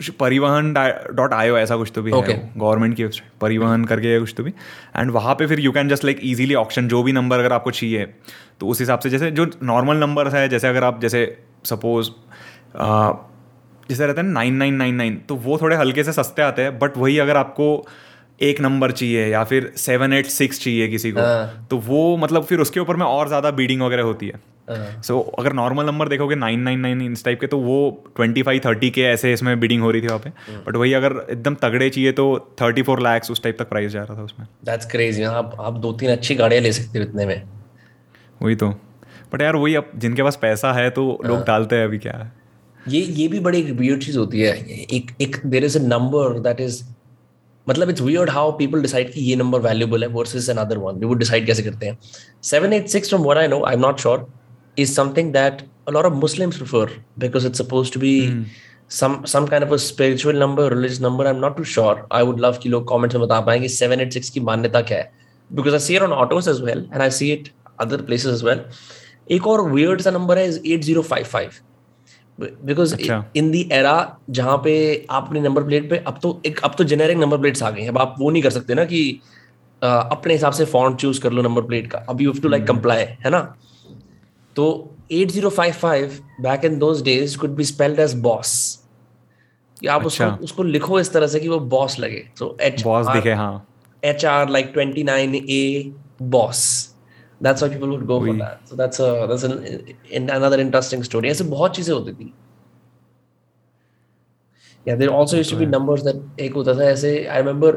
[0.00, 0.72] कुछ परिवहन
[1.12, 2.30] डॉट आयो ऐसा कुछ तो भी Okay.
[2.30, 4.52] है गवर्नमेंट की वेबसाइट परिवहन करके है कुछ तो भी
[4.96, 7.70] एंड वहाँ पे फिर you can just like easily option जो भी नंबर अगर आपको
[7.70, 8.06] चाहिए
[8.60, 11.24] तो उस हिसाब से जैसे जो नॉर्मल नंबर है जैसे अगर आप जैसे
[11.64, 12.10] सपोज़
[13.88, 16.78] जैसे रहते हैं नाइन नाइन नाइन नाइन तो वो थोड़े हल्के से सस्ते आते हैं
[16.78, 17.66] बट वही अगर आपको
[18.42, 22.44] एक नंबर चाहिए या फिर सेवन एट सिक्स चाहिए किसी को हाँ। तो वो मतलब
[22.44, 25.86] फिर उसके ऊपर में और ज़्यादा बीडिंग वगैरह होती है हाँ। सो so, अगर नॉर्मल
[25.86, 27.78] नंबर देखोगे नाइन नाइन नाइन इस टाइप के तो वो
[28.16, 30.30] ट्वेंटी फाइव थर्टी के ऐसे इसमें बिडिंग हो रही थी वहाँ पे।
[30.66, 32.26] बट वही अगर एकदम तगड़े चाहिए तो
[32.62, 35.78] थर्टी फोर लैक्स उस टाइप तक प्राइस जा रहा था उसमें दैट्स क्रेजी आप आप
[35.78, 37.42] दो तीन अच्छी गाड़ियाँ ले सकते हो इतने में
[38.42, 38.68] वही तो
[39.32, 42.12] बट यार वही अब जिनके पास पैसा है तो हाँ। लोग डालते हैं अभी क्या
[42.12, 42.32] है
[42.80, 44.56] ये ये भी बड़ी एक वियर्ड चीज़ होती है
[44.92, 46.82] एक एक there is a number that is
[47.70, 50.98] मतलब it's weird how people decide कि ये नंबर वैल्यूएबल है versus an other one
[51.00, 51.98] we would decide कैसे करते हैं.
[52.42, 54.26] Seven eight six from where I know I am not sure
[54.78, 58.12] is something that a lot of Muslims prefer because it's suppose to be
[58.90, 62.22] some some kind of a spiritual number religious number I am not too sure I
[62.24, 65.12] would love कि लोग comments में बता पाएँगे seven eight six की मान्यता क्या है.
[65.50, 67.48] Because I see it on autos as well and I see it
[67.80, 68.64] other places as well
[69.34, 71.50] एक और वियर्ड सा नंबर है is eight zero five five
[72.40, 72.94] because.
[73.36, 76.84] In the era जहाँ पे आप अपनी नंबर प्लेट पे अब तो एक अब तो
[76.84, 79.20] जेनेरिक नंबर प्लेट्स आ गई हैं। अब आप वो नहीं कर सकते ना कि
[79.82, 82.48] अ, अपने हिसाब से फॉन्ट चूज़ कर लो नंबर प्लेट का। अब you have to
[82.48, 83.56] like comply है ना?
[84.56, 88.84] तो 8055 back in those days could be spelled as boss
[89.80, 92.82] कि आप उसको अच्छा। उसको लिखो इस तरह से कि वो बॉस लगे। सो एच
[92.82, 93.66] बॉस दिखे हाँ।
[94.04, 96.89] H R like 29 A boss
[97.40, 99.52] that's why people would go for that so that's a that's an,
[100.10, 102.32] in, another interesting story ऐसे बहुत चीज़ें होती थी
[104.88, 107.72] yeah there also used to be numbers that एक होता था ऐसे I remember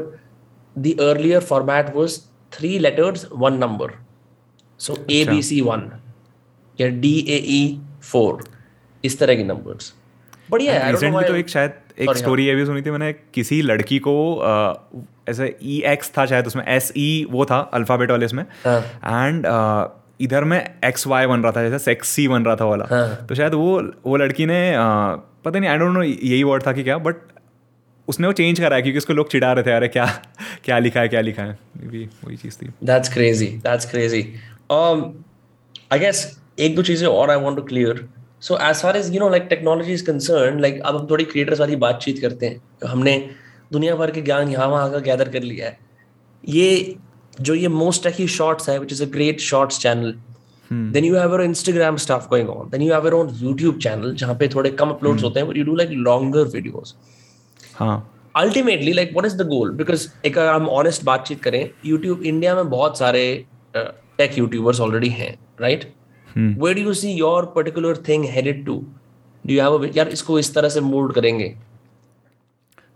[0.76, 2.20] the earlier format was
[2.56, 3.90] three letters one number
[4.86, 5.84] so A B C one
[6.80, 7.60] या D A E
[8.12, 8.32] four
[9.04, 9.92] इस तरह की numbers
[10.50, 13.98] बढ़िया है रिसेंटली तो एक शायद एक स्टोरी ये भी सुनी थी मैंने किसी लड़की
[13.98, 14.14] को
[15.28, 19.46] ऐसे ई एक्स था शायद उसमें एस ई वो था अल्फ़ाबेट वाले इसमें हाँ। एंड
[20.20, 23.26] इधर में एक्स वाई बन रहा था जैसे सेक्स सी बन रहा था वाला हाँ।
[23.26, 24.60] तो शायद वो वो लड़की ने
[25.44, 27.16] पता नहीं आई डोंट नो यही वर्ड था कि क्या बट
[28.08, 30.06] उसने वो चेंज करा है क्योंकि उसको लोग चिढ़ा रहे थे अरे क्या
[30.64, 32.70] क्या लिखा है क्या लिखा है भी वही चीज़ थी
[33.08, 33.48] crazy.
[33.58, 34.22] That's crazy.
[34.70, 35.02] Um,
[35.90, 36.24] I guess
[36.58, 37.94] एक दो चीज़ें और I want to clear.
[38.44, 41.60] So as far as you know like technology is concern like अब हम थोड़ी क्रिएटर्स
[41.60, 43.16] वाली बातचीत करते हैं। तो हमने
[43.72, 45.78] दुनिया भर के ज्ञान यहाँ वहाँ का गैदर कर लिया है।
[46.44, 46.96] ये
[47.40, 50.14] जो ये मोस्ट अखी शॉर्ट्स है which is a great shorts channel
[50.70, 54.14] then you have our Instagram staff going on then you have our own YouTube channel
[54.14, 55.24] जहाँ पे थोड़े कम अपलोड्स hmm.
[55.24, 56.94] होते हैं but you do like longer videos
[57.74, 57.96] हाँ।
[58.36, 62.70] Ultimately like what is the goal because एक हम honest बातचीत करें यूट्यूब इंडिया में
[62.70, 63.26] बहुत सारे
[63.76, 66.03] टेक यूट्यूबर्स ऑलरेडी हैं right right?
[66.36, 68.74] Where do you see your particular thing headed to
[69.44, 71.54] do you have यार इसको इस तरह से मोल्ड करेंगे।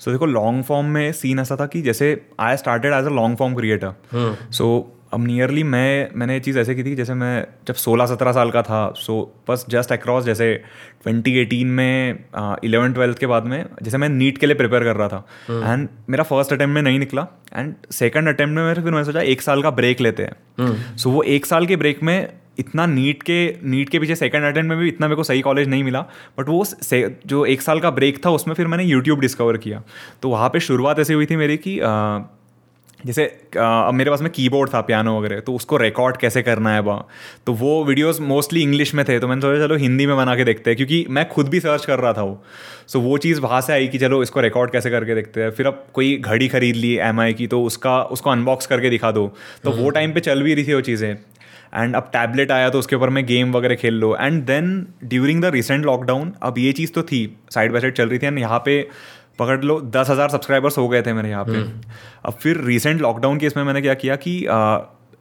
[0.01, 3.37] सो देखो लॉन्ग फॉर्म में सीन ऐसा था कि जैसे I started as a long
[3.37, 7.75] form creator so अब नियरली मैं मैंने ये चीज़ ऐसे की थी जैसे मैं जब
[7.75, 9.15] 16-17 साल का था सो
[9.49, 10.49] बस जस्ट अक्रॉस जैसे
[11.07, 12.19] 2018 में
[12.65, 15.89] इलेवन ट्वेल्थ के बाद में जैसे मैं नीट के लिए प्रिपेयर कर रहा था। एंड
[16.09, 19.63] मेरा फ़र्स्ट अटेम्प्ट में नहीं निकला। एंड सेकंड अटैम्प्ट में फिर मैंने सोचा एक साल
[19.63, 22.29] का ब्रेक लेते हैं। सो वो एक साल के ब्रेक में
[22.59, 25.69] इतना नीट के नीट के पीछे सेकंड अटेम्प्ट में भी इतना मेरे को सही कॉलेज
[25.69, 26.01] नहीं मिला
[26.39, 29.83] बट वो से, जो एक साल का ब्रेक था उसमें फिर मैंने यूट्यूब डिस्कवर किया।
[30.23, 32.29] तो वहाँ पे शुरुआत ऐसी हुई थी मेरी कि अ,
[33.07, 33.25] जैसे
[33.57, 37.07] अब मेरे पास में कीबोर्ड था पियानो वगैरह तो उसको रिकॉर्ड कैसे करना है वहाँ
[37.47, 40.45] तो वो वीडियोस मोस्टली इंग्लिश में थे तो मैंने सोचा चलो हिंदी में बना के
[40.45, 42.43] देखते हैं क्योंकि मैं खुद भी सर्च कर रहा था वो।
[42.89, 45.51] सो वो चीज़ वहाँ से आई कि चलो इसको रिकॉर्ड कैसे करके देखते हैं?
[45.51, 49.27] फिर अब कोई घड़ी खरीद ली एमआई की तो उसका उसको अनबॉक्स करके दिखा दो।
[49.65, 51.15] तो वो टाइम पर चल भी रही थी वो चीज़ें।
[51.75, 55.43] एंड अब टैबलेट आया तो उसके ऊपर मैं गेम वगैरह खेल लो। And then during
[55.43, 58.39] the recent lockdown अब ये चीज़ तो थी साइड बाय साइड चल रही थी एंड
[58.39, 58.83] यहाँ पे
[59.39, 61.61] पकड़ लो दस हज़ार सब्सक्राइबर्स हो गए थे मेरे यहाँ पे।
[62.25, 64.43] अब फिर रिसेंट लॉकडाउन के इसमें मैंने क्या किया कि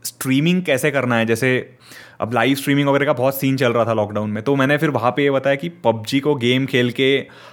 [0.05, 1.25] स्ट्रीमिंग कैसे करना है?
[1.25, 1.49] जैसे
[2.21, 4.89] अब लाइव स्ट्रीमिंग वगैरह का बहुत सीन चल रहा था लॉकडाउन में। तो मैंने फिर
[4.89, 7.09] वहाँ पे ये बताया कि पबजी को गेम खेल के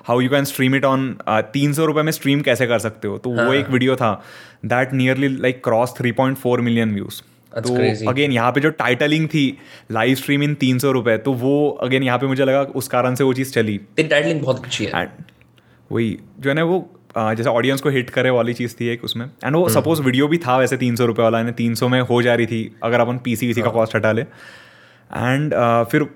[0.06, 3.18] how you can stream it on तीन सौ रुपये में स्ट्रीम कैसे कर सकते हो?
[3.18, 3.46] तो हाँ.
[3.46, 4.12] वो एक वीडियो था
[4.64, 7.22] that nearly like cross three point four million views
[7.54, 8.08] That's तो crazy.
[8.08, 9.46] अगेन यहाँ पे जो टाइटलिंग थी
[9.92, 13.14] लाइव स्ट्रीम इन तीन सौ रुपए तो वो अगेन यहाँ पे मुझे लगा उस कारण
[13.14, 15.08] से वो चीज़ चली। तेरी टाइटलिंग बहुत अच्छी है। एंड
[15.90, 16.78] वही जो है ना वो
[17.16, 20.38] जैसे ऑडियंस को हिट करे वाली चीज़ थी एक उसमें। एंड वो सपोज़ वीडियो भी
[20.38, 23.18] था वैसे तीन सौ रुपये वाला तीन सौ में हो जा रही थी अगर अपन
[23.24, 25.54] पी सी का कॉस्ट हटा ले। एंड
[25.90, 26.06] फिर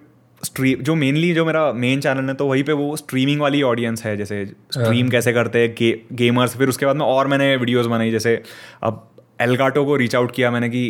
[0.43, 4.05] स्ट्रीम जो मेनली जो मेरा मेन चैनल है तो वहीं पे वो स्ट्रीमिंग वाली ऑडियंस
[4.05, 7.86] है जैसे स्ट्रीम कैसे करते हैं गे, गेमर्स फिर उसके बाद में और मैंने वीडियोस
[7.86, 8.41] बनाई जैसे
[8.82, 9.05] अब
[9.41, 10.82] एलगाटो को रीच आउट किया मैंने कि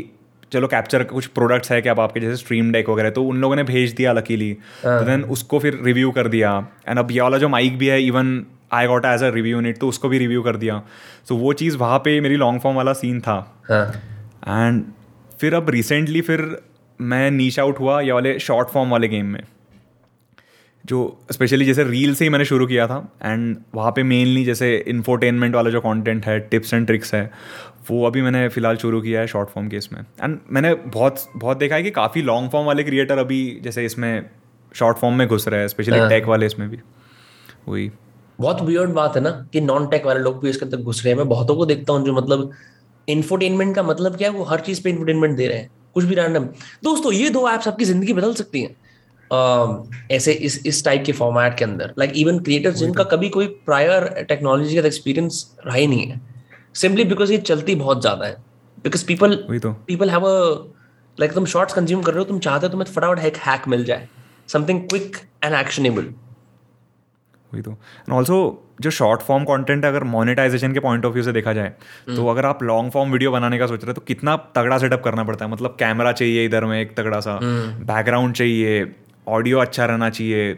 [0.52, 3.56] चलो कैप्चर कुछ प्रोडक्ट्स है कि अब आपके जैसे स्ट्रीम डेक वगैरह तो उन लोगों
[3.56, 4.52] ने भेज दिया लकीली
[4.84, 6.56] तो देन उसको फिर रिव्यू कर दिया।
[6.88, 9.78] एंड अब ये वाला जो माइक भी है even I got as a review unit
[9.78, 10.82] तो उसको भी रिव्यू कर दिया।
[11.28, 13.36] तो वो चीज़ वहाँ पे मेरी लॉन्ग फॉर्म वाला सीन था।
[13.70, 13.86] हाँ।
[14.48, 14.82] एंड
[15.40, 16.48] फिर अब रिसेंटली फिर
[17.00, 19.42] मैं नीच आउट हुआ ये वाले शॉर्ट फॉर्म वाले गेम में।
[20.84, 20.98] जो
[21.32, 25.54] स्पेशली जैसे रील से ही मैंने शुरू किया था। एंड वहाँ पे मेनली जैसे इन्फोटेनमेंट
[25.54, 27.30] वाला जो कंटेंट है टिप्स एंड ट्रिक्स है
[27.90, 31.56] वो अभी मैंने फ़िलहाल शुरू किया है शॉर्ट फॉर्म के इसमें एंड मैंने बहुत बहुत
[31.58, 34.30] देखा है कि काफ़ी लॉन्ग फॉर्म वाले क्रिएटर अभी जैसे इसमें
[34.74, 36.78] शॉर्ट फॉर्म में घुस रहे हैं स्पेशली हाँ। टेक वाले इसमें भी।
[37.68, 37.90] वही।
[38.40, 41.12] बहुत वियर्ड बात है ना कि नॉन टेक वाले लोग भी इसके अंदर घुस रहे
[41.12, 42.50] हैं। मैं बहुतों को देखता हूँ जो मतलब
[43.08, 46.14] इंफोटेनमेंट का मतलब क्या है वो हर चीज़ पे इंफोटेनमेंट दे रहे हैं। कुछ भी
[46.14, 46.44] रैंडम
[46.84, 48.76] दोस्तों ये दो एप्स आपकी ज़िंदगी बदल सकती हैं।
[50.10, 54.08] ऐसे इस इस टाइप के फॉर्मेट के अंदर। लाइक इवन क्रिएटर्स जिनका कभी कोई प्रायर
[54.28, 56.20] टेक्नोलॉजी का एक्सपीरियंस रहा ही नहीं है।
[56.74, 58.36] सिंपली बिकॉज़ ये चलती बहुत ज़्यादा है.
[58.84, 59.36] Because people
[59.86, 60.32] people have a
[61.18, 63.84] like तुम शॉर्ट्स कंज्यूम कर रहे हो तुम चाहते हो तुम्हें फटाफट एक हैक मिल
[63.84, 64.08] जाए.
[64.48, 66.02] समथिंग क्विक एंड एक्शनेबल
[67.52, 67.70] वही तो.
[67.70, 68.36] एंड ऑल्सो
[68.80, 71.72] जो शॉर्ट फॉर्म कंटेंट अगर मोनेटाइजेशन के पॉइंट ऑफ़ व्यू से देखा जाए
[72.06, 75.02] तो अगर आप लॉन्ग फॉर्म वीडियो बनाने का सोच रहे हो तो कितना तगड़ा सेटअप
[75.04, 75.50] करना पड़ता है?
[75.50, 77.38] मतलब कैमरा चाहिए इधर में एक तगड़ा सा.
[77.42, 78.94] बैकग्राउंड चाहिए
[79.26, 80.50] ऑडियो अच्छा रहना चाहिए.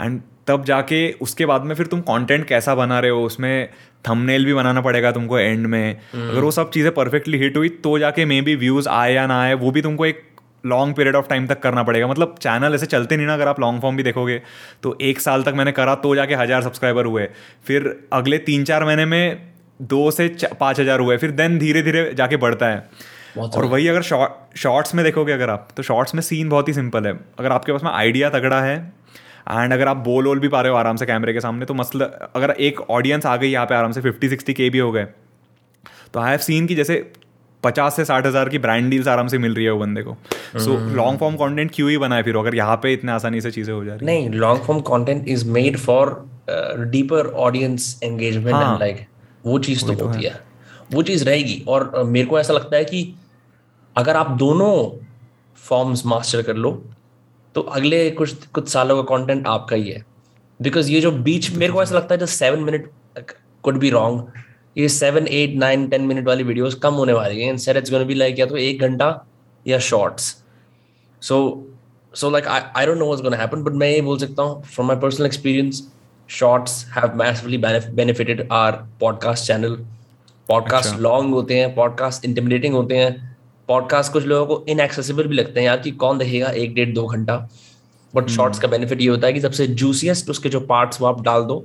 [0.00, 3.68] एंड तब जाके उसके बाद में फिर तुम कंटेंट कैसा बना रहे हो उसमें
[4.04, 7.98] थंबनेल भी बनाना पड़ेगा तुमको एंड में। अगर वो सब चीज़ें परफेक्टली हिट हुई तो
[7.98, 10.22] जाके मे बी व्यूज़ आए या ना आए वो भी तुमको एक
[10.66, 13.60] लॉन्ग पीरियड ऑफ़ टाइम तक करना पड़ेगा। मतलब चैनल ऐसे चलते नहीं ना अगर आप
[13.60, 14.40] लॉन्ग फॉर्म भी देखोगे।
[14.82, 17.28] तो एक साल तक मैंने करा तो जाके हज़ार सब्सक्राइबर हुए।
[17.66, 20.28] फिर अगले तीन चार महीने में दो से
[20.60, 22.84] पाँच हज़ार हुए। फिर देन धीरे धीरे जाके बढ़ता है।
[23.38, 26.72] और वही अगर शॉर्ट शॉर्ट्स में देखोगे अगर आप तो शॉर्ट्स में सीन बहुत ही
[26.74, 28.76] सिंपल है। अगर आपके पास में आइडिया तगड़ा है
[29.46, 31.74] एंड अगर आप बोल वोल भी पा रहे हो आराम से कैमरे के सामने तो
[31.74, 34.92] मसल अगर एक ऑडियंस आ गई यहाँ पे आराम से फिफ्टी सिक्सटी के भी हो
[34.92, 35.04] गए
[36.14, 36.96] तो आई हैव सीन की जैसे
[37.62, 40.16] पचास से साठ हज़ार की ब्रांड डील्स आराम से मिल रही है वो बंदे को।
[40.58, 43.72] सो लॉन्ग फॉर्म कंटेंट क्यों ही बनाए फिर अगर यहाँ पे इतने आसानी से चीज़ें
[43.74, 46.12] हो जा रही नहीं long form content is made for
[46.90, 48.56] deeper audience engagement.
[48.56, 49.06] And like
[49.46, 50.32] वो चीज़ तो होती है।
[50.92, 53.14] वो चीज़ रहेगी। और uh, मेरे को ऐसा लगता है कि
[53.96, 54.72] अगर आप दोनों
[55.58, 56.70] फॉर्म्स मास्टर कर लो
[57.54, 60.04] तो अगले कुछ कुछ सालों का कंटेंट आपका ही है।
[60.60, 62.90] बिकॉज़ ये जो बीच मेरे को ऐसा लगता है जो seven minute
[63.64, 64.32] could be wrong
[64.76, 68.04] ये seven eight nine ten minute वाली वीडियोस कम होने वाली हैं। Instead it's gonna
[68.04, 69.08] be like या तो एक घंटा
[69.66, 70.36] या shorts
[71.22, 71.38] so
[72.14, 74.62] so like I I don't know what's gonna happen but मैं ये बोल सकता हूँ
[74.62, 75.82] from my personal experience
[76.28, 79.74] shorts have massively benefited our podcast channel
[80.48, 83.29] podcast long होते हैं पॉडकास्ट इंटिमिडेटिंग होते हैं।
[83.70, 87.06] पॉडकास्ट कुछ लोगों को इनएक्सेसिबल भी लगते हैं यार कि कौन देखेगा एक डेढ़ दो
[87.06, 87.36] घंटा।
[88.14, 91.20] बट शॉर्ट्स का बेनिफिट ये होता है कि सबसे जूसीएस्ट उसके जो पार्ट्स वो आप
[91.22, 91.64] डाल दो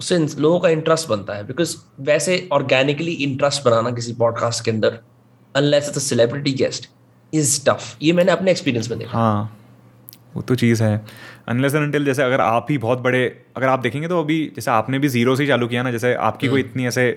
[0.00, 4.98] उससे लोगों का इंटरेस्ट बनता है। बिकॉज़ वैसे ऑर्गेनिकली इंटरेस्ट बनाना किसी पॉडकास्ट के अंदर
[5.54, 6.90] unless it's celebrity guest
[7.32, 9.56] is tough ये मैंने अपने एक्सपीरियंस में देखा। हाँ
[10.36, 11.04] वो तो चीज़ है।
[11.48, 13.24] अनलेस एंड अनटिल जैसे अगर आप ही बहुत बड़े
[13.56, 16.14] अगर आप देखेंगे तो अभी जैसे आपने भी ज़ीरो से ही चालू किया ना जैसे
[16.14, 17.10] आपकी कोई इतनी ऐसे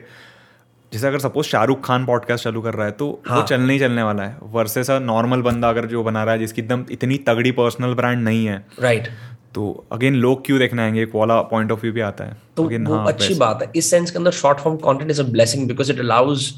[0.93, 3.37] जैसे अगर सपोज़ शाहरुख खान पॉडकास्ट चालू कर रहा है तो हाँ.
[3.37, 6.39] वो चलने ही चलने वाला है। वर्सेस अ नॉर्मल बंदा अगर जो बना रहा है
[6.39, 9.07] जिसकी एकदम इतनी तगड़ी पर्सनल ब्रांड नहीं है। राइट
[9.55, 11.03] तो अगेन लोग क्यों देखने आएँगे?
[11.03, 13.71] एक वाला पॉइंट ऑफ़ व्यू भी आता है। तो Again, वो हाँ, अच्छी बात है।
[13.75, 16.53] इस सेंस के अंदर short form content is a blessing because it allows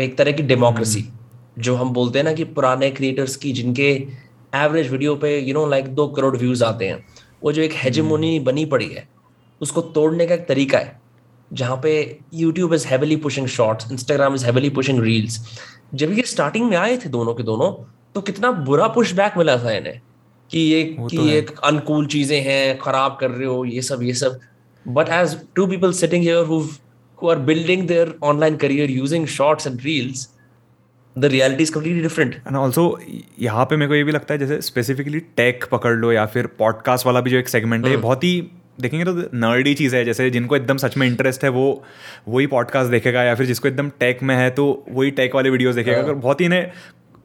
[0.00, 1.04] एक तरह की डेमोक्रेसी
[1.58, 4.06] जो हम बोलते हैं ना कि पुराने क्रिएटर्स की जिनके
[4.54, 7.06] एवरेज वीडियो पे यू नो लाइक दो करोड़ व्यूज़ आते हैं
[7.42, 9.08] वो जो एक हेजेमोनी बनी पड़ी है
[9.60, 11.07] उसको तोड़ने का एक तरीका है।
[11.52, 15.58] जहाँ पे YouTube is heavily pushing shorts Instagram is heavily pushing reels
[15.94, 17.72] जब ये स्टार्टिंग में आए थे दोनों के दोनों
[18.14, 20.00] तो कितना बुरा पुश बैक मिला था इन्हें
[20.50, 24.14] कि ये कि तो ये अनकूल चीज़ें हैं खराब कर रहे हो ये सब ये
[24.14, 24.40] सब।
[24.88, 26.68] But as to people sitting here who
[27.18, 30.28] who are building their online career using shorts and reels
[31.16, 32.34] the reality is completely different.
[32.34, 33.00] And also
[33.40, 36.46] यहाँ पे मेरे को ये भी लगता है जैसे स्पेसिफिकली टेक पकड़ लो या फिर
[36.46, 38.50] पॉडकास्ट वाला भी जो एक सेगमेंट है बहुत ही
[38.80, 41.66] देखेंगे तो नर्डी चीज़ है जैसे जिनको एकदम सच में इंटरेस्ट है वो
[42.28, 45.74] वही पॉडकास्ट देखेगा या फिर जिसको एकदम टेक में है तो वही टेक वाले वीडियोस
[45.74, 46.70] देखेगा। अगर बहुत ही इन्हें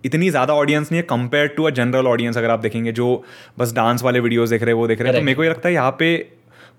[0.04, 3.24] इतनी ज़्यादा ऑडियंस नहीं है compare to a general audience अगर आप देखेंगे जो
[3.60, 5.50] बस डांस वाले वीडियोस देख रहे हैं वो देख रहे हैं तो मेरे को ये
[5.50, 6.16] लगता है यहाँ पे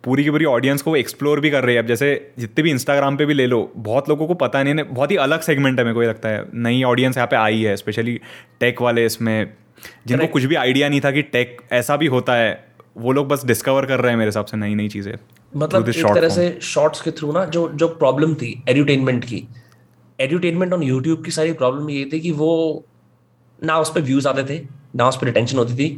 [0.04, 3.16] पूरी की पूरी ऑडियंस को एक्सप्लोर भी कर रही है। अब जैसे जितने भी इंस्टाग्राम
[3.16, 5.84] पे भी ले लो बहुत लोगों को पता नहीं है बहुत ही अलग सेगमेंट है
[5.84, 8.20] मेरे को ये लगता है। नई ऑडियंस यहाँ पे आई है स्पेशली
[8.60, 9.52] टेक वाले इसमें
[10.06, 12.52] जिनको कुछ भी आइडिया नहीं था कि टेक ऐसा भी होता है।
[12.96, 15.12] वो लोग बस डिस्कवर कर रहे हैं मेरे हिसाब से नई नई चीज़ें
[15.56, 19.46] मतलब एक तरह से शॉर्ट्स के थ्रू ना जो जो प्रॉब्लम थी एड्यूटेनमेंट की।
[20.18, 22.84] एड्यूटेनमेंट ऑन यूट्यूब की सारी प्रॉब्लम ये थी कि वो
[23.58, 24.60] ना उस पर व्यूज़ आते थे
[24.96, 25.88] ना उस पर रिटेंशन होती थी।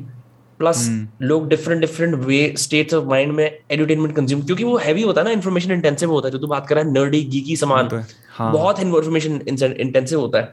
[0.61, 5.03] प्लस हम्म। लोग different different way states of mind में एड्यूटेनमेंट कंज्यूम क्योंकि वो हैवी
[5.03, 7.57] होता है ना इन्फॉर्मेशन इंटेंसिव होता है। जो तू बात कर रहा है नर्डी गीकी
[7.57, 7.89] सामान
[8.29, 9.41] हाँ। बहुत इन्फॉर्मेशन
[9.79, 10.53] इंटेंसिव होता है।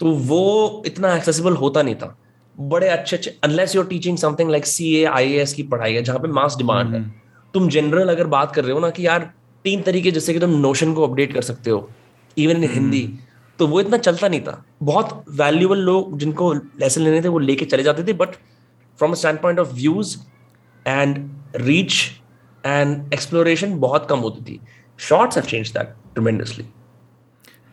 [0.00, 2.16] तो वो इतना एक्सेसिबल होता नहीं था।
[2.56, 6.02] बड़े अच्छे अच्छे unless your teaching something like C A I S की पढ़ाई है
[6.02, 7.02] जहाँ पे मास डिमांड है।
[7.54, 9.30] तुम जनरल अगर बात कर रहे हो ना कि यार
[9.64, 11.88] तीन तरीके जैसे कि तुम नोशन को अपडेट कर सकते हो
[12.36, 13.02] इवन इन हिंदी
[13.58, 17.64] तो वो इतना चलता नहीं था। बहुत वैल्यूबल लोग जिनको लेसन लेने थे वो लेके
[17.64, 18.34] चले जाते थे but
[18.98, 20.16] from stand point of views
[20.86, 21.18] and
[21.56, 22.02] reach
[22.64, 24.60] and exploration बहुत कम होती थी।
[24.98, 26.66] Shorts have change that tremendously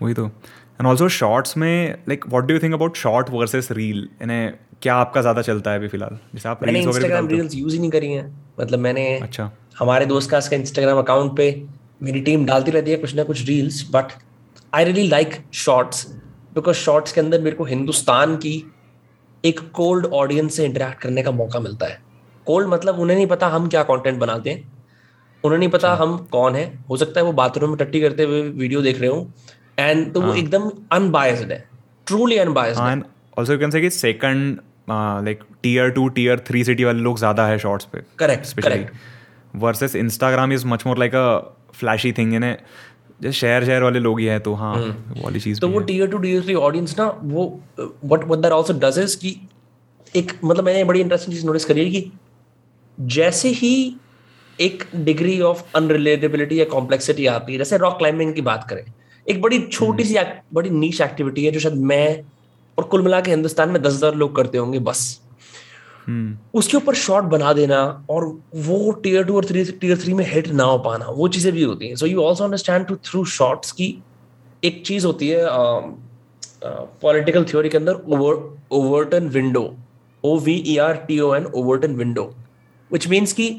[0.01, 4.07] वही तो। एंड ऑल्सो शॉर्ट्स में like what do you think about short versus reel
[4.21, 6.17] इन्हें क्या आपका ज़्यादा चलता है अभी फ़िलहाल?
[6.33, 8.25] जैसे आप मैंने इंस्टाग्राम रील्स यूज़ ही। नहीं करी हैं।
[8.59, 9.49] मतलब मैंने अच्छा।
[9.79, 11.51] हमारे दोस्त का इसका इंस्टाग्राम अकाउंट पे
[12.03, 14.11] मेरी टीम डालती रहती है कुछ ना कुछ reels but
[14.73, 16.05] I really like shorts
[16.55, 18.53] because shorts के अंदर मेरे को हिंदुस्तान की
[19.43, 22.01] एक कोल्ड ऑडियंस से इंटरेक्ट करने का मौका मिलता है।
[22.47, 24.71] कोल्ड मतलब उन्हें नहीं पता हम क्या कंटेंट बनाते हैं।
[25.43, 28.41] उन्हें नहीं पता हम कौन है। हो सकता है वो बाथरूम में टट्टी करते हुए
[28.41, 29.27] वीडियो देख रहे हो।
[29.79, 31.63] एंड तो वो एकदम अनबायस्ड है।
[32.07, 32.95] ट्रूली अनबायस्ड हाँ
[33.37, 37.47] ऑल्सो यू कैन से कि second like tier two tier three city वाले लोग ज़्यादा
[37.47, 38.85] है शॉर्ट्स पे correct specially
[39.55, 41.39] versus Instagram is much more like a
[41.73, 42.53] flashy thing यानी
[43.21, 46.07] जैसे शहर शहर वाले लोग ही हैं तो हाँ वो वाली चीज़ तो वो tier
[46.09, 47.47] two tier three audience ना वो
[47.79, 49.35] what what that also does is कि
[50.15, 52.11] एक मतलब मैंने बड़ी इंटरेस्टिंग चीज़ नोटिस करी है कि
[52.97, 53.73] जैसे ही
[54.59, 58.83] एक डिग्री ऑफ़ अनरिलेटेबिलिटी या कॉम्प्लेक्सिटी आती है जैसे रॉक क्लाइंबिंग की बात करें
[59.27, 60.15] एक बड़ी छोटी सी
[60.53, 62.23] बड़ी नीच एक्टिविटी है जो शायद मैं
[62.77, 65.21] और कुल मिला के हिंदुस्तान में दस हज़ार लोग करते होंगे, बस।
[66.55, 67.79] उसके ऊपर शॉट बना देना
[68.09, 68.25] और
[68.57, 71.63] वो टीयर टू और थ्री टीयर थ्री में हिट ना हो पाना, वो चीज़ें भी
[71.63, 73.97] होती हैं। So you also understand to through shorts की
[74.63, 75.45] एक चीज़ होती है
[77.01, 78.01] पॉलिटिकल थ्योरी के अंदर
[78.71, 79.61] Overton window
[80.23, 82.23] O V E R T O N Overton window
[82.91, 83.51] which means कि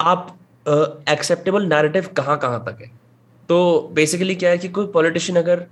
[0.00, 2.90] आप एक्सेप्टेबल नैरेटिव कहाँ कहाँ तक है।
[3.48, 5.66] तो बेसिकली क्या है कि कोई पॉलिटिशियन अगर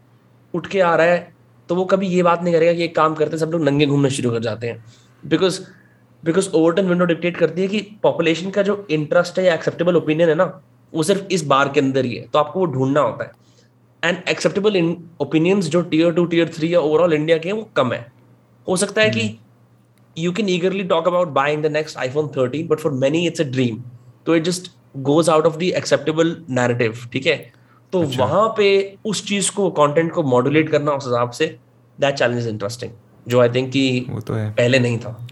[0.54, 1.35] उठ के आ रहा है
[1.68, 3.86] तो वो कभी ये बात नहीं करेगा कि एक काम करते हैं सब लोग नंगे
[3.86, 4.84] घूमना शुरू कर जाते हैं।
[5.22, 5.60] Because
[6.22, 10.28] because Overton window dictate करती है कि पॉपुलेशन का जो इंटरेस्ट है या एक्सेप्टेबल ओपिनियन
[10.28, 10.44] है ना
[10.92, 13.30] वो सिर्फ़ इस बार के अंदर ही है तो आपको वो ढूंढना होता है।
[14.02, 17.92] एंड एक्सेप्टेबल ओपिनियंस जो टीयर टू टीयर थ्री या ओवरऑल इंडिया के हैं वो कम
[17.92, 18.06] है।
[18.66, 19.36] हो सकता है कि
[20.16, 23.44] you can eagerly talk about buying the next iPhone 13, but for many it's a
[23.44, 23.82] dream
[24.26, 24.70] तो it just
[25.00, 27.34] goes out of the acceptable narrative, ठीक है?
[27.96, 31.46] तो अच्छा। वहाँ पे उस चीज़ को कंटेंट को मॉड्यूलेट करना उस हिसाब say
[31.98, 32.92] that challenge is interesting
[33.26, 35.26] जो आई थिंक कि वो तो है। पहले नहीं था।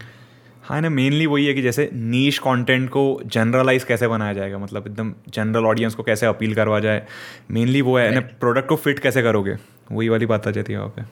[0.63, 4.57] हाँ ना मेनली वही है कि जैसे नीश कंटेंट को जनरलाइज कैसे बनाया जाएगा?
[4.57, 7.05] मतलब एकदम जनरल ऑडियंस को कैसे अपील करवा जाए?
[7.51, 9.55] मेनली वो है ना प्रोडक्ट को फिट कैसे करोगे?
[9.91, 11.03] वही वाली बात आ जाती है वहाँ पे।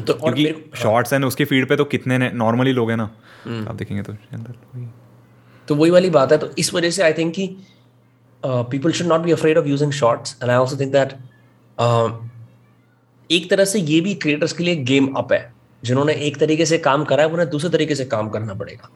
[0.00, 3.10] तो क्योंकि शॉर्ट्स हैं उसकी फ़ीड पे तो कितने नॉर्मली लोग हैं ना।
[3.68, 4.88] आप देखेंगे तो जनरल
[5.68, 7.46] तो वही वाली बात है तो इस वजह से आई थिंक कि
[8.42, 11.12] people should not be afraid of using shorts and I also think that
[13.30, 15.52] एक तरह से ये भी क्रिएटर्स के लिए गेम अप है।
[15.82, 18.88] जिन्होंने एक तरीके से काम करा है उन्हें दूसरे तरीके से काम करना पड़ेगा।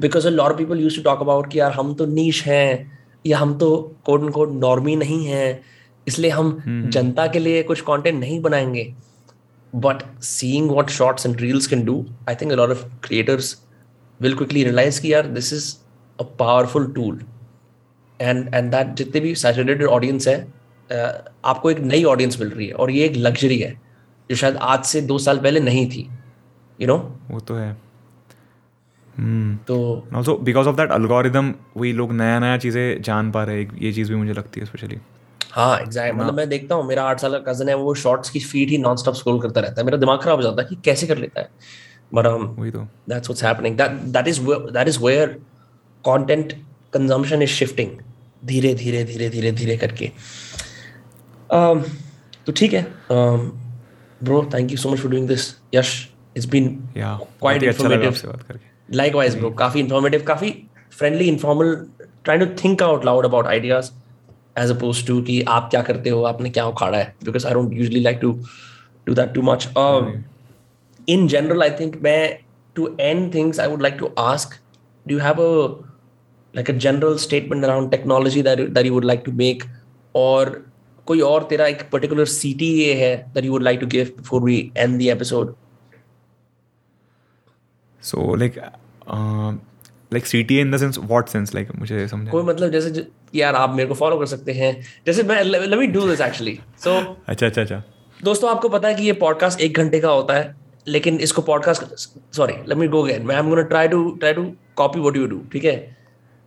[0.00, 3.56] Because lot people use to talk about कि यार हम तो नीच हैं या हम
[3.58, 3.70] तो
[4.06, 5.60] कोड एंड कोड नॉर्मी नहीं हैं।
[6.06, 8.92] इसलिए हम जनता के लिए कुछ कंटेंट नहीं बनाएँगे।
[9.72, 13.56] But seeing what shorts and reels can do I think a lot of creators
[14.20, 15.74] will quickly realize कि यार this is
[16.18, 17.20] a powerful tool
[18.22, 22.66] and and that जितने भी सैचुरेटेड ऑडियंस है uh, आपको एक नई ऑडियंस मिल रही
[22.66, 23.72] है और ये एक लग्जरी है
[24.30, 27.32] जो शायद आज से दो साल पहले नहीं थी यू you नो know?
[27.32, 27.70] वो तो है।
[29.18, 29.76] हम्म। तो
[30.14, 33.92] also because of that algorithm वही लोग नया नया चीज़ें जान पा रहे हैं ये
[33.92, 34.98] चीज़ भी मुझे लगती है स्पेशली
[35.52, 38.40] हाँ एग्जैक्ट मतलब मैं देखता हूँ मेरा आठ साल का कज़न है वो शॉर्ट्स की
[38.40, 40.76] फ़ीड ही नॉन स्टॉप स्क्रॉल करता रहता है। मेरा दिमाग खराब हो जाता है कि
[40.84, 41.48] कैसे कर लेता है।
[42.14, 43.76] बट um, वही तो। that's what's happening.
[43.76, 45.28] That that is where that is where
[46.04, 46.54] content
[46.92, 47.92] consumption is shifting
[48.44, 50.10] धीरे धीरे धीरे धीरे धीरे करके।
[52.46, 55.94] तो ठीक है। Bro thank you so much for doing this Yash
[56.36, 58.60] it's been quite informative
[59.14, 60.54] likewise bro काफ़ी इन्फॉर्मेटिव काफ़ी
[60.98, 61.74] friendly informal
[62.24, 63.90] try to think out loud about ideas
[64.58, 67.72] as opposed to कि आप क्या करते हो आपने क्या उखाड़ा है because I don't
[67.72, 68.32] usually like to
[69.06, 69.68] do that too much
[71.08, 72.38] in general I think मैं
[72.76, 74.58] two and things I would like to ask
[75.08, 75.91] do have a
[76.54, 79.64] like a general statement around technology that that you would like to make?
[80.14, 80.46] Or
[81.06, 84.56] कोई और तेरा एक particular CTA है that you would like to give before we
[84.86, 85.48] end the episode?
[88.02, 88.58] So like
[90.12, 93.54] like C T in the sense what sense like मुझे समझा कोई मतलब जैसे यार
[93.54, 97.16] आप मेरे को फॉलो कर सकते हैं। जैसे मैं let me do this actually so
[97.28, 97.82] अच्छा अच्छा अच्छा।
[98.24, 100.56] दोस्तों आपको पता है कि ये पॉडकास्ट एक घंटे का होता है
[100.88, 101.82] लेकिन इसको podcast
[102.36, 105.16] sorry let me go again मैं I am gonna try to try to copy what
[105.16, 106.01] you do ठीक है?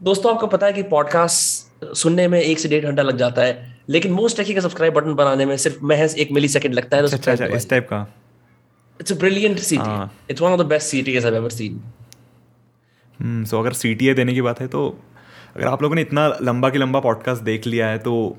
[0.06, 3.78] दोस्तों आपको पता है कि पॉडकास्ट सुनने में एक से डेढ़ घंटा लग जाता है
[3.90, 7.08] लेकिन मोस्ट टेकी का सब्सक्राइब बटन बनाने में सिर्फ़ महज एक मिली सेकेंड लगता है
[7.08, 8.14] तो अच्छा अच्छा इस टाइप का।
[9.02, 10.10] It's a brilliant CT.
[10.30, 11.82] It's one of the best CTs I ever seen
[13.46, 15.04] so अगर सी टी ए देने की बात है तो
[15.56, 18.38] अगर आप लोगों ने इतना लंबा की लंबा पॉडकास्ट देख लिया है तो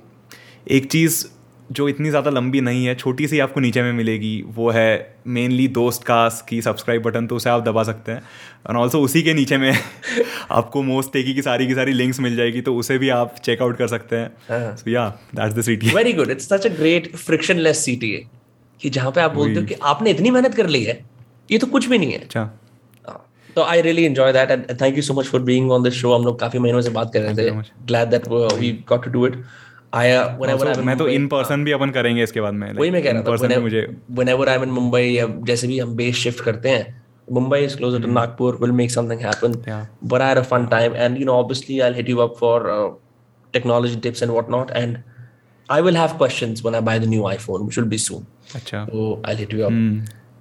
[0.70, 1.26] एक चीज़
[1.72, 5.66] जो इतनी ज़्यादा लंबी नहीं है छोटी सी आपको नीचे में मिलेगी वो है मेनली
[5.70, 8.22] दोस्त कास्ट की सब्सक्राइब बटन तो उसे आप दबा सकते हैं।
[8.66, 9.72] और ऑल्सो उसी के नीचे में
[10.50, 13.76] आपको मोस्ट टेकी की सारी की सारी लिंक्स मिल जाएगी तो उसे भी आप चेकआउट
[13.78, 16.70] कर सकते हाँ। हैं। So yeah that's the C T very good it's such a
[16.76, 18.24] great frictionless CTA
[18.80, 20.98] कि जहाँ पे आप बोलते हो कि आपने इतनी मेहनत कर ली है
[21.50, 22.40] ये तो कुछ भी नहीं है। अच्छा।
[23.04, 23.20] हाँ,
[23.56, 26.14] तो I really enjoy that and thank you so much for being on this show
[26.14, 27.50] हम लोग काफ़ी महीनों से बात कर रहे थे।
[27.86, 29.36] Glad that we got to do it
[29.94, 33.02] I whenever Also, मैं तो इन पर्सन भी अपन करेंगे इसके बाद में वही मैं
[33.02, 36.16] कह रहा था भी मुझे whenever I am in Mumbai या जैसे भी हम बेस
[36.16, 37.02] शिफ्ट करते हैं
[37.32, 39.68] Mumbai is closer to Nagpur will make something happen Hmm.
[39.68, 39.84] Yeah.
[40.12, 42.56] but I had a fun time and you know obviously I'll hit you up for
[42.74, 42.90] uh,
[43.54, 44.98] technology tips and whatnot and
[45.68, 48.26] I will have questions when I buy the new iPhone which will be soon
[48.60, 49.98] अच्छा so I'll hit you up Hmm.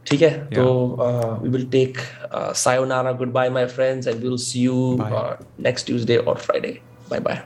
[0.10, 0.64] ठीक है तो
[1.06, 2.02] uh, we will take
[2.32, 4.78] uh, sayonara goodbye my friends and we'll see you
[5.10, 5.36] uh,
[5.70, 6.74] next Tuesday or Friday
[7.14, 7.40] bye bye